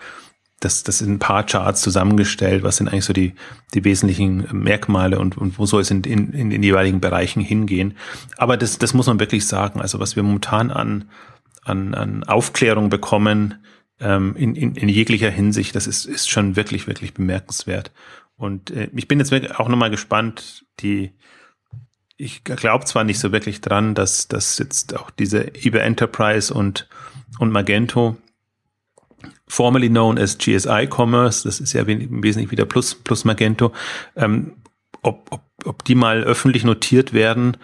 dass 0.59 0.83
das 0.83 0.99
sind 0.99 1.11
ein 1.11 1.19
paar 1.19 1.45
Charts 1.45 1.81
zusammengestellt, 1.81 2.63
was 2.63 2.77
sind 2.77 2.87
eigentlich 2.87 3.05
so 3.05 3.13
die, 3.13 3.33
die 3.73 3.83
wesentlichen 3.83 4.47
Merkmale 4.51 5.19
und, 5.19 5.37
und 5.37 5.59
wo 5.59 5.65
soll 5.65 5.81
es 5.81 5.91
in, 5.91 6.03
in, 6.03 6.31
in 6.31 6.49
den 6.51 6.63
jeweiligen 6.63 7.01
Bereichen 7.01 7.41
hingehen. 7.41 7.97
Aber 8.37 8.55
das, 8.55 8.77
das 8.77 8.93
muss 8.93 9.07
man 9.07 9.19
wirklich 9.19 9.45
sagen. 9.45 9.81
Also 9.81 9.99
was 9.99 10.15
wir 10.15 10.23
momentan 10.23 10.71
an, 10.71 11.09
an, 11.65 11.93
an 11.93 12.23
Aufklärung 12.23 12.89
bekommen 12.89 13.65
ähm, 13.99 14.35
in, 14.35 14.55
in, 14.55 14.75
in 14.75 14.89
jeglicher 14.89 15.29
Hinsicht. 15.29 15.75
Das 15.75 15.87
ist, 15.87 16.05
ist 16.05 16.29
schon 16.29 16.55
wirklich, 16.55 16.87
wirklich 16.87 17.13
bemerkenswert. 17.13 17.91
Und 18.35 18.71
äh, 18.71 18.89
ich 18.93 19.07
bin 19.07 19.19
jetzt 19.19 19.33
auch 19.59 19.69
nochmal 19.69 19.91
gespannt, 19.91 20.65
die 20.79 21.11
ich 22.17 22.43
glaube 22.43 22.85
zwar 22.85 23.03
nicht 23.03 23.19
so 23.19 23.31
wirklich 23.31 23.61
dran, 23.61 23.95
dass, 23.95 24.27
dass 24.27 24.57
jetzt 24.57 24.95
auch 24.95 25.09
diese 25.09 25.55
eBay 25.55 25.81
Enterprise 25.81 26.53
und, 26.53 26.87
und 27.39 27.51
Magento, 27.51 28.17
formerly 29.47 29.89
known 29.89 30.17
as 30.17 30.37
GSI 30.37 30.87
Commerce, 30.89 31.43
das 31.43 31.59
ist 31.59 31.73
ja 31.73 31.83
im 31.83 32.23
Wesentlichen 32.23 32.51
wieder 32.51 32.65
plus, 32.65 32.95
plus 32.95 33.25
Magento, 33.25 33.73
ähm, 34.15 34.53
ob, 35.01 35.31
ob, 35.31 35.41
ob 35.65 35.83
die 35.83 35.95
mal 35.95 36.23
öffentlich 36.23 36.63
notiert 36.63 37.13
werden, 37.13 37.57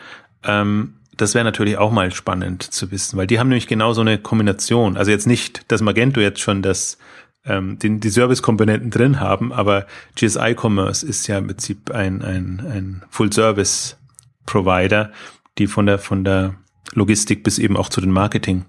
ähm, 0.44 0.99
das 1.22 1.36
wäre 1.36 1.44
natürlich 1.44 1.78
auch 1.78 1.92
mal 1.92 2.12
spannend 2.12 2.64
zu 2.64 2.92
wissen, 2.92 3.18
weil 3.18 3.28
die 3.28 3.40
haben 3.40 3.50
nämlich 3.50 3.68
genau 3.68 3.94
so 3.94 4.02
eine 4.02 4.18
Kombination. 4.18 4.98
Also 4.98 5.12
jetzt 5.12 5.28
nicht, 5.28 5.70
dass 5.72 5.82
Magento 5.82 6.22
jetzt 6.22 6.40
schon 6.40 6.62
das, 6.62 6.98
ähm, 7.46 7.78
den, 7.78 8.00
die 8.00 8.10
Service-Komponenten 8.10 8.90
drin 8.90 9.20
haben, 9.20 9.52
aber 9.52 9.86
GSI 10.16 10.56
Commerce 10.58 11.06
ist 11.06 11.28
ja 11.28 11.38
im 11.38 11.48
Prinzip 11.48 11.92
ein, 11.92 12.22
ein, 12.22 12.66
ein 12.72 13.04
Full-Service-Provider, 13.10 15.12
die 15.58 15.68
von 15.68 15.86
der, 15.86 16.00
von 16.00 16.24
der 16.24 16.56
Logistik 16.94 17.44
bis 17.44 17.60
eben 17.60 17.76
auch 17.76 17.90
zu 17.90 18.00
den 18.00 18.12
Marketing 18.12 18.66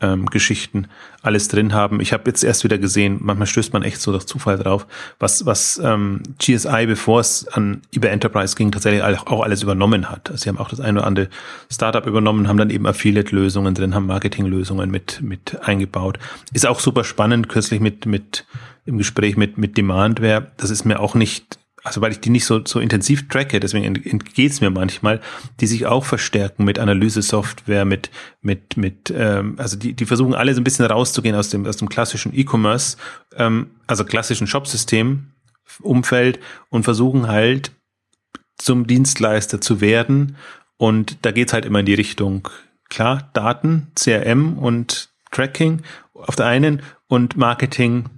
ähm, 0.00 0.26
Geschichten 0.26 0.88
alles 1.22 1.48
drin 1.48 1.74
haben. 1.74 2.00
Ich 2.00 2.12
habe 2.12 2.24
jetzt 2.26 2.42
erst 2.42 2.64
wieder 2.64 2.78
gesehen, 2.78 3.18
manchmal 3.20 3.46
stößt 3.46 3.72
man 3.72 3.82
echt 3.82 4.00
so 4.00 4.10
durch 4.10 4.24
Zufall 4.24 4.58
drauf, 4.58 4.86
was, 5.18 5.46
was 5.46 5.80
ähm, 5.82 6.22
GSI, 6.38 6.86
bevor 6.86 7.20
es 7.20 7.46
an 7.48 7.82
eBay 7.94 8.10
Enterprise 8.10 8.56
ging, 8.56 8.72
tatsächlich 8.72 9.02
auch 9.02 9.42
alles 9.42 9.62
übernommen 9.62 10.10
hat. 10.10 10.30
Also 10.30 10.42
sie 10.42 10.48
haben 10.48 10.58
auch 10.58 10.68
das 10.68 10.80
eine 10.80 10.98
oder 10.98 11.06
andere 11.06 11.28
Startup 11.70 12.06
übernommen, 12.06 12.48
haben 12.48 12.56
dann 12.56 12.70
eben 12.70 12.86
Affiliate-Lösungen 12.86 13.74
drin, 13.74 13.94
haben 13.94 14.06
Marketing-Lösungen 14.06 14.90
mit, 14.90 15.20
mit 15.22 15.58
eingebaut. 15.62 16.18
Ist 16.52 16.66
auch 16.66 16.80
super 16.80 17.04
spannend, 17.04 17.48
kürzlich 17.48 17.80
mit, 17.80 18.06
mit 18.06 18.46
im 18.86 18.98
Gespräch 18.98 19.36
mit, 19.36 19.58
mit 19.58 19.76
Demandware. 19.76 20.50
Das 20.56 20.70
ist 20.70 20.84
mir 20.84 21.00
auch 21.00 21.14
nicht 21.14 21.59
also 21.82 22.00
weil 22.00 22.12
ich 22.12 22.20
die 22.20 22.30
nicht 22.30 22.44
so, 22.44 22.60
so 22.64 22.80
intensiv 22.80 23.28
tracke, 23.28 23.60
deswegen 23.60 23.84
entgeht 23.84 24.52
es 24.52 24.60
mir 24.60 24.70
manchmal, 24.70 25.20
die 25.60 25.66
sich 25.66 25.86
auch 25.86 26.04
verstärken 26.04 26.64
mit 26.64 26.78
Analyse-Software, 26.78 27.84
mit, 27.84 28.10
mit, 28.42 28.76
mit, 28.76 29.12
ähm, 29.16 29.54
also 29.58 29.76
die, 29.76 29.94
die 29.94 30.06
versuchen 30.06 30.34
alle 30.34 30.54
so 30.54 30.60
ein 30.60 30.64
bisschen 30.64 30.84
rauszugehen 30.84 31.34
aus 31.34 31.48
dem, 31.48 31.66
aus 31.66 31.76
dem 31.76 31.88
klassischen 31.88 32.36
E-Commerce, 32.36 32.96
ähm, 33.36 33.70
also 33.86 34.04
klassischen 34.04 34.46
Shopsystem-Umfeld 34.46 36.38
und 36.68 36.84
versuchen 36.84 37.28
halt 37.28 37.72
zum 38.58 38.86
Dienstleister 38.86 39.60
zu 39.60 39.80
werden. 39.80 40.36
Und 40.76 41.18
da 41.22 41.32
geht's 41.32 41.52
halt 41.52 41.64
immer 41.64 41.80
in 41.80 41.86
die 41.86 41.94
Richtung, 41.94 42.48
klar, 42.88 43.30
Daten, 43.32 43.88
CRM 43.94 44.58
und 44.58 45.10
Tracking 45.30 45.82
auf 46.14 46.36
der 46.36 46.46
einen 46.46 46.82
und 47.06 47.36
Marketing 47.36 48.08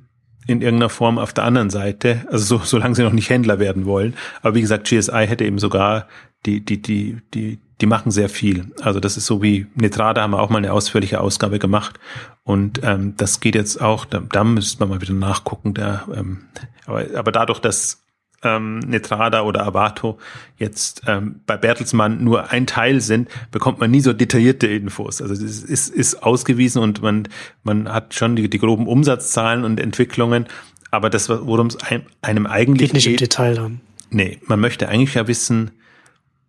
in 0.46 0.60
irgendeiner 0.60 0.88
Form 0.88 1.18
auf 1.18 1.32
der 1.32 1.44
anderen 1.44 1.70
Seite, 1.70 2.26
also 2.30 2.58
so, 2.58 2.64
solange 2.64 2.94
sie 2.94 3.02
noch 3.02 3.12
nicht 3.12 3.30
Händler 3.30 3.58
werden 3.58 3.86
wollen. 3.86 4.14
Aber 4.42 4.54
wie 4.54 4.60
gesagt, 4.60 4.88
GSI 4.88 5.26
hätte 5.26 5.44
eben 5.44 5.58
sogar 5.58 6.08
die, 6.46 6.64
die, 6.64 6.82
die, 6.82 7.18
die, 7.34 7.60
die 7.80 7.86
machen 7.86 8.10
sehr 8.10 8.28
viel. 8.28 8.72
Also 8.80 9.00
das 9.00 9.16
ist 9.16 9.26
so 9.26 9.42
wie 9.42 9.66
Netrada 9.74 10.22
haben 10.22 10.32
wir 10.32 10.40
auch 10.40 10.50
mal 10.50 10.58
eine 10.58 10.72
ausführliche 10.72 11.20
Ausgabe 11.20 11.58
gemacht. 11.58 12.00
Und 12.42 12.80
ähm, 12.82 13.14
das 13.16 13.40
geht 13.40 13.54
jetzt 13.54 13.80
auch, 13.80 14.04
da, 14.04 14.20
da 14.20 14.42
müsste 14.42 14.80
man 14.80 14.88
mal 14.88 15.00
wieder 15.00 15.14
nachgucken. 15.14 15.74
Da, 15.74 16.06
ähm, 16.14 16.46
aber, 16.86 17.06
aber 17.14 17.32
dadurch, 17.32 17.60
dass 17.60 18.01
ähm, 18.42 18.80
Netrada 18.80 19.42
oder 19.42 19.66
Avato 19.66 20.18
jetzt 20.58 21.02
ähm, 21.06 21.40
bei 21.46 21.56
Bertelsmann 21.56 22.22
nur 22.22 22.50
ein 22.50 22.66
Teil 22.66 23.00
sind, 23.00 23.28
bekommt 23.50 23.78
man 23.78 23.90
nie 23.90 24.00
so 24.00 24.12
detaillierte 24.12 24.66
Infos. 24.66 25.22
Also 25.22 25.34
es 25.34 25.62
ist, 25.62 25.88
ist 25.88 26.22
ausgewiesen 26.22 26.82
und 26.82 27.02
man, 27.02 27.28
man 27.62 27.92
hat 27.92 28.14
schon 28.14 28.36
die, 28.36 28.48
die 28.48 28.58
groben 28.58 28.86
Umsatzzahlen 28.86 29.64
und 29.64 29.80
Entwicklungen, 29.80 30.46
aber 30.90 31.08
das, 31.08 31.28
worum 31.28 31.68
es 31.68 31.78
einem 32.20 32.46
eigentlich 32.46 32.88
geht 32.88 32.94
nicht 32.94 33.04
geht, 33.04 33.14
im 33.14 33.18
Detail 33.18 33.54
dann. 33.54 33.80
Nee, 34.10 34.38
man 34.46 34.60
möchte 34.60 34.88
eigentlich 34.88 35.14
ja 35.14 35.26
wissen, 35.26 35.70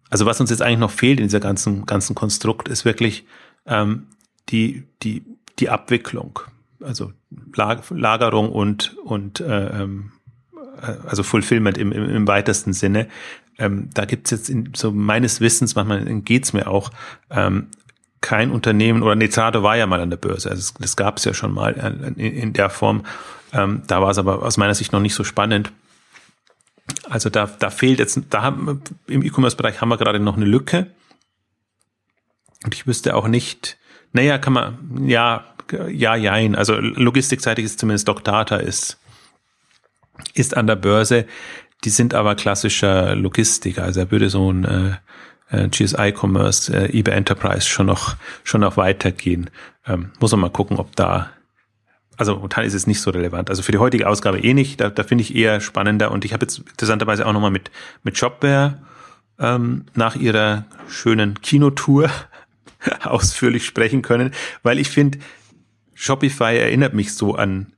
also 0.09 0.25
was 0.25 0.39
uns 0.41 0.49
jetzt 0.49 0.61
eigentlich 0.61 0.79
noch 0.79 0.91
fehlt 0.91 1.19
in 1.19 1.27
dieser 1.27 1.39
ganzen, 1.39 1.85
ganzen 1.85 2.13
Konstrukt, 2.13 2.67
ist 2.67 2.85
wirklich 2.85 3.25
ähm, 3.65 4.07
die, 4.49 4.83
die, 5.01 5.23
die 5.59 5.69
Abwicklung. 5.69 6.39
Also 6.81 7.13
Lagerung 7.55 8.51
und, 8.51 8.97
und 9.05 9.39
äh, 9.39 9.81
ähm, 9.81 10.11
äh, 10.11 10.22
also 11.07 11.23
Fulfillment 11.23 11.77
im, 11.77 11.91
im, 11.91 12.09
im 12.09 12.27
weitesten 12.27 12.73
Sinne. 12.73 13.07
Ähm, 13.57 13.89
da 13.93 14.05
gibt's 14.05 14.31
jetzt 14.31 14.49
in, 14.49 14.71
so 14.75 14.91
meines 14.91 15.41
Wissens, 15.41 15.75
manchmal 15.75 16.03
geht's 16.21 16.53
mir 16.53 16.67
auch, 16.67 16.91
ähm, 17.29 17.67
kein 18.21 18.51
Unternehmen, 18.51 19.03
oder 19.03 19.15
Netrado 19.15 19.63
war 19.63 19.75
ja 19.75 19.85
mal 19.85 19.99
an 19.99 20.09
der 20.09 20.17
Börse, 20.17 20.49
also 20.49 20.61
das, 20.61 20.73
das 20.75 20.95
gab's 20.95 21.25
ja 21.25 21.33
schon 21.33 21.53
mal 21.53 21.73
in, 21.73 22.15
in 22.15 22.53
der 22.53 22.69
Form. 22.69 23.05
Ähm, 23.51 23.83
da 23.85 24.01
war 24.01 24.11
es 24.11 24.17
aber 24.17 24.41
aus 24.41 24.57
meiner 24.57 24.73
Sicht 24.73 24.93
noch 24.93 25.01
nicht 25.01 25.13
so 25.13 25.23
spannend. 25.23 25.71
Also 27.09 27.29
da, 27.29 27.45
da 27.45 27.69
fehlt 27.69 27.99
jetzt, 27.99 28.19
da 28.29 28.41
haben 28.41 28.81
im 29.07 29.23
E-Commerce-Bereich 29.23 29.81
haben 29.81 29.89
wir 29.89 29.97
gerade 29.97 30.19
noch 30.19 30.37
eine 30.37 30.45
Lücke. 30.45 30.87
Und 32.63 32.73
ich 32.73 32.87
wüsste 32.87 33.15
auch 33.15 33.27
nicht, 33.27 33.77
naja, 34.13 34.37
kann 34.37 34.53
man, 34.53 35.07
ja, 35.07 35.45
ja, 35.89 36.15
jein. 36.15 36.55
Also 36.55 36.75
logistikseitig 36.75 37.65
ist 37.65 37.79
zumindest 37.79 38.09
Data 38.23 38.57
ist 38.57 38.99
ist 40.33 40.55
an 40.55 40.67
der 40.67 40.75
Börse. 40.75 41.25
Die 41.83 41.89
sind 41.89 42.13
aber 42.13 42.35
klassischer 42.35 43.15
Logistiker. 43.15 43.83
Also 43.83 44.01
er 44.01 44.11
würde 44.11 44.29
so 44.29 44.51
ein 44.51 44.65
äh, 44.65 44.91
äh 45.55 45.67
GSI 45.67 46.13
Commerce, 46.17 46.73
äh, 46.73 46.97
eBay 46.97 47.15
Enterprise 47.15 47.67
schon 47.67 47.87
noch, 47.87 48.15
schon 48.43 48.61
noch 48.61 48.77
weitergehen. 48.77 49.49
Ähm, 49.85 50.11
muss 50.19 50.31
man 50.31 50.39
mal 50.39 50.49
gucken, 50.49 50.77
ob 50.77 50.95
da, 50.95 51.31
also 52.17 52.35
momentan 52.35 52.65
ist 52.65 52.73
es 52.73 52.87
nicht 52.87 53.01
so 53.01 53.11
relevant. 53.11 53.49
Also 53.49 53.63
für 53.63 53.71
die 53.71 53.79
heutige 53.79 54.07
Ausgabe 54.07 54.39
eh 54.39 54.53
nicht. 54.53 54.79
Da, 54.79 54.89
da 54.89 55.03
finde 55.03 55.23
ich 55.23 55.35
eher 55.35 55.59
spannender. 55.59 56.11
Und 56.11 56.25
ich 56.25 56.33
habe 56.33 56.45
jetzt 56.45 56.59
interessanterweise 56.59 57.25
auch 57.25 57.33
nochmal 57.33 57.51
mit, 57.51 57.69
mit 58.03 58.17
Shopware 58.17 58.79
ähm, 59.39 59.85
nach 59.93 60.15
ihrer 60.15 60.65
schönen 60.87 61.41
Kinotour 61.41 62.09
ausführlich 63.03 63.65
sprechen 63.65 64.01
können, 64.01 64.31
weil 64.61 64.79
ich 64.79 64.89
finde, 64.89 65.19
Shopify 65.93 66.57
erinnert 66.57 66.93
mich 66.93 67.13
so 67.13 67.35
an 67.35 67.73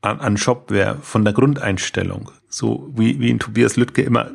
an, 0.00 0.20
an 0.20 0.36
Shopware 0.36 0.98
von 1.02 1.24
der 1.24 1.32
Grundeinstellung. 1.32 2.30
So 2.48 2.92
wie, 2.94 3.20
wie 3.20 3.30
in 3.30 3.38
Tobias 3.38 3.76
Lüttke 3.76 4.02
immer. 4.02 4.30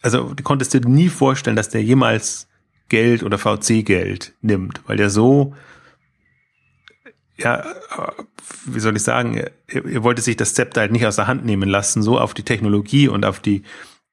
Also 0.00 0.32
du 0.32 0.42
konntest 0.42 0.74
dir 0.74 0.80
nie 0.80 1.08
vorstellen, 1.08 1.56
dass 1.56 1.68
der 1.68 1.82
jemals 1.82 2.48
Geld 2.88 3.22
oder 3.22 3.38
VC-Geld 3.38 4.34
nimmt, 4.40 4.80
weil 4.86 4.96
der 4.96 5.10
so, 5.10 5.54
ja, 7.36 7.64
wie 8.64 8.80
soll 8.80 8.96
ich 8.96 9.02
sagen, 9.02 9.34
er, 9.34 9.50
er 9.66 10.02
wollte 10.02 10.22
sich 10.22 10.36
das 10.36 10.54
Zepter 10.54 10.82
halt 10.82 10.92
nicht 10.92 11.04
aus 11.04 11.16
der 11.16 11.26
Hand 11.26 11.44
nehmen 11.44 11.68
lassen, 11.68 12.02
so 12.02 12.18
auf 12.18 12.32
die 12.32 12.44
Technologie 12.44 13.08
und 13.08 13.26
auf 13.26 13.40
die, 13.40 13.62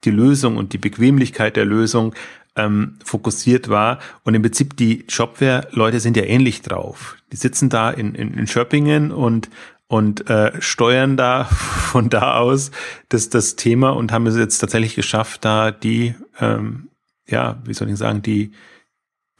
die 0.04 0.12
Lösung 0.12 0.58
und 0.58 0.74
die 0.74 0.78
Bequemlichkeit 0.78 1.56
der 1.56 1.66
Lösung 1.66 2.14
ähm, 2.56 2.98
fokussiert 3.04 3.70
war. 3.70 4.00
Und 4.24 4.34
im 4.34 4.42
Prinzip 4.42 4.78
die 4.78 5.06
Shopware-Leute 5.08 6.00
sind 6.00 6.18
ja 6.18 6.24
ähnlich 6.24 6.62
drauf. 6.62 7.18
Die 7.32 7.38
sitzen 7.38 7.70
da 7.70 7.92
in, 7.92 8.16
in, 8.16 8.34
in 8.34 8.48
Schöppingen 8.48 9.12
und 9.12 9.50
und 9.88 10.30
äh, 10.32 10.60
steuern 10.62 11.16
da 11.16 11.46
von 11.46 12.10
da 12.10 12.38
aus 12.38 12.72
das, 13.10 13.30
das 13.30 13.56
Thema 13.56 13.92
und 13.92 14.12
haben 14.12 14.26
es 14.28 14.36
jetzt 14.36 14.58
tatsächlich 14.58 14.96
geschafft, 14.96 15.46
da 15.46 15.72
die, 15.72 16.16
ähm, 16.40 16.90
ja, 17.28 17.62
wie 17.66 17.74
soll 17.74 17.90
ich 17.90 17.98
sagen, 17.98 18.22
die, 18.22 18.52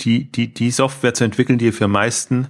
die, 0.02 0.32
die, 0.32 0.54
die 0.54 0.72
Software 0.72 1.14
zu 1.14 1.24
entwickeln, 1.24 1.58
die 1.58 1.72
für 1.72 1.88
meisten 1.88 2.50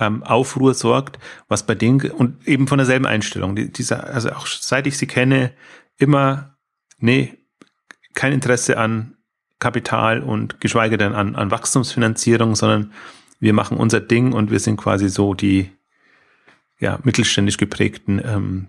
ähm, 0.00 0.22
Aufruhr 0.22 0.74
sorgt, 0.74 1.18
was 1.48 1.66
bei 1.66 1.74
denen 1.74 2.10
und 2.10 2.48
eben 2.48 2.66
von 2.66 2.78
derselben 2.78 3.06
Einstellung. 3.06 3.54
Die, 3.54 3.70
also 3.92 4.30
auch 4.30 4.46
seit 4.46 4.86
ich 4.86 4.98
sie 4.98 5.06
kenne, 5.06 5.52
immer, 5.98 6.56
nee, 6.98 7.38
kein 8.14 8.32
Interesse 8.32 8.78
an 8.78 9.16
Kapital 9.60 10.22
und 10.22 10.60
geschweige 10.60 10.98
denn 10.98 11.14
an, 11.14 11.36
an 11.36 11.50
Wachstumsfinanzierung, 11.50 12.56
sondern 12.56 12.92
wir 13.38 13.52
machen 13.52 13.76
unser 13.76 14.00
Ding 14.00 14.32
und 14.32 14.50
wir 14.50 14.58
sind 14.58 14.76
quasi 14.76 15.08
so 15.08 15.34
die 15.34 15.70
ja, 16.80 16.98
mittelständisch 17.04 17.58
geprägten 17.58 18.20
ähm, 18.24 18.66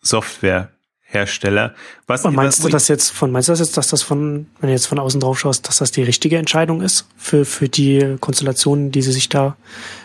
Softwarehersteller. 0.00 1.74
Was 2.06 2.24
und 2.24 2.34
meinst 2.34 2.64
du 2.64 2.68
das 2.68 2.88
jetzt 2.88 3.10
von, 3.10 3.30
meinst 3.32 3.48
du 3.48 3.52
das 3.52 3.60
jetzt, 3.60 3.76
dass 3.76 3.88
das 3.88 4.02
von, 4.02 4.46
wenn 4.60 4.68
du 4.68 4.72
jetzt 4.72 4.86
von 4.86 4.98
außen 4.98 5.20
drauf 5.20 5.38
schaust, 5.38 5.68
dass 5.68 5.76
das 5.76 5.90
die 5.90 6.02
richtige 6.02 6.38
Entscheidung 6.38 6.80
ist 6.80 7.06
für, 7.16 7.44
für 7.44 7.68
die 7.68 8.16
Konstellationen, 8.20 8.90
die 8.90 9.02
sie 9.02 9.12
sich 9.12 9.28
da 9.28 9.56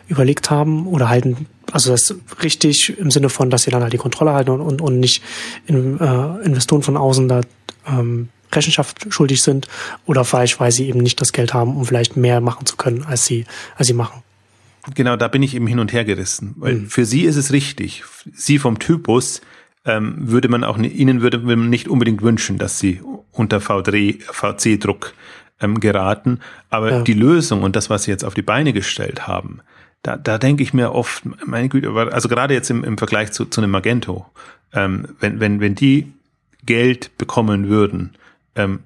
überlegt 0.07 0.49
haben? 0.49 0.87
Oder 0.87 1.07
halten, 1.07 1.47
also 1.71 1.91
das 1.91 2.13
richtig 2.43 2.97
im 2.97 3.09
Sinne 3.09 3.29
von, 3.29 3.49
dass 3.49 3.63
sie 3.63 3.71
dann 3.71 3.83
halt 3.83 3.93
die 3.93 3.97
Kontrolle 3.97 4.33
halten 4.33 4.51
und, 4.51 4.61
und, 4.61 4.81
und 4.81 4.99
nicht 4.99 5.23
in, 5.65 5.99
äh, 5.99 6.45
Investoren 6.45 6.83
von 6.83 6.97
außen 6.97 7.29
da 7.29 7.41
ähm, 7.87 8.29
Rechenschaft 8.51 9.13
schuldig 9.13 9.41
sind 9.41 9.67
oder 10.05 10.25
falsch, 10.25 10.59
weil 10.59 10.71
sie 10.71 10.87
eben 10.87 10.99
nicht 10.99 11.21
das 11.21 11.33
Geld 11.33 11.53
haben, 11.53 11.75
um 11.75 11.85
vielleicht 11.85 12.17
mehr 12.17 12.41
machen 12.41 12.65
zu 12.65 12.77
können, 12.77 13.03
als 13.03 13.25
sie, 13.25 13.45
als 13.75 13.87
sie 13.87 13.93
machen. 13.93 14.23
Genau, 14.95 15.15
da 15.15 15.27
bin 15.27 15.43
ich 15.43 15.55
eben 15.55 15.67
hin 15.67 15.79
und 15.79 15.93
her 15.93 16.05
gerissen. 16.05 16.55
Weil 16.57 16.75
mhm. 16.75 16.89
für 16.89 17.05
sie 17.05 17.23
ist 17.23 17.35
es 17.35 17.51
richtig. 17.51 18.03
Sie 18.33 18.59
vom 18.59 18.79
Typus 18.79 19.41
ähm, 19.85 20.15
würde 20.17 20.49
man 20.49 20.63
auch, 20.63 20.77
ihnen 20.77 21.21
würde 21.21 21.39
man 21.39 21.69
nicht 21.69 21.87
unbedingt 21.87 22.21
wünschen, 22.21 22.57
dass 22.57 22.79
sie 22.79 23.01
unter 23.31 23.61
VC-Druck 23.61 25.13
ähm, 25.61 25.79
geraten. 25.79 26.39
Aber 26.69 26.91
ja. 26.91 27.01
die 27.01 27.13
Lösung 27.13 27.63
und 27.63 27.75
das, 27.75 27.89
was 27.89 28.03
sie 28.03 28.11
jetzt 28.11 28.23
auf 28.23 28.33
die 28.33 28.41
Beine 28.41 28.73
gestellt 28.73 29.27
haben, 29.27 29.61
da, 30.01 30.15
da 30.15 30.37
denke 30.37 30.63
ich 30.63 30.73
mir 30.73 30.93
oft, 30.93 31.23
meine 31.45 31.67
Güte, 31.69 31.91
also 32.11 32.29
gerade 32.29 32.53
jetzt 32.53 32.69
im, 32.69 32.83
im 32.83 32.97
Vergleich 32.97 33.31
zu, 33.31 33.45
zu 33.45 33.61
einem 33.61 33.71
Magento, 33.71 34.25
ähm, 34.73 35.09
wenn, 35.19 35.39
wenn, 35.39 35.59
wenn 35.59 35.75
die 35.75 36.11
Geld 36.65 37.17
bekommen 37.17 37.67
würden, 37.67 38.15
ähm, 38.59 38.79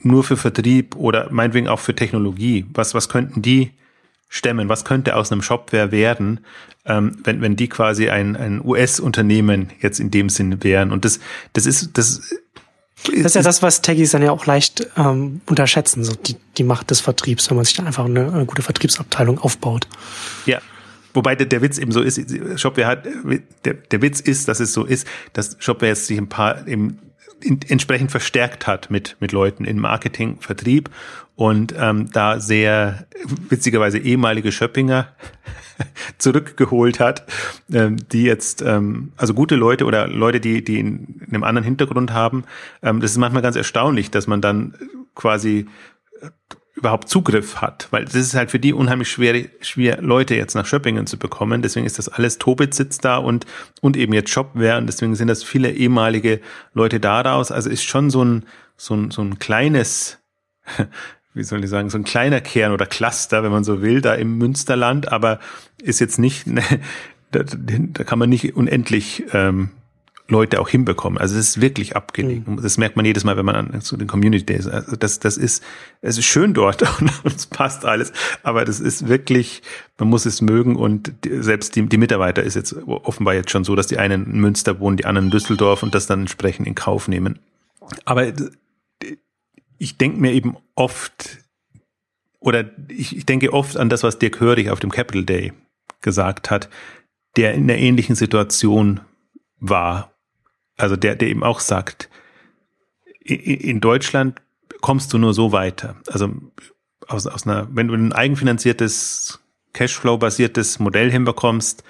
nur 0.00 0.24
für 0.24 0.36
Vertrieb 0.36 0.96
oder 0.96 1.28
meinetwegen 1.30 1.68
auch 1.68 1.80
für 1.80 1.94
Technologie? 1.94 2.66
Was, 2.74 2.94
was 2.94 3.08
könnten 3.08 3.42
die 3.42 3.72
stemmen? 4.28 4.68
Was 4.68 4.84
könnte 4.84 5.16
aus 5.16 5.32
einem 5.32 5.42
Shopware 5.42 5.92
werden, 5.92 6.40
ähm, 6.84 7.16
wenn, 7.24 7.40
wenn 7.40 7.56
die 7.56 7.68
quasi 7.68 8.10
ein, 8.10 8.36
ein 8.36 8.64
US-Unternehmen 8.64 9.70
jetzt 9.80 10.00
in 10.00 10.10
dem 10.10 10.28
Sinn 10.28 10.62
wären? 10.62 10.92
Und 10.92 11.04
das, 11.04 11.20
das 11.52 11.66
ist, 11.66 11.96
das 11.98 12.34
das 13.06 13.14
ist 13.14 13.34
ja 13.34 13.42
das, 13.42 13.60
was 13.60 13.82
Taggies 13.82 14.12
dann 14.12 14.22
ja 14.22 14.30
auch 14.30 14.46
leicht 14.46 14.86
ähm, 14.96 15.42
unterschätzen, 15.44 16.04
so 16.04 16.14
die, 16.14 16.36
die 16.56 16.64
Macht 16.64 16.90
des 16.90 17.00
Vertriebs, 17.00 17.50
wenn 17.50 17.56
man 17.56 17.66
sich 17.66 17.76
dann 17.76 17.86
einfach 17.86 18.06
eine, 18.06 18.32
eine 18.32 18.46
gute 18.46 18.62
Vertriebsabteilung 18.62 19.38
aufbaut. 19.38 19.86
Ja, 20.46 20.60
Wobei 21.14 21.36
der, 21.36 21.46
der 21.46 21.62
Witz 21.62 21.78
eben 21.78 21.92
so 21.92 22.02
ist, 22.02 22.20
Shopware 22.60 22.88
hat, 22.88 23.06
der, 23.64 23.74
der 23.74 24.02
Witz 24.02 24.20
ist, 24.20 24.48
dass 24.48 24.58
es 24.58 24.72
so 24.72 24.84
ist, 24.84 25.06
dass 25.32 25.56
Shopware 25.60 25.90
jetzt 25.90 26.08
sich 26.08 26.18
ein 26.18 26.28
paar 26.28 26.66
eben 26.66 26.98
in, 27.44 27.60
entsprechend 27.68 28.10
verstärkt 28.10 28.66
hat 28.66 28.90
mit, 28.90 29.16
mit 29.20 29.32
Leuten 29.32 29.64
in 29.64 29.78
Marketing, 29.78 30.40
Vertrieb 30.40 30.90
und 31.36 31.74
ähm, 31.78 32.10
da 32.12 32.40
sehr 32.40 33.06
witzigerweise 33.48 33.98
ehemalige 33.98 34.52
Schöppinger 34.52 35.08
zurückgeholt 36.18 37.00
hat, 37.00 37.24
ähm, 37.72 37.96
die 38.12 38.22
jetzt, 38.22 38.62
ähm, 38.62 39.12
also 39.16 39.34
gute 39.34 39.56
Leute 39.56 39.84
oder 39.84 40.08
Leute, 40.08 40.40
die, 40.40 40.64
die 40.64 40.78
in, 40.78 41.20
in 41.20 41.34
einem 41.34 41.44
anderen 41.44 41.64
Hintergrund 41.64 42.12
haben. 42.12 42.44
Ähm, 42.82 43.00
das 43.00 43.12
ist 43.12 43.18
manchmal 43.18 43.42
ganz 43.42 43.56
erstaunlich, 43.56 44.10
dass 44.10 44.26
man 44.26 44.40
dann 44.40 44.74
quasi 45.14 45.66
überhaupt 46.84 47.08
Zugriff 47.08 47.56
hat, 47.62 47.88
weil 47.90 48.04
das 48.04 48.14
ist 48.14 48.34
halt 48.34 48.50
für 48.50 48.58
die 48.58 48.74
unheimlich 48.74 49.10
schwer, 49.10 49.46
schwer 49.60 50.02
Leute 50.02 50.34
jetzt 50.34 50.54
nach 50.54 50.66
Schöppingen 50.66 51.06
zu 51.06 51.18
bekommen. 51.18 51.62
Deswegen 51.62 51.86
ist 51.86 51.98
das 51.98 52.08
alles 52.08 52.38
Tobit 52.38 52.74
sitzt 52.74 53.04
da 53.04 53.16
und 53.16 53.46
und 53.80 53.96
eben 53.96 54.12
jetzt 54.12 54.30
Shopware 54.30 54.76
und 54.78 54.86
deswegen 54.86 55.14
sind 55.16 55.28
das 55.28 55.42
viele 55.42 55.72
ehemalige 55.72 56.40
Leute 56.74 57.00
daraus. 57.00 57.50
Also 57.50 57.70
ist 57.70 57.84
schon 57.84 58.10
so 58.10 58.22
ein 58.22 58.44
so 58.76 58.94
ein 58.94 59.10
so 59.10 59.22
ein 59.22 59.38
kleines 59.38 60.18
wie 61.34 61.42
soll 61.42 61.64
ich 61.64 61.70
sagen, 61.70 61.90
so 61.90 61.98
ein 61.98 62.04
kleiner 62.04 62.40
Kern 62.40 62.72
oder 62.72 62.86
Cluster, 62.86 63.42
wenn 63.42 63.50
man 63.50 63.64
so 63.64 63.82
will, 63.82 64.00
da 64.00 64.14
im 64.14 64.38
Münsterland, 64.38 65.10
aber 65.10 65.40
ist 65.82 66.00
jetzt 66.00 66.18
nicht, 66.18 66.46
da, 67.32 67.42
da 67.42 68.04
kann 68.04 68.18
man 68.18 68.28
nicht 68.28 68.54
unendlich 68.54 69.24
ähm, 69.32 69.70
Leute 70.26 70.58
auch 70.58 70.70
hinbekommen. 70.70 71.18
Also 71.18 71.38
es 71.38 71.50
ist 71.50 71.60
wirklich 71.60 71.96
abgelegt. 71.96 72.48
Mhm. 72.48 72.62
Das 72.62 72.78
merkt 72.78 72.96
man 72.96 73.04
jedes 73.04 73.24
Mal, 73.24 73.36
wenn 73.36 73.44
man 73.44 73.56
an 73.56 73.80
zu 73.82 73.96
den 73.98 74.08
Community 74.08 74.46
Days. 74.46 74.66
Also 74.66 74.96
das, 74.96 75.18
das 75.18 75.36
ist, 75.36 75.62
es 76.00 76.16
ist 76.16 76.24
schön 76.24 76.54
dort 76.54 76.82
und 77.00 77.36
es 77.36 77.46
passt 77.46 77.84
alles. 77.84 78.12
Aber 78.42 78.64
das 78.64 78.80
ist 78.80 79.08
wirklich, 79.08 79.62
man 79.98 80.08
muss 80.08 80.24
es 80.24 80.40
mögen 80.40 80.76
und 80.76 81.12
selbst 81.24 81.76
die, 81.76 81.86
die 81.86 81.98
Mitarbeiter 81.98 82.42
ist 82.42 82.54
jetzt 82.54 82.74
offenbar 82.86 83.34
jetzt 83.34 83.50
schon 83.50 83.64
so, 83.64 83.76
dass 83.76 83.86
die 83.86 83.98
einen 83.98 84.24
in 84.24 84.40
Münster 84.40 84.80
wohnen, 84.80 84.96
die 84.96 85.04
anderen 85.04 85.26
in 85.26 85.30
Düsseldorf 85.30 85.82
und 85.82 85.94
das 85.94 86.06
dann 86.06 86.20
entsprechend 86.20 86.66
in 86.66 86.74
Kauf 86.74 87.06
nehmen. 87.06 87.38
Aber 88.06 88.32
ich 89.76 89.98
denke 89.98 90.18
mir 90.20 90.32
eben 90.32 90.56
oft, 90.74 91.38
oder 92.40 92.64
ich, 92.88 93.14
ich 93.14 93.26
denke 93.26 93.52
oft 93.52 93.76
an 93.76 93.90
das, 93.90 94.02
was 94.02 94.18
Dirk 94.18 94.40
Hörig 94.40 94.70
auf 94.70 94.80
dem 94.80 94.90
Capital 94.90 95.24
Day 95.24 95.52
gesagt 96.00 96.50
hat, 96.50 96.70
der 97.36 97.52
in 97.52 97.64
einer 97.64 97.78
ähnlichen 97.78 98.14
Situation 98.14 99.00
war 99.58 100.13
also 100.76 100.96
der, 100.96 101.14
der 101.16 101.28
eben 101.28 101.44
auch 101.44 101.60
sagt, 101.60 102.08
in 103.20 103.80
Deutschland 103.80 104.40
kommst 104.80 105.12
du 105.12 105.18
nur 105.18 105.32
so 105.32 105.52
weiter. 105.52 105.96
Also 106.08 106.30
aus, 107.08 107.26
aus 107.26 107.46
einer, 107.46 107.68
wenn 107.70 107.88
du 107.88 107.94
ein 107.94 108.12
eigenfinanziertes, 108.12 109.40
Cashflow-basiertes 109.72 110.78
Modell 110.78 111.10
hinbekommst, 111.10 111.84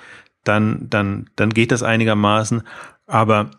dann, 0.44 0.88
dann, 0.90 1.30
dann 1.36 1.50
geht 1.50 1.72
das 1.72 1.82
einigermaßen. 1.82 2.62
Aber 3.06 3.50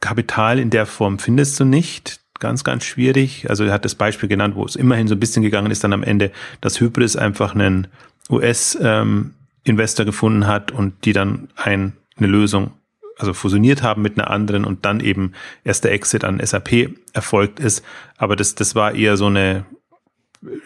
Kapital 0.00 0.58
in 0.58 0.70
der 0.70 0.86
Form 0.86 1.18
findest 1.18 1.58
du 1.60 1.64
nicht. 1.64 2.20
Ganz, 2.40 2.62
ganz 2.62 2.84
schwierig. 2.84 3.50
Also 3.50 3.64
er 3.64 3.72
hat 3.72 3.84
das 3.84 3.96
Beispiel 3.96 4.28
genannt, 4.28 4.54
wo 4.54 4.64
es 4.64 4.76
immerhin 4.76 5.08
so 5.08 5.14
ein 5.14 5.20
bisschen 5.20 5.42
gegangen 5.42 5.70
ist, 5.72 5.82
dann 5.82 5.92
am 5.92 6.04
Ende, 6.04 6.30
dass 6.60 6.80
Hybris 6.80 7.16
einfach 7.16 7.54
einen 7.54 7.88
US-Investor 8.30 10.04
ähm, 10.04 10.06
gefunden 10.06 10.46
hat 10.46 10.70
und 10.70 11.04
die 11.04 11.12
dann 11.12 11.48
ein, 11.56 11.94
eine 12.16 12.28
Lösung 12.28 12.72
also 13.18 13.34
fusioniert 13.34 13.82
haben 13.82 14.02
mit 14.02 14.18
einer 14.18 14.30
anderen 14.30 14.64
und 14.64 14.84
dann 14.84 15.00
eben 15.00 15.32
erst 15.64 15.84
der 15.84 15.92
Exit 15.92 16.24
an 16.24 16.44
SAP 16.44 16.94
erfolgt 17.12 17.60
ist. 17.60 17.84
Aber 18.16 18.36
das, 18.36 18.54
das 18.54 18.74
war 18.74 18.94
eher 18.94 19.16
so 19.16 19.26
eine, 19.26 19.66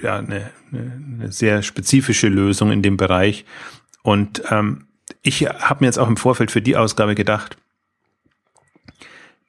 ja, 0.03 0.19
eine, 0.19 0.51
eine 0.73 1.33
sehr 1.33 1.63
spezifische 1.63 2.29
Lösung 2.29 2.71
in 2.71 2.83
dem 2.83 2.97
Bereich. 2.97 3.45
Und 4.03 4.43
ähm, 4.51 4.87
ich 5.23 5.43
habe 5.47 5.83
mir 5.83 5.87
jetzt 5.87 5.99
auch 5.99 6.09
im 6.09 6.17
Vorfeld 6.17 6.51
für 6.51 6.63
die 6.63 6.77
Ausgabe 6.77 7.15
gedacht, 7.15 7.57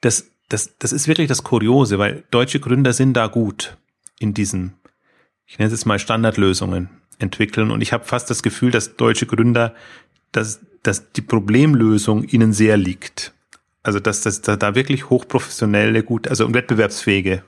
das, 0.00 0.30
das, 0.48 0.76
das 0.78 0.92
ist 0.92 1.08
wirklich 1.08 1.28
das 1.28 1.44
Kuriose, 1.44 1.98
weil 1.98 2.24
deutsche 2.30 2.60
Gründer 2.60 2.92
sind 2.92 3.14
da 3.14 3.26
gut 3.26 3.76
in 4.18 4.34
diesen, 4.34 4.74
ich 5.46 5.58
nenne 5.58 5.66
es 5.66 5.72
jetzt 5.72 5.86
mal 5.86 5.98
Standardlösungen 5.98 6.88
entwickeln. 7.18 7.70
Und 7.70 7.80
ich 7.80 7.92
habe 7.92 8.04
fast 8.04 8.30
das 8.30 8.42
Gefühl, 8.42 8.70
dass 8.70 8.96
deutsche 8.96 9.26
Gründer 9.26 9.74
dass, 10.36 10.60
dass 10.82 11.12
die 11.12 11.22
Problemlösung 11.22 12.24
ihnen 12.24 12.52
sehr 12.52 12.76
liegt. 12.76 13.32
Also 13.82 14.00
dass, 14.00 14.22
dass 14.22 14.40
da, 14.40 14.74
wirklich 14.74 15.10
hochprofessionelle, 15.10 16.02
gut, 16.02 16.28
also 16.28 16.52
wettbewerbsfähige 16.52 17.42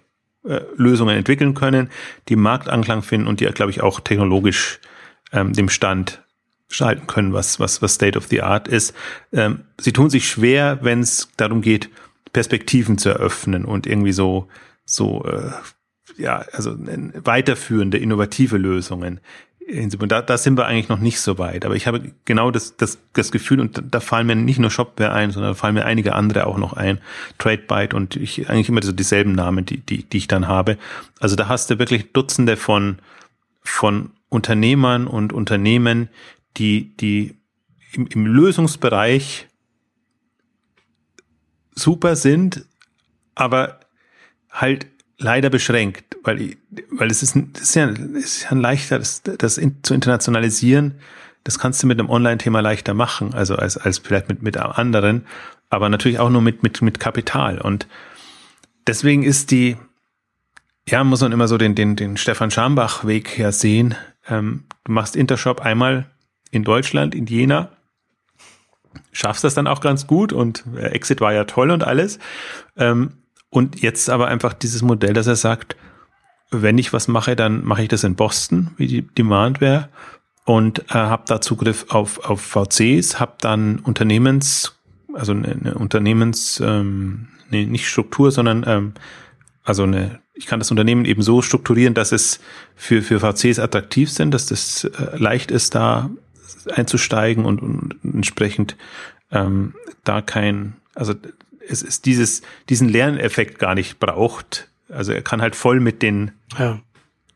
äh, 0.44 0.60
Lösungen 0.76 1.16
entwickeln 1.16 1.54
können, 1.54 1.88
die 2.28 2.36
Marktanklang 2.36 3.02
finden 3.02 3.26
und 3.26 3.40
die, 3.40 3.46
glaube 3.46 3.70
ich, 3.70 3.82
auch 3.82 4.00
technologisch 4.00 4.80
ähm, 5.32 5.52
dem 5.52 5.68
Stand 5.68 6.22
schalten 6.68 7.06
können, 7.06 7.32
was, 7.32 7.58
was, 7.58 7.80
was 7.80 7.94
State 7.94 8.18
of 8.18 8.26
the 8.26 8.42
Art 8.42 8.68
ist. 8.68 8.94
Ähm, 9.32 9.60
sie 9.80 9.92
tun 9.92 10.10
sich 10.10 10.28
schwer, 10.28 10.80
wenn 10.82 11.00
es 11.00 11.28
darum 11.36 11.62
geht, 11.62 11.88
Perspektiven 12.32 12.98
zu 12.98 13.08
eröffnen 13.08 13.64
und 13.64 13.86
irgendwie 13.86 14.12
so, 14.12 14.48
so 14.84 15.24
äh, 15.24 15.50
ja, 16.18 16.44
also 16.52 16.74
weiterführende, 16.76 17.98
innovative 17.98 18.58
Lösungen. 18.58 19.20
Da, 19.68 20.22
da 20.22 20.38
sind 20.38 20.56
wir 20.56 20.66
eigentlich 20.66 20.88
noch 20.88 21.00
nicht 21.00 21.18
so 21.18 21.38
weit. 21.38 21.64
Aber 21.64 21.74
ich 21.74 21.88
habe 21.88 22.12
genau 22.24 22.52
das, 22.52 22.76
das, 22.76 22.98
das 23.14 23.32
Gefühl, 23.32 23.60
und 23.60 23.82
da 23.90 23.98
fallen 23.98 24.28
mir 24.28 24.36
nicht 24.36 24.60
nur 24.60 24.70
Shopware 24.70 25.12
ein, 25.12 25.32
sondern 25.32 25.52
da 25.52 25.54
fallen 25.54 25.74
mir 25.74 25.84
einige 25.84 26.14
andere 26.14 26.46
auch 26.46 26.56
noch 26.56 26.74
ein. 26.74 27.00
Tradebyte 27.38 27.92
und 27.92 28.14
ich 28.14 28.48
eigentlich 28.48 28.68
immer 28.68 28.82
so 28.82 28.92
dieselben 28.92 29.32
Namen, 29.32 29.64
die, 29.64 29.78
die, 29.78 30.04
die 30.04 30.18
ich 30.18 30.28
dann 30.28 30.46
habe. 30.46 30.78
Also 31.18 31.34
da 31.34 31.48
hast 31.48 31.70
du 31.70 31.80
wirklich 31.80 32.12
Dutzende 32.12 32.56
von, 32.56 32.98
von 33.62 34.10
Unternehmern 34.28 35.08
und 35.08 35.32
Unternehmen, 35.32 36.10
die, 36.56 36.96
die 36.96 37.36
im, 37.92 38.06
im 38.06 38.26
Lösungsbereich 38.26 39.48
super 41.74 42.14
sind, 42.14 42.64
aber 43.34 43.80
halt 44.50 44.86
leider 45.18 45.50
beschränkt, 45.50 46.16
weil, 46.22 46.56
weil 46.90 47.10
es 47.10 47.22
ist, 47.22 47.36
das 47.52 47.62
ist 47.62 47.74
ja, 47.74 47.86
das 47.86 48.24
ist 48.24 48.46
ja 48.50 48.56
leichter, 48.56 48.98
das, 48.98 49.22
das 49.22 49.58
in, 49.58 49.82
zu 49.82 49.94
internationalisieren, 49.94 50.94
das 51.44 51.58
kannst 51.58 51.82
du 51.82 51.86
mit 51.86 51.98
einem 51.98 52.10
Online-Thema 52.10 52.60
leichter 52.60 52.92
machen, 52.92 53.32
also 53.32 53.56
als, 53.56 53.76
als 53.76 53.98
vielleicht 53.98 54.28
mit, 54.28 54.42
mit 54.42 54.56
anderen, 54.56 55.26
aber 55.70 55.88
natürlich 55.88 56.18
auch 56.18 56.30
nur 56.30 56.42
mit, 56.42 56.62
mit, 56.62 56.82
mit 56.82 57.00
Kapital. 57.00 57.60
Und 57.60 57.86
deswegen 58.86 59.22
ist 59.22 59.50
die, 59.50 59.76
ja, 60.88 61.02
muss 61.04 61.20
man 61.20 61.32
immer 61.32 61.48
so 61.48 61.56
den, 61.56 61.74
den, 61.74 61.96
den 61.96 62.16
Stefan 62.16 62.50
Schambach-Weg 62.50 63.38
ja 63.38 63.52
sehen. 63.52 63.94
Ähm, 64.28 64.64
du 64.84 64.92
machst 64.92 65.16
Intershop 65.16 65.60
einmal 65.60 66.06
in 66.50 66.64
Deutschland, 66.64 67.14
in 67.14 67.26
Jena, 67.26 67.70
schaffst 69.12 69.44
das 69.44 69.54
dann 69.54 69.66
auch 69.66 69.80
ganz 69.80 70.06
gut 70.06 70.32
und 70.32 70.64
äh, 70.76 70.86
Exit 70.88 71.20
war 71.20 71.32
ja 71.32 71.44
toll 71.44 71.70
und 71.70 71.84
alles. 71.84 72.18
Ähm, 72.76 73.12
und 73.56 73.80
jetzt 73.80 74.10
aber 74.10 74.28
einfach 74.28 74.52
dieses 74.52 74.82
Modell, 74.82 75.14
dass 75.14 75.26
er 75.26 75.34
sagt, 75.34 75.76
wenn 76.50 76.76
ich 76.76 76.92
was 76.92 77.08
mache, 77.08 77.36
dann 77.36 77.64
mache 77.64 77.84
ich 77.84 77.88
das 77.88 78.04
in 78.04 78.14
Boston, 78.14 78.72
wie 78.76 78.86
die 78.86 79.00
Demandware 79.00 79.88
und 80.44 80.80
äh, 80.90 80.92
habe 80.92 81.22
da 81.26 81.40
Zugriff 81.40 81.86
auf, 81.88 82.18
auf 82.28 82.42
VCs, 82.42 83.18
habe 83.18 83.32
dann 83.40 83.78
Unternehmens, 83.78 84.76
also 85.14 85.32
eine, 85.32 85.52
eine 85.52 85.74
Unternehmens, 85.74 86.60
ähm, 86.62 87.28
nee, 87.48 87.64
nicht 87.64 87.88
Struktur, 87.88 88.30
sondern 88.30 88.62
ähm, 88.66 88.92
also 89.64 89.84
eine, 89.84 90.20
ich 90.34 90.44
kann 90.44 90.58
das 90.58 90.70
Unternehmen 90.70 91.06
eben 91.06 91.22
so 91.22 91.40
strukturieren, 91.40 91.94
dass 91.94 92.12
es 92.12 92.40
für, 92.74 93.00
für 93.00 93.20
VCs 93.20 93.58
attraktiv 93.58 94.10
sind, 94.10 94.34
dass 94.34 94.44
das 94.44 94.84
äh, 94.84 95.16
leicht 95.16 95.50
ist, 95.50 95.74
da 95.74 96.10
einzusteigen 96.74 97.46
und, 97.46 97.62
und 97.62 97.96
entsprechend 98.04 98.76
ähm, 99.32 99.72
da 100.04 100.20
kein, 100.20 100.74
also 100.94 101.14
es 101.68 101.82
ist 101.82 102.06
dieses, 102.06 102.42
diesen 102.68 102.88
Lerneffekt 102.88 103.58
gar 103.58 103.74
nicht 103.74 103.98
braucht. 103.98 104.68
Also 104.88 105.12
er 105.12 105.22
kann 105.22 105.42
halt 105.42 105.56
voll 105.56 105.80
mit 105.80 106.02
den 106.02 106.32
ja. 106.58 106.80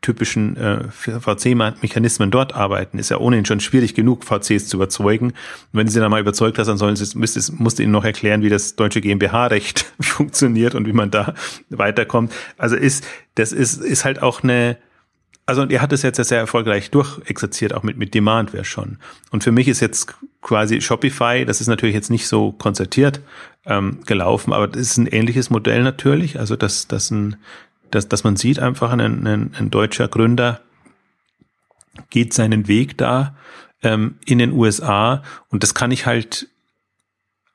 typischen 0.01 0.55
äh, 0.57 0.89
VC-Mechanismen 0.89 2.31
dort 2.31 2.55
arbeiten. 2.55 2.97
Ist 2.97 3.09
ja 3.09 3.17
ohnehin 3.17 3.45
schon 3.45 3.59
schwierig 3.59 3.93
genug, 3.93 4.23
VCs 4.23 4.67
zu 4.67 4.77
überzeugen. 4.77 5.27
Und 5.27 5.35
wenn 5.73 5.87
sie 5.87 5.99
dann 5.99 6.11
mal 6.11 6.21
überzeugt 6.21 6.57
hast, 6.57 6.67
dann 6.67 6.77
sollen 6.77 6.95
sie, 6.95 7.17
müsste, 7.17 7.41
musste 7.53 7.83
ihnen 7.83 7.91
noch 7.91 8.05
erklären, 8.05 8.41
wie 8.41 8.49
das 8.49 8.75
deutsche 8.75 9.01
GmbH-Recht 9.01 9.93
funktioniert 9.99 10.75
und 10.75 10.87
wie 10.87 10.93
man 10.93 11.11
da 11.11 11.33
weiterkommt. 11.69 12.33
Also 12.57 12.75
ist, 12.75 13.05
das 13.35 13.51
ist, 13.51 13.81
ist 13.81 14.05
halt 14.05 14.21
auch 14.21 14.43
eine, 14.43 14.77
also 15.45 15.65
er 15.65 15.81
hat 15.81 15.91
es 15.91 16.01
jetzt 16.01 16.23
sehr 16.23 16.39
erfolgreich 16.39 16.91
durchexerziert, 16.91 17.73
auch 17.73 17.83
mit, 17.83 17.97
mit 17.97 18.13
Demandware 18.13 18.65
schon. 18.65 18.97
Und 19.31 19.43
für 19.43 19.51
mich 19.51 19.67
ist 19.67 19.79
jetzt 19.79 20.13
quasi 20.41 20.81
Shopify, 20.81 21.45
das 21.45 21.61
ist 21.61 21.67
natürlich 21.67 21.95
jetzt 21.95 22.09
nicht 22.09 22.27
so 22.27 22.51
konzertiert 22.51 23.21
ähm, 23.65 23.99
gelaufen, 24.05 24.53
aber 24.53 24.67
das 24.67 24.81
ist 24.81 24.97
ein 24.97 25.07
ähnliches 25.07 25.49
Modell 25.49 25.83
natürlich. 25.83 26.39
Also 26.39 26.55
dass, 26.55 26.87
dass, 26.87 27.11
ein, 27.11 27.37
dass, 27.89 28.07
dass 28.07 28.23
man 28.23 28.35
sieht 28.35 28.59
einfach, 28.59 28.91
ein, 28.91 29.01
ein, 29.01 29.53
ein 29.57 29.69
deutscher 29.71 30.07
Gründer 30.07 30.61
geht 32.09 32.33
seinen 32.33 32.67
Weg 32.67 32.97
da 32.97 33.35
ähm, 33.83 34.15
in 34.25 34.37
den 34.37 34.51
USA 34.53 35.23
und 35.49 35.63
das 35.63 35.73
kann 35.73 35.91
ich 35.91 36.05
halt, 36.05 36.47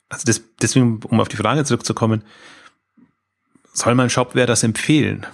also 0.09 0.25
das, 0.27 0.43
deswegen, 0.61 1.01
um 1.05 1.21
auf 1.21 1.29
die 1.29 1.37
Frage 1.37 1.65
zurückzukommen, 1.65 2.23
soll 3.73 3.95
man 3.95 4.11
Shopware 4.11 4.47
das 4.47 4.63
empfehlen? 4.63 5.27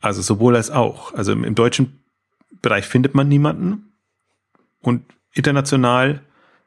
Also 0.00 0.22
sowohl 0.22 0.56
als 0.56 0.70
auch. 0.70 1.14
Also 1.14 1.32
im, 1.32 1.44
im 1.44 1.54
deutschen 1.54 2.00
Bereich 2.62 2.86
findet 2.86 3.14
man 3.14 3.28
niemanden 3.28 3.92
und 4.80 5.02
international 5.32 6.20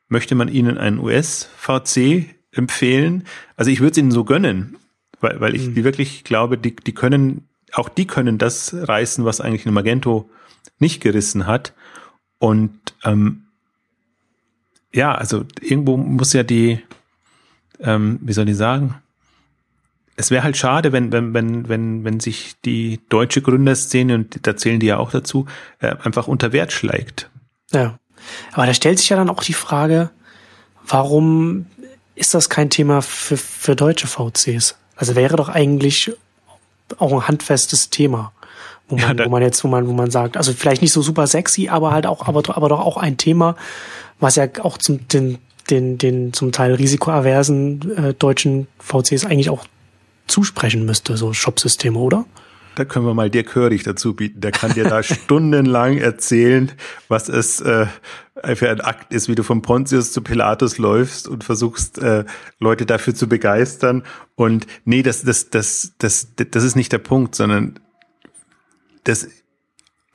möchte 0.08 0.36
man 0.36 0.48
ihnen 0.48 0.78
einen 0.78 1.00
US-VC 1.00 2.36
empfehlen. 2.52 3.26
Also 3.56 3.72
ich 3.72 3.80
würde 3.80 3.92
es 3.92 3.98
ihnen 3.98 4.12
so 4.12 4.24
gönnen, 4.24 4.78
weil, 5.20 5.40
weil 5.40 5.56
ich 5.56 5.70
mhm. 5.70 5.84
wirklich 5.84 6.24
glaube, 6.24 6.58
die, 6.58 6.76
die 6.76 6.94
können, 6.94 7.48
auch 7.72 7.90
die 7.90 8.06
können 8.06 8.38
das 8.38 8.74
reißen, 8.74 9.26
was 9.26 9.42
eigentlich 9.42 9.66
ein 9.66 9.74
Magento 9.74 10.30
nicht 10.80 11.02
gerissen 11.02 11.48
hat. 11.48 11.74
Und 12.38 12.78
ähm, 13.04 13.46
ja, 14.94 15.16
also 15.16 15.46
irgendwo 15.62 15.98
muss 15.98 16.34
ja 16.34 16.44
die, 16.44 16.80
ähm, 17.80 18.20
wie 18.22 18.34
soll 18.34 18.48
ich 18.48 18.58
sagen, 18.58 18.96
es 20.16 20.32
wäre 20.32 20.44
halt 20.44 20.58
schade, 20.58 20.92
wenn, 20.92 21.12
wenn, 21.12 21.34
wenn, 21.34 21.70
wenn, 21.70 22.04
wenn 22.04 22.20
sich 22.20 22.54
die 22.66 23.00
deutsche 23.10 23.42
Gründerszene, 23.42 24.16
und 24.16 24.46
da 24.46 24.56
zählen 24.56 24.80
die 24.80 24.88
ja 24.88 24.98
auch 24.98 25.12
dazu, 25.12 25.46
äh, 25.80 25.96
einfach 26.04 26.28
unter 26.28 26.52
Wert 26.52 26.72
schlägt. 26.72 27.30
Ja. 27.72 27.98
Aber 28.54 28.66
da 28.66 28.74
stellt 28.74 29.00
sich 29.00 29.10
ja 29.10 29.18
dann 29.18 29.30
auch 29.30 29.44
die 29.44 29.54
Frage, 29.54 30.12
warum 30.88 31.66
ist 32.16 32.34
das 32.34 32.50
kein 32.50 32.70
Thema 32.70 33.02
für, 33.02 33.38
für 33.38 33.76
deutsche 33.76 34.08
VCs? 34.08 34.76
Also 34.96 35.16
wäre 35.16 35.36
doch 35.36 35.50
eigentlich 35.50 36.12
auch 37.00 37.12
ein 37.12 37.28
handfestes 37.28 37.90
Thema, 37.90 38.32
wo 38.88 38.98
man, 38.98 39.18
ja, 39.18 39.26
wo 39.26 39.30
man 39.30 39.42
jetzt, 39.42 39.64
wo 39.64 39.68
man, 39.68 39.88
wo 39.88 39.94
man 39.94 40.12
sagt, 40.12 40.38
also 40.38 40.54
vielleicht 40.54 40.84
nicht 40.84 40.94
so 40.94 41.02
super 41.02 41.26
sexy, 41.26 41.70
aber 41.70 41.92
halt 41.92 42.06
auch, 42.06 42.28
aber, 42.28 42.44
aber 42.56 42.70
doch 42.70 42.82
auch 42.82 42.98
ein 42.98 43.18
Thema, 43.18 43.56
was 44.20 44.36
ja 44.36 44.48
auch 44.62 44.78
zum, 44.78 45.08
den, 45.08 45.40
den, 45.72 45.98
den 45.98 46.34
zum 46.34 46.52
Teil 46.52 46.76
risikoaversen 46.76 47.98
äh, 47.98 48.14
deutschen 48.14 48.68
VCs 48.80 49.26
eigentlich 49.26 49.50
auch 49.50 49.66
zusprechen 50.28 50.86
müsste, 50.86 51.18
so 51.18 51.34
Shop-Systeme, 51.34 51.98
oder? 51.98 52.26
Da 52.76 52.86
können 52.86 53.06
wir 53.06 53.14
mal 53.14 53.30
Dirk 53.30 53.54
Hörig 53.54 53.84
dazu 53.84 54.16
bieten. 54.16 54.42
Der 54.42 54.52
kann 54.52 54.74
dir 54.74 54.86
da 54.86 55.04
stundenlang 55.04 55.98
erzählen, 55.98 56.72
was 57.08 57.30
es 57.30 57.62
äh, 57.62 57.88
für 58.56 58.70
ein 58.70 58.82
Akt 58.82 59.14
ist, 59.14 59.30
wie 59.30 59.36
du 59.36 59.44
von 59.44 59.62
Pontius 59.62 60.12
zu 60.12 60.22
Pilatus 60.22 60.78
läufst 60.78 61.28
und 61.28 61.44
versuchst, 61.44 62.00
äh, 62.00 62.26
Leute 62.60 62.86
dafür 62.86 63.14
zu 63.14 63.28
begeistern. 63.28 64.04
Und 64.36 64.66
nee, 64.86 65.04
das, 65.04 65.24
das, 65.24 65.50
das, 65.50 65.94
das, 66.00 66.30
das 66.36 66.64
ist 66.64 66.76
nicht 66.76 66.92
der 66.92 66.98
Punkt, 66.98 67.36
sondern 67.36 67.80
das 69.04 69.28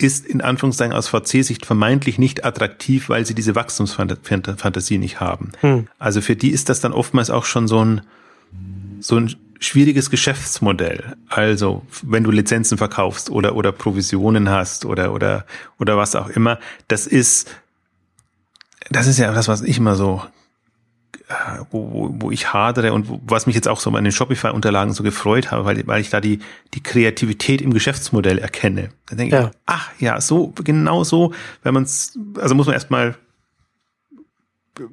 ist 0.01 0.27
in 0.27 0.41
Anführungszeichen 0.41 0.95
aus 0.95 1.09
VC-Sicht 1.09 1.67
vermeintlich 1.67 2.19
nicht 2.19 2.45
attraktiv, 2.45 3.09
weil 3.09 3.27
sie 3.27 3.35
diese 3.35 3.55
Wachstumsfantasie 3.55 4.99
nicht 4.99 5.21
haben. 5.21 5.53
Hm. 5.61 5.89
Also 5.99 6.21
für 6.21 6.37
die 6.37 6.51
ist 6.51 6.69
das 6.69 6.81
dann 6.81 6.93
oftmals 6.93 7.31
auch 7.31 7.45
schon 7.45 7.67
so 7.67 7.85
ein, 7.85 8.03
so 9.01 9.17
ein 9.17 9.35
schwieriges 9.61 10.11
Geschäftsmodell. 10.11 11.17
Also, 11.29 11.83
wenn 12.03 12.25
du 12.25 12.31
Lizenzen 12.31 12.79
verkaufst 12.79 13.31
oder, 13.31 13.55
oder 13.57 13.73
Provisionen 13.73 14.49
hast 14.51 14.85
oder, 14.85 15.13
oder, 15.13 15.45
oder 15.79 15.97
was 15.97 16.15
auch 16.15 16.29
immer, 16.29 16.59
das 16.89 17.07
ist, 17.07 17.51
das 18.91 19.07
ist 19.07 19.19
ja 19.19 19.33
das, 19.33 19.49
was 19.49 19.63
ich 19.63 19.79
immer 19.79 19.97
so, 19.97 20.23
äh, 21.29 21.35
wo, 21.71 22.15
wo 22.19 22.31
ich 22.31 22.53
hadere 22.53 22.93
und 22.93 23.07
was 23.27 23.47
mich 23.47 23.55
jetzt 23.55 23.69
auch 23.69 23.81
so 23.81 23.91
an 23.91 24.05
den 24.05 24.13
Shopify-Unterlagen 24.13 24.95
so 24.95 25.03
gefreut 25.03 25.51
habe, 25.51 25.65
weil, 25.65 25.87
weil 25.87 26.01
ich 26.01 26.11
da 26.11 26.21
die, 26.21 26.39
die 26.75 26.83
Kreativität 26.83 27.61
im 27.61 27.75
Geschäftsmodell 27.75 28.39
erkenne. 28.39 28.91
Da 29.09 29.17
denke 29.17 29.37
ja. 29.37 29.43
ich, 29.45 29.51
ach 29.67 29.91
ja, 29.99 30.21
so, 30.21 30.53
genau 30.65 31.05
so, 31.05 31.33
wenn 31.63 31.75
man 31.75 31.83
es, 31.83 32.19
also 32.39 32.55
muss 32.55 32.67
man 32.67 32.75
erstmal 32.75 33.17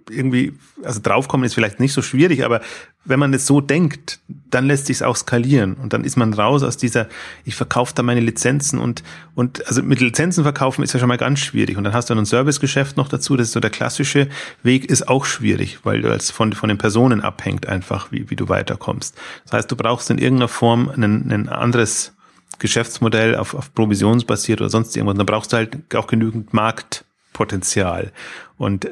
irgendwie, 0.09 0.53
also 0.83 0.99
draufkommen 1.01 1.45
ist 1.45 1.53
vielleicht 1.53 1.79
nicht 1.79 1.93
so 1.93 2.01
schwierig, 2.01 2.43
aber 2.43 2.61
wenn 3.03 3.19
man 3.19 3.33
es 3.33 3.45
so 3.45 3.61
denkt, 3.61 4.19
dann 4.27 4.65
lässt 4.65 4.88
sich 4.88 4.97
es 4.97 5.01
auch 5.01 5.15
skalieren 5.15 5.75
und 5.75 5.93
dann 5.93 6.03
ist 6.03 6.15
man 6.15 6.33
raus 6.33 6.63
aus 6.63 6.77
dieser, 6.77 7.07
ich 7.43 7.55
verkaufe 7.55 7.93
da 7.95 8.03
meine 8.03 8.19
Lizenzen 8.19 8.79
und, 8.79 9.03
und 9.36 9.65
also 9.67 9.83
mit 9.83 9.99
Lizenzen 9.99 10.43
verkaufen 10.43 10.83
ist 10.83 10.93
ja 10.93 10.99
schon 10.99 11.09
mal 11.09 11.17
ganz 11.17 11.39
schwierig 11.39 11.77
und 11.77 11.83
dann 11.83 11.93
hast 11.93 12.09
du 12.09 12.15
ein 12.15 12.25
Servicegeschäft 12.25 12.97
noch 12.97 13.07
dazu, 13.07 13.36
das 13.36 13.47
ist 13.47 13.53
so 13.53 13.59
der 13.59 13.69
klassische 13.69 14.27
Weg, 14.63 14.89
ist 14.89 15.07
auch 15.07 15.25
schwierig, 15.25 15.79
weil 15.83 16.01
du 16.01 16.11
als 16.11 16.31
von, 16.31 16.53
von 16.53 16.69
den 16.69 16.77
Personen 16.77 17.21
abhängt 17.21 17.67
einfach, 17.67 18.11
wie, 18.11 18.29
wie 18.29 18.36
du 18.36 18.49
weiterkommst. 18.49 19.15
Das 19.43 19.53
heißt, 19.53 19.71
du 19.71 19.75
brauchst 19.75 20.09
in 20.09 20.17
irgendeiner 20.17 20.47
Form 20.47 20.89
ein, 20.89 21.31
ein 21.31 21.49
anderes 21.49 22.15
Geschäftsmodell 22.59 23.36
auf, 23.36 23.53
auf 23.53 23.73
provisionsbasiert 23.73 24.61
oder 24.61 24.69
sonst 24.69 24.95
irgendwas. 24.95 25.13
Und 25.13 25.19
dann 25.19 25.25
brauchst 25.25 25.53
du 25.53 25.57
halt 25.57 25.95
auch 25.95 26.07
genügend 26.07 26.53
Marktpotenzial. 26.53 28.11
Und 28.57 28.88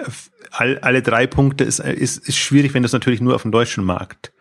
all, 0.53 0.77
alle 0.79 1.01
drei 1.01 1.27
Punkte 1.27 1.63
ist, 1.63 1.79
ist, 1.79 2.27
ist 2.27 2.37
schwierig, 2.37 2.73
wenn 2.73 2.83
du 2.83 2.87
es 2.87 2.93
natürlich 2.93 3.21
nur 3.21 3.35
auf 3.35 3.41
dem 3.41 3.51
deutschen 3.51 3.83
Markt 3.83 4.31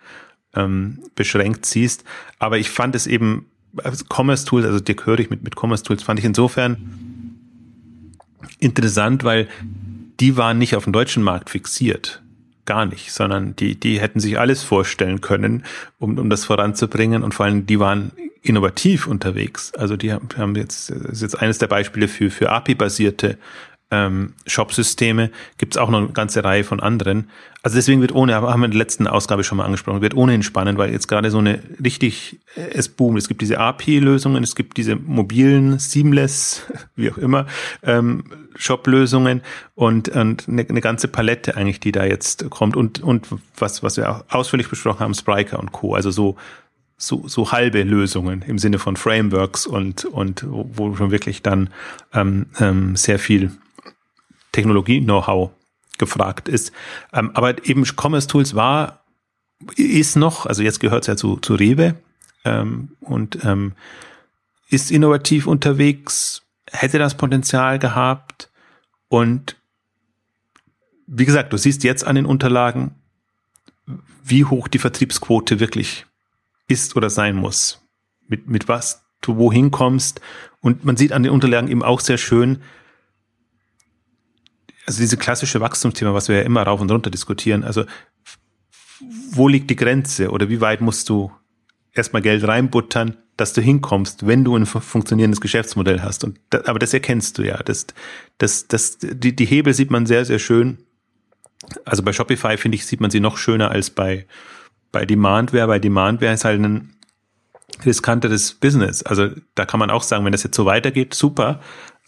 ähm, 0.54 0.98
beschränkt 1.14 1.66
siehst. 1.66 2.04
Aber 2.38 2.58
ich 2.58 2.70
fand 2.70 2.94
es 2.94 3.06
eben, 3.06 3.46
also 3.82 4.04
Commerce 4.08 4.44
Tools, 4.44 4.66
also 4.66 4.78
dir 4.80 4.94
höre 5.04 5.18
ich 5.18 5.30
mit, 5.30 5.42
mit 5.42 5.56
Commerce 5.56 5.82
Tools, 5.82 6.02
fand 6.02 6.18
ich 6.18 6.24
insofern 6.24 6.76
interessant, 8.58 9.24
weil 9.24 9.48
die 10.20 10.36
waren 10.36 10.58
nicht 10.58 10.76
auf 10.76 10.84
dem 10.84 10.92
deutschen 10.92 11.22
Markt 11.22 11.50
fixiert. 11.50 12.22
Gar 12.64 12.86
nicht, 12.86 13.12
sondern 13.12 13.56
die, 13.56 13.74
die 13.74 13.98
hätten 13.98 14.20
sich 14.20 14.38
alles 14.38 14.62
vorstellen 14.62 15.20
können, 15.20 15.64
um, 15.98 16.16
um 16.18 16.30
das 16.30 16.44
voranzubringen 16.44 17.24
und 17.24 17.34
vor 17.34 17.46
allem 17.46 17.66
die 17.66 17.80
waren 17.80 18.12
innovativ 18.42 19.06
unterwegs. 19.06 19.72
Also 19.74 19.96
die 19.96 20.12
haben 20.12 20.54
jetzt, 20.54 20.90
das 20.90 21.00
ist 21.00 21.22
jetzt 21.22 21.40
eines 21.40 21.58
der 21.58 21.66
Beispiele 21.66 22.06
für, 22.06 22.30
für 22.30 22.50
API-basierte 22.50 23.38
ähm, 23.93 24.32
Shop-Systeme, 24.47 25.30
gibt 25.59 25.74
es 25.74 25.78
auch 25.78 25.90
noch 25.90 25.99
eine 25.99 26.09
ganze 26.09 26.43
Reihe 26.43 26.64
von 26.64 26.80
anderen. 26.80 27.30
Also 27.62 27.76
deswegen 27.76 28.01
wird 28.01 28.12
ohne, 28.12 28.34
haben 28.34 28.61
wir 28.61 28.64
in 28.64 28.72
der 28.72 28.78
letzten 28.78 29.07
Ausgabe 29.07 29.45
schon 29.45 29.59
mal 29.59 29.64
angesprochen, 29.64 30.01
wird 30.01 30.16
ohnehin 30.16 30.43
spannend, 30.43 30.78
weil 30.78 30.90
jetzt 30.90 31.07
gerade 31.07 31.30
so 31.30 31.38
eine 31.38 31.62
richtig, 31.84 32.40
äh, 32.57 32.70
es 32.72 32.88
boomt. 32.88 33.18
Es 33.18 33.28
gibt 33.28 33.43
diese 33.43 33.59
API-Lösungen, 33.59 34.43
es 34.43 34.57
gibt 34.57 34.78
diese 34.78 34.97
mobilen, 34.97 35.78
seamless, 35.78 36.62
wie 36.97 37.11
auch 37.12 37.18
immer, 37.18 37.47
ähm, 37.82 38.24
Shop-Lösungen 38.57 39.43
und, 39.74 40.09
und 40.09 40.49
eine, 40.49 40.66
eine 40.66 40.80
ganze 40.80 41.09
Palette 41.09 41.57
eigentlich, 41.57 41.80
die 41.80 41.93
da 41.93 42.05
jetzt 42.05 42.49
kommt 42.51 42.76
und, 42.76 43.03
und 43.03 43.28
was, 43.59 43.82
was 43.82 43.99
wir 43.99 44.11
auch 44.11 44.24
ausführlich 44.30 44.68
besprochen 44.68 45.01
haben, 45.01 45.14
Spriker 45.14 45.61
und 45.61 45.72
Co. 45.72 45.95
Also 45.95 46.11
so, 46.11 46.36
so, 46.97 47.28
so 47.28 47.53
halbe 47.53 47.82
Lösungen 47.82 48.43
im 48.43 48.59
Sinne 48.59 48.78
von 48.78 48.97
Frameworks 48.97 49.66
und, 49.66 50.05
und 50.07 50.45
wo 50.49 50.95
schon 50.97 51.11
wirklich 51.11 51.43
dann 51.43 51.70
ähm, 52.14 52.47
ähm, 52.61 52.97
sehr 52.97 53.18
viel 53.18 53.53
Technologie-Know-how 54.53 55.50
gefragt 55.98 56.48
ist. 56.48 56.72
Ähm, 57.12 57.30
aber 57.34 57.66
eben 57.66 57.84
Commerce 57.84 58.28
Tools 58.28 58.55
war, 58.55 59.05
ist 59.76 60.16
noch, 60.16 60.46
also 60.46 60.62
jetzt 60.62 60.80
gehört 60.80 61.03
es 61.03 61.07
ja 61.07 61.16
zu, 61.16 61.36
zu 61.36 61.55
Rewe 61.55 61.94
ähm, 62.44 62.90
und 63.00 63.44
ähm, 63.44 63.72
ist 64.68 64.90
innovativ 64.90 65.46
unterwegs, 65.46 66.42
hätte 66.70 66.98
das 66.98 67.16
Potenzial 67.16 67.78
gehabt 67.78 68.50
und 69.09 69.57
wie 71.07 71.26
gesagt, 71.26 71.53
du 71.53 71.59
siehst 71.59 71.84
jetzt 71.84 72.07
an 72.07 72.16
den 72.16 72.26
Unterlagen, 72.26 72.94
wie 74.24 74.44
hoch 74.44 74.68
die 74.68 74.78
Vertriebsquote 74.78 75.61
wirklich 75.61 76.07
ist 76.68 76.96
oder 76.96 77.11
sein 77.11 77.36
muss, 77.36 77.82
mit, 78.28 78.48
mit 78.48 78.68
was 78.68 79.05
du 79.20 79.36
wohin 79.36 79.70
kommst. 79.70 80.20
Und 80.61 80.84
man 80.84 80.96
sieht 80.96 81.12
an 81.12 81.22
den 81.22 81.32
Unterlagen 81.32 81.68
eben 81.68 81.82
auch 81.82 82.00
sehr 82.00 82.18
schön, 82.18 82.62
also 84.87 85.01
diese 85.01 85.16
klassische 85.16 85.61
Wachstumsthema, 85.61 86.14
was 86.14 86.28
wir 86.28 86.37
ja 86.37 86.43
immer 86.43 86.62
rauf 86.62 86.80
und 86.80 86.91
runter 86.91 87.11
diskutieren, 87.11 87.64
also 87.64 87.85
wo 89.30 89.49
liegt 89.49 89.70
die 89.70 89.76
Grenze 89.76 90.30
oder 90.30 90.49
wie 90.49 90.61
weit 90.61 90.80
musst 90.80 91.09
du 91.09 91.33
erstmal 91.93 92.22
Geld 92.22 92.47
reinbuttern, 92.47 93.16
dass 93.37 93.53
du 93.53 93.61
hinkommst, 93.61 94.26
wenn 94.26 94.45
du 94.45 94.57
ein 94.57 94.66
funktionierendes 94.66 95.41
Geschäftsmodell 95.41 96.03
hast. 96.03 96.24
Und 96.24 96.39
da, 96.51 96.62
aber 96.66 96.78
das 96.78 96.95
erkennst 96.95 97.39
du 97.39 97.43
ja. 97.43 97.57
Das, 97.59 97.87
das, 98.39 98.68
das, 98.68 98.99
die, 98.99 99.35
die 99.35 99.45
Hebel 99.45 99.74
sieht 99.74 99.91
man 99.91 100.07
sehr, 100.07 100.24
sehr 100.24 100.39
schön. 100.39 100.78
Also 101.85 102.03
bei 102.03 102.12
Shopify, 102.12 102.57
finde 102.57 102.76
ich, 102.76 102.87
sieht 102.87 103.01
man 103.01 103.11
sie 103.11 103.20
noch 103.20 103.37
schöner 103.37 103.70
als 103.70 103.91
bei, 103.91 104.26
bei 104.91 105.07
Demandware. 105.07 105.66
Bei 105.66 105.78
Demandware 105.78 106.35
ist 106.35 106.45
halt 106.45 106.61
ein 106.61 106.95
riskanteres 107.85 108.55
Business. 108.55 109.03
Also 109.03 109.30
da 109.55 109.64
kann 109.64 109.80
man 109.80 109.91
auch 109.91 110.03
sagen, 110.03 110.24
wenn 110.24 110.33
das 110.33 110.43
jetzt 110.43 110.57
so 110.57 110.66
weitergeht, 110.66 111.14
super. 111.14 111.61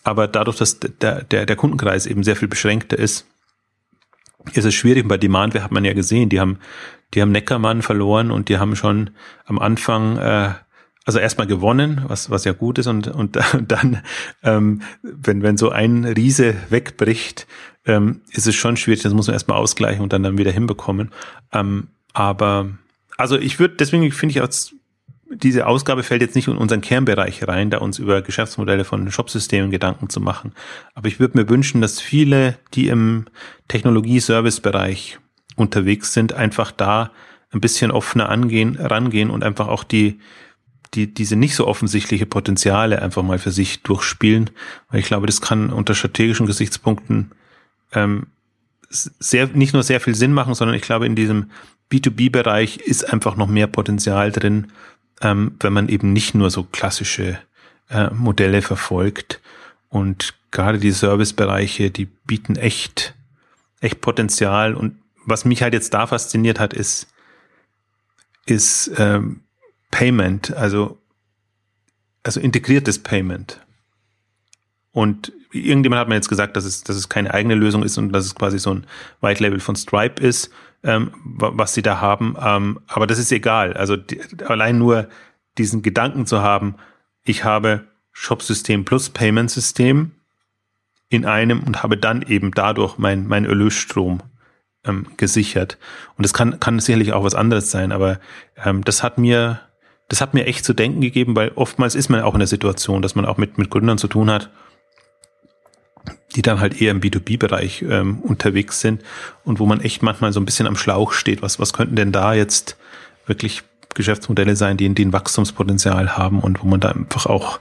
Aber 0.04 0.28
dadurch, 0.28 0.58
dass 0.58 0.78
der, 0.78 1.24
der, 1.24 1.46
der 1.46 1.56
Kundenkreis 1.56 2.06
eben 2.06 2.22
sehr 2.22 2.36
viel 2.36 2.48
beschränkter 2.48 2.98
ist, 2.98 3.26
ist 4.52 4.64
es 4.64 4.74
schwierig. 4.74 5.08
Bei 5.08 5.16
Demandware 5.16 5.64
hat 5.64 5.72
man 5.72 5.84
ja 5.84 5.94
gesehen, 5.94 6.28
die 6.28 6.38
haben, 6.38 6.58
die 7.14 7.22
haben 7.22 7.32
Neckermann 7.32 7.82
verloren 7.82 8.30
und 8.30 8.50
die 8.50 8.58
haben 8.58 8.76
schon 8.76 9.10
am 9.46 9.58
Anfang, 9.58 10.18
äh, 10.18 10.52
also 11.06 11.18
erstmal 11.18 11.46
gewonnen, 11.46 12.02
was, 12.06 12.30
was 12.30 12.44
ja 12.44 12.52
gut 12.52 12.78
ist 12.78 12.86
und, 12.86 13.08
und 13.08 13.38
dann, 13.66 14.02
ähm, 14.42 14.82
wenn, 15.02 15.42
wenn 15.42 15.56
so 15.56 15.70
ein 15.70 16.04
Riese 16.04 16.54
wegbricht, 16.68 17.46
ähm, 17.86 18.20
ist 18.30 18.46
es 18.46 18.54
schon 18.54 18.76
schwierig, 18.76 19.02
das 19.02 19.14
muss 19.14 19.26
man 19.26 19.34
erstmal 19.34 19.58
ausgleichen 19.58 20.02
und 20.02 20.12
dann, 20.12 20.22
dann 20.22 20.38
wieder 20.38 20.52
hinbekommen. 20.52 21.12
Ähm, 21.52 21.88
aber, 22.12 22.68
also 23.16 23.38
ich 23.38 23.58
würde, 23.58 23.76
deswegen 23.76 24.10
finde 24.12 24.32
ich 24.32 24.40
als 24.42 24.74
diese 25.30 25.66
Ausgabe 25.66 26.02
fällt 26.02 26.22
jetzt 26.22 26.34
nicht 26.34 26.48
in 26.48 26.56
unseren 26.56 26.80
Kernbereich 26.80 27.46
rein, 27.46 27.70
da 27.70 27.78
uns 27.78 27.98
über 27.98 28.22
Geschäftsmodelle 28.22 28.84
von 28.84 29.10
Shopsystemen 29.10 29.70
Gedanken 29.70 30.08
zu 30.08 30.20
machen. 30.20 30.52
Aber 30.94 31.08
ich 31.08 31.20
würde 31.20 31.38
mir 31.38 31.48
wünschen, 31.48 31.80
dass 31.80 32.00
viele, 32.00 32.58
die 32.74 32.88
im 32.88 33.26
Technologie-Service-Bereich 33.68 35.18
unterwegs 35.56 36.12
sind, 36.12 36.32
einfach 36.32 36.70
da 36.72 37.10
ein 37.52 37.60
bisschen 37.60 37.90
offener 37.90 38.28
angehen, 38.28 38.76
rangehen 38.76 39.30
und 39.30 39.44
einfach 39.44 39.68
auch 39.68 39.84
die, 39.84 40.18
die, 40.94 41.12
diese 41.12 41.36
nicht 41.36 41.54
so 41.54 41.66
offensichtliche 41.66 42.26
Potenziale 42.26 43.00
einfach 43.00 43.22
mal 43.22 43.38
für 43.38 43.52
sich 43.52 43.82
durchspielen. 43.82 44.50
Weil 44.88 45.00
ich 45.00 45.06
glaube, 45.06 45.26
das 45.26 45.40
kann 45.40 45.70
unter 45.70 45.94
strategischen 45.94 46.46
Gesichtspunkten 46.46 47.32
ähm, 47.92 48.26
sehr, 48.90 49.48
nicht 49.48 49.72
nur 49.72 49.82
sehr 49.82 50.00
viel 50.00 50.14
Sinn 50.14 50.32
machen, 50.32 50.54
sondern 50.54 50.76
ich 50.76 50.82
glaube, 50.82 51.06
in 51.06 51.16
diesem 51.16 51.50
B2B-Bereich 51.90 52.78
ist 52.78 53.12
einfach 53.12 53.36
noch 53.36 53.48
mehr 53.48 53.66
Potenzial 53.66 54.32
drin, 54.32 54.68
ähm, 55.24 55.56
wenn 55.60 55.72
man 55.72 55.88
eben 55.88 56.12
nicht 56.12 56.34
nur 56.34 56.50
so 56.50 56.62
klassische 56.62 57.38
äh, 57.88 58.10
Modelle 58.10 58.62
verfolgt. 58.62 59.40
Und 59.88 60.34
gerade 60.50 60.78
die 60.78 60.92
Servicebereiche, 60.92 61.90
die 61.90 62.04
bieten 62.04 62.56
echt, 62.56 63.14
echt 63.80 64.00
Potenzial. 64.00 64.74
Und 64.74 64.98
was 65.24 65.44
mich 65.44 65.62
halt 65.62 65.74
jetzt 65.74 65.94
da 65.94 66.06
fasziniert 66.06 66.60
hat, 66.60 66.74
ist, 66.74 67.08
ist 68.46 68.92
ähm, 68.98 69.40
Payment, 69.90 70.54
also, 70.54 70.98
also 72.22 72.40
integriertes 72.40 72.98
Payment. 72.98 73.63
Und 74.94 75.32
irgendjemand 75.52 76.00
hat 76.00 76.08
mir 76.08 76.14
jetzt 76.14 76.30
gesagt, 76.30 76.56
dass 76.56 76.64
es, 76.64 76.84
dass 76.84 76.96
es 76.96 77.10
keine 77.10 77.34
eigene 77.34 77.54
Lösung 77.54 77.82
ist 77.82 77.98
und 77.98 78.12
dass 78.12 78.24
es 78.24 78.34
quasi 78.34 78.58
so 78.58 78.70
ein 78.70 78.86
White 79.20 79.42
Label 79.42 79.60
von 79.60 79.76
Stripe 79.76 80.22
ist 80.22 80.50
ähm, 80.84 81.10
was 81.24 81.74
sie 81.74 81.82
da 81.82 82.00
haben. 82.00 82.36
Ähm, 82.40 82.78
aber 82.86 83.06
das 83.06 83.18
ist 83.18 83.32
egal. 83.32 83.72
Also 83.74 83.96
die, 83.96 84.20
allein 84.46 84.78
nur 84.78 85.08
diesen 85.58 85.82
Gedanken 85.82 86.26
zu 86.26 86.42
haben, 86.42 86.76
ich 87.24 87.44
habe 87.44 87.84
Shop-System 88.12 88.84
plus 88.84 89.10
Payment-System 89.10 90.12
in 91.08 91.24
einem 91.24 91.62
und 91.62 91.82
habe 91.82 91.96
dann 91.96 92.22
eben 92.22 92.52
dadurch 92.52 92.98
mein, 92.98 93.26
mein 93.26 93.44
Erlösstrom 93.44 94.20
ähm, 94.84 95.06
gesichert. 95.16 95.78
Und 96.16 96.24
es 96.24 96.34
kann, 96.34 96.60
kann 96.60 96.78
sicherlich 96.78 97.12
auch 97.12 97.24
was 97.24 97.34
anderes 97.34 97.70
sein, 97.70 97.90
aber 97.90 98.20
ähm, 98.62 98.84
das 98.84 99.02
hat 99.02 99.16
mir, 99.16 99.60
das 100.08 100.20
hat 100.20 100.34
mir 100.34 100.46
echt 100.46 100.64
zu 100.64 100.74
denken 100.74 101.00
gegeben, 101.00 101.34
weil 101.34 101.52
oftmals 101.54 101.94
ist 101.94 102.10
man 102.10 102.20
auch 102.20 102.34
in 102.34 102.40
der 102.40 102.46
Situation, 102.46 103.00
dass 103.00 103.14
man 103.14 103.24
auch 103.24 103.38
mit, 103.38 103.56
mit 103.56 103.70
Gründern 103.70 103.98
zu 103.98 104.08
tun 104.08 104.30
hat, 104.30 104.50
die 106.34 106.42
dann 106.42 106.60
halt 106.60 106.80
eher 106.80 106.90
im 106.90 107.00
B2B-Bereich 107.00 107.82
ähm, 107.88 108.18
unterwegs 108.20 108.80
sind 108.80 109.02
und 109.44 109.58
wo 109.60 109.66
man 109.66 109.80
echt 109.80 110.02
manchmal 110.02 110.32
so 110.32 110.40
ein 110.40 110.44
bisschen 110.44 110.66
am 110.66 110.76
Schlauch 110.76 111.12
steht. 111.12 111.42
Was, 111.42 111.58
was 111.58 111.72
könnten 111.72 111.96
denn 111.96 112.12
da 112.12 112.34
jetzt 112.34 112.76
wirklich 113.26 113.62
Geschäftsmodelle 113.94 114.56
sein, 114.56 114.76
die, 114.76 114.92
die 114.92 115.04
ein 115.04 115.12
Wachstumspotenzial 115.12 116.16
haben 116.16 116.40
und 116.40 116.62
wo 116.62 116.66
man 116.66 116.80
da 116.80 116.90
einfach 116.90 117.26
auch 117.26 117.60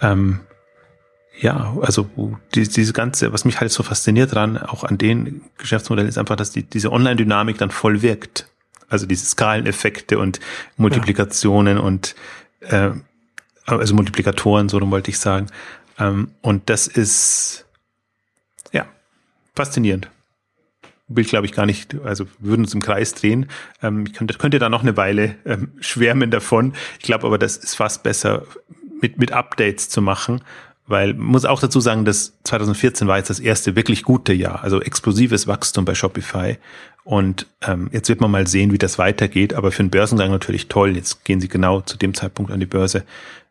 ähm, 0.00 0.40
ja, 1.38 1.76
also 1.82 2.08
die, 2.54 2.66
diese 2.66 2.92
ganze, 2.92 3.32
was 3.32 3.44
mich 3.44 3.60
halt 3.60 3.70
so 3.70 3.82
fasziniert 3.82 4.34
dran, 4.34 4.56
auch 4.56 4.84
an 4.84 4.96
den 4.96 5.42
Geschäftsmodellen, 5.58 6.08
ist 6.08 6.18
einfach, 6.18 6.36
dass 6.36 6.50
die, 6.50 6.62
diese 6.62 6.90
Online-Dynamik 6.92 7.58
dann 7.58 7.70
voll 7.70 8.02
wirkt. 8.02 8.48
Also 8.88 9.06
diese 9.06 9.26
Skaleneffekte 9.26 10.18
und 10.18 10.40
Multiplikationen 10.76 11.76
ja. 11.76 11.82
und 11.82 12.14
äh, 12.60 12.90
also 13.66 13.94
Multiplikatoren, 13.94 14.68
so 14.68 14.80
wollte 14.90 15.10
ich 15.10 15.18
sagen. 15.18 15.48
Ähm, 15.98 16.30
und 16.40 16.70
das 16.70 16.86
ist 16.86 17.65
faszinierend. 19.56 20.10
Will, 21.08 21.24
glaube 21.24 21.46
ich, 21.46 21.52
gar 21.52 21.66
nicht, 21.66 21.96
also 22.04 22.26
würden 22.38 22.62
uns 22.62 22.74
im 22.74 22.82
Kreis 22.82 23.14
drehen. 23.14 23.46
Ähm, 23.82 24.04
ich 24.06 24.12
könnte, 24.12 24.34
könnte 24.34 24.58
da 24.58 24.68
noch 24.68 24.82
eine 24.82 24.96
Weile 24.96 25.36
ähm, 25.44 25.72
schwärmen 25.80 26.30
davon. 26.30 26.74
Ich 26.98 27.04
glaube 27.04 27.26
aber, 27.26 27.38
das 27.38 27.56
ist 27.56 27.74
fast 27.74 28.02
besser 28.02 28.42
mit, 29.00 29.18
mit 29.18 29.32
Updates 29.32 29.88
zu 29.88 30.02
machen, 30.02 30.42
weil 30.86 31.14
muss 31.14 31.44
auch 31.44 31.60
dazu 31.60 31.80
sagen, 31.80 32.04
dass 32.04 32.34
2014 32.44 33.08
war 33.08 33.18
jetzt 33.18 33.30
das 33.30 33.40
erste 33.40 33.76
wirklich 33.76 34.04
gute 34.04 34.32
Jahr, 34.32 34.62
also 34.62 34.80
explosives 34.80 35.46
Wachstum 35.46 35.84
bei 35.84 35.94
Shopify. 35.94 36.58
Und 37.06 37.46
ähm, 37.62 37.88
jetzt 37.92 38.08
wird 38.08 38.20
man 38.20 38.32
mal 38.32 38.48
sehen, 38.48 38.72
wie 38.72 38.78
das 38.78 38.98
weitergeht. 38.98 39.54
Aber 39.54 39.70
für 39.70 39.78
einen 39.78 39.90
Börsengang 39.90 40.32
natürlich 40.32 40.66
toll. 40.66 40.96
Jetzt 40.96 41.24
gehen 41.24 41.40
sie 41.40 41.46
genau 41.46 41.80
zu 41.80 41.96
dem 41.96 42.14
Zeitpunkt 42.14 42.50
an 42.50 42.58
die 42.58 42.66
Börse, 42.66 43.04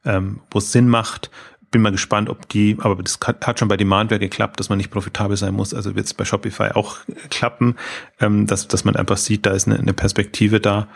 ähm, 0.03 0.41
wo 0.51 0.59
es 0.59 0.73
Sinn 0.73 0.89
macht. 0.89 1.31
Bin 1.75 1.81
mal 1.81 1.91
gespannt, 1.91 2.29
ob 2.29 2.47
die, 2.47 2.77
aber 2.79 3.03
das 3.03 3.19
hat 3.21 3.59
schon 3.59 3.67
bei 3.67 3.75
Demandware 3.75 4.17
geklappt, 4.17 4.61
dass 4.61 4.69
man 4.69 4.77
nicht 4.77 4.91
profitabel 4.91 5.35
sein 5.35 5.53
muss. 5.53 5.73
Also 5.73 5.93
wird 5.93 6.05
es 6.05 6.13
bei 6.13 6.23
Shopify 6.23 6.69
auch 6.73 6.99
klappen, 7.29 7.75
ähm, 8.21 8.47
dass, 8.47 8.69
dass 8.69 8.85
man 8.85 8.95
einfach 8.95 9.17
sieht, 9.17 9.45
da 9.45 9.51
ist 9.51 9.67
eine, 9.67 9.77
eine 9.77 9.91
Perspektive 9.91 10.61
da. 10.61 10.87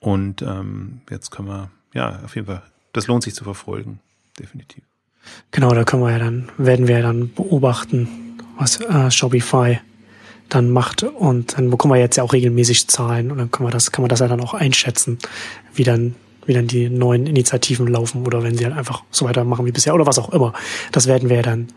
Und 0.00 0.42
ähm, 0.42 1.02
jetzt 1.12 1.30
können 1.30 1.46
wir, 1.46 1.70
ja, 1.94 2.18
auf 2.24 2.34
jeden 2.34 2.48
Fall, 2.48 2.64
das 2.92 3.06
lohnt 3.06 3.22
sich 3.22 3.36
zu 3.36 3.44
verfolgen, 3.44 4.00
definitiv. 4.36 4.82
Genau, 5.52 5.72
da 5.72 5.84
können 5.84 6.02
wir 6.02 6.10
ja 6.10 6.18
dann, 6.18 6.48
werden 6.58 6.88
wir 6.88 6.96
ja 6.96 7.02
dann 7.02 7.32
beobachten, 7.32 8.08
was 8.58 8.80
äh, 8.80 9.12
Shopify 9.12 9.78
dann 10.48 10.72
macht 10.72 11.04
und 11.04 11.56
dann 11.56 11.70
bekommen 11.70 11.94
wir 11.94 12.00
jetzt 12.00 12.16
ja 12.16 12.24
auch 12.24 12.32
regelmäßig 12.32 12.88
Zahlen 12.88 13.30
und 13.30 13.38
dann 13.38 13.52
können 13.52 13.68
wir 13.68 13.72
das, 13.72 13.92
kann 13.92 14.02
man 14.02 14.08
das 14.08 14.18
ja 14.18 14.26
dann 14.26 14.40
auch 14.40 14.54
einschätzen, 14.54 15.20
wie 15.72 15.84
dann, 15.84 16.16
wie 16.46 16.54
dann 16.54 16.66
die 16.66 16.88
neuen 16.88 17.26
Initiativen 17.26 17.86
laufen 17.86 18.26
oder 18.26 18.42
wenn 18.42 18.56
sie 18.56 18.64
halt 18.64 18.76
einfach 18.76 19.02
so 19.10 19.26
weitermachen 19.26 19.66
wie 19.66 19.72
bisher 19.72 19.94
oder 19.94 20.06
was 20.06 20.18
auch 20.18 20.32
immer. 20.32 20.52
Das 20.92 21.06
werden 21.06 21.28
wir 21.28 21.36
ja 21.36 21.42
dann, 21.42 21.68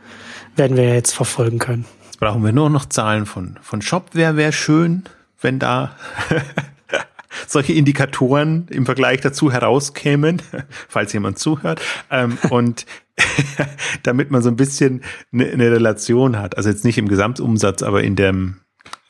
werden 0.56 0.78
wir 0.78 0.86
ja 0.86 0.94
jetzt 0.94 1.14
verfolgen 1.14 1.60
können. 1.60 1.86
Jetzt 2.06 2.20
brauchen 2.20 2.44
wir 2.44 2.52
nur 2.52 2.70
noch 2.70 2.86
Zahlen 2.86 3.26
von, 3.26 3.58
von 3.62 3.82
Shopware 3.82 4.36
wäre 4.36 4.52
schön, 4.52 5.04
wenn 5.42 5.60
da 5.60 5.96
solche 7.48 7.74
Indikatoren 7.74 8.68
im 8.70 8.86
Vergleich 8.86 9.22
dazu 9.22 9.52
herauskämen, 9.52 10.42
falls 10.88 11.14
jemand 11.14 11.40
zuhört. 11.40 11.82
Ähm, 12.12 12.38
und 12.50 12.86
damit 14.04 14.32
man 14.32 14.42
so 14.42 14.50
ein 14.50 14.56
bisschen 14.56 15.04
eine, 15.32 15.50
eine 15.50 15.72
Relation 15.72 16.38
hat. 16.38 16.58
Also 16.58 16.70
jetzt 16.70 16.86
nicht 16.86 16.98
im 16.98 17.08
Gesamtumsatz, 17.08 17.84
aber 17.84 18.04
in 18.04 18.16
dem, 18.16 18.62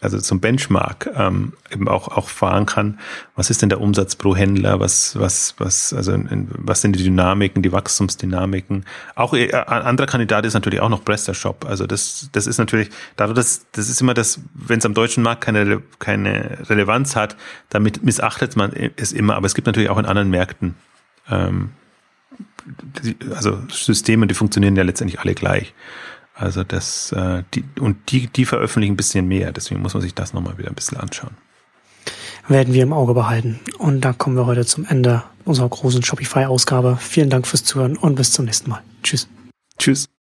also 0.02 0.18
zum 0.20 0.40
Benchmark 0.40 1.10
ähm, 1.14 1.54
eben 1.72 1.88
auch 1.90 2.08
auch 2.08 2.30
fahren 2.30 2.66
kann. 2.66 3.00
Was 3.36 3.50
ist 3.50 3.62
denn 3.62 3.70
der 3.70 3.82
Umsatz 3.82 4.16
pro 4.16 4.36
Händler? 4.36 4.80
Was 4.80 5.20
was 5.20 5.56
was 5.58 5.94
also 5.94 6.14
in, 6.14 6.48
was 6.52 6.82
sind 6.82 6.96
die 6.96 7.04
Dynamiken, 7.04 7.62
die 7.62 7.72
Wachstumsdynamiken? 7.72 8.86
Auch 9.16 9.34
äh, 9.34 9.52
ein 9.54 9.82
anderer 9.82 10.08
Kandidat 10.08 10.46
ist 10.46 10.54
natürlich 10.54 10.80
auch 10.80 10.90
noch 10.90 11.04
PrestaShop. 11.04 11.66
Also 11.66 11.86
das 11.86 12.30
das 12.32 12.48
ist 12.48 12.60
natürlich 12.60 12.90
dadurch 13.18 13.36
dass 13.36 13.66
das 13.74 13.90
ist 13.90 14.02
immer 14.02 14.14
das, 14.14 14.40
wenn 14.54 14.80
es 14.80 14.86
am 14.86 14.94
deutschen 14.94 15.22
Markt 15.22 15.42
keine 15.42 15.82
keine 16.00 16.60
Relevanz 16.70 17.16
hat, 17.16 17.36
damit 17.70 18.04
missachtet 18.04 18.56
man 18.56 18.72
es 18.96 19.12
immer. 19.12 19.36
Aber 19.36 19.48
es 19.48 19.54
gibt 19.54 19.68
natürlich 19.68 19.90
auch 19.90 19.98
in 19.98 20.06
anderen 20.06 20.30
Märkten 20.30 20.76
ähm, 21.30 21.72
also 23.36 23.60
Systeme, 23.70 24.28
die 24.28 24.34
funktionieren 24.34 24.76
ja 24.76 24.84
letztendlich 24.84 25.20
alle 25.20 25.34
gleich. 25.34 25.74
Also 26.40 26.64
das, 26.64 27.12
äh, 27.12 27.44
die, 27.54 27.66
und 27.80 28.12
die, 28.12 28.28
die 28.28 28.46
veröffentlichen 28.46 28.94
ein 28.94 28.98
bisschen 28.98 29.28
mehr, 29.28 29.52
deswegen 29.52 29.82
muss 29.82 29.94
man 29.94 30.02
sich 30.02 30.14
das 30.14 30.34
nochmal 30.34 30.58
wieder 30.58 30.70
ein 30.70 30.76
bisschen 30.76 30.98
anschauen. 30.98 31.36
Werden 32.48 32.74
wir 32.74 32.82
im 32.82 32.94
Auge 32.94 33.14
behalten. 33.14 33.60
Und 33.78 34.02
da 34.02 34.14
kommen 34.14 34.36
wir 34.36 34.46
heute 34.46 34.66
zum 34.66 34.86
Ende 34.86 35.22
unserer 35.46 35.70
großen 35.70 36.02
Shopify-Ausgabe. 36.02 36.98
Vielen 37.00 37.30
Dank 37.30 37.46
fürs 37.46 37.64
Zuhören 37.64 37.98
und 37.98 38.16
bis 38.16 38.32
zum 38.32 38.46
nächsten 38.46 38.70
Mal. 38.70 38.82
Tschüss. 39.04 39.28
Tschüss. 39.78 40.10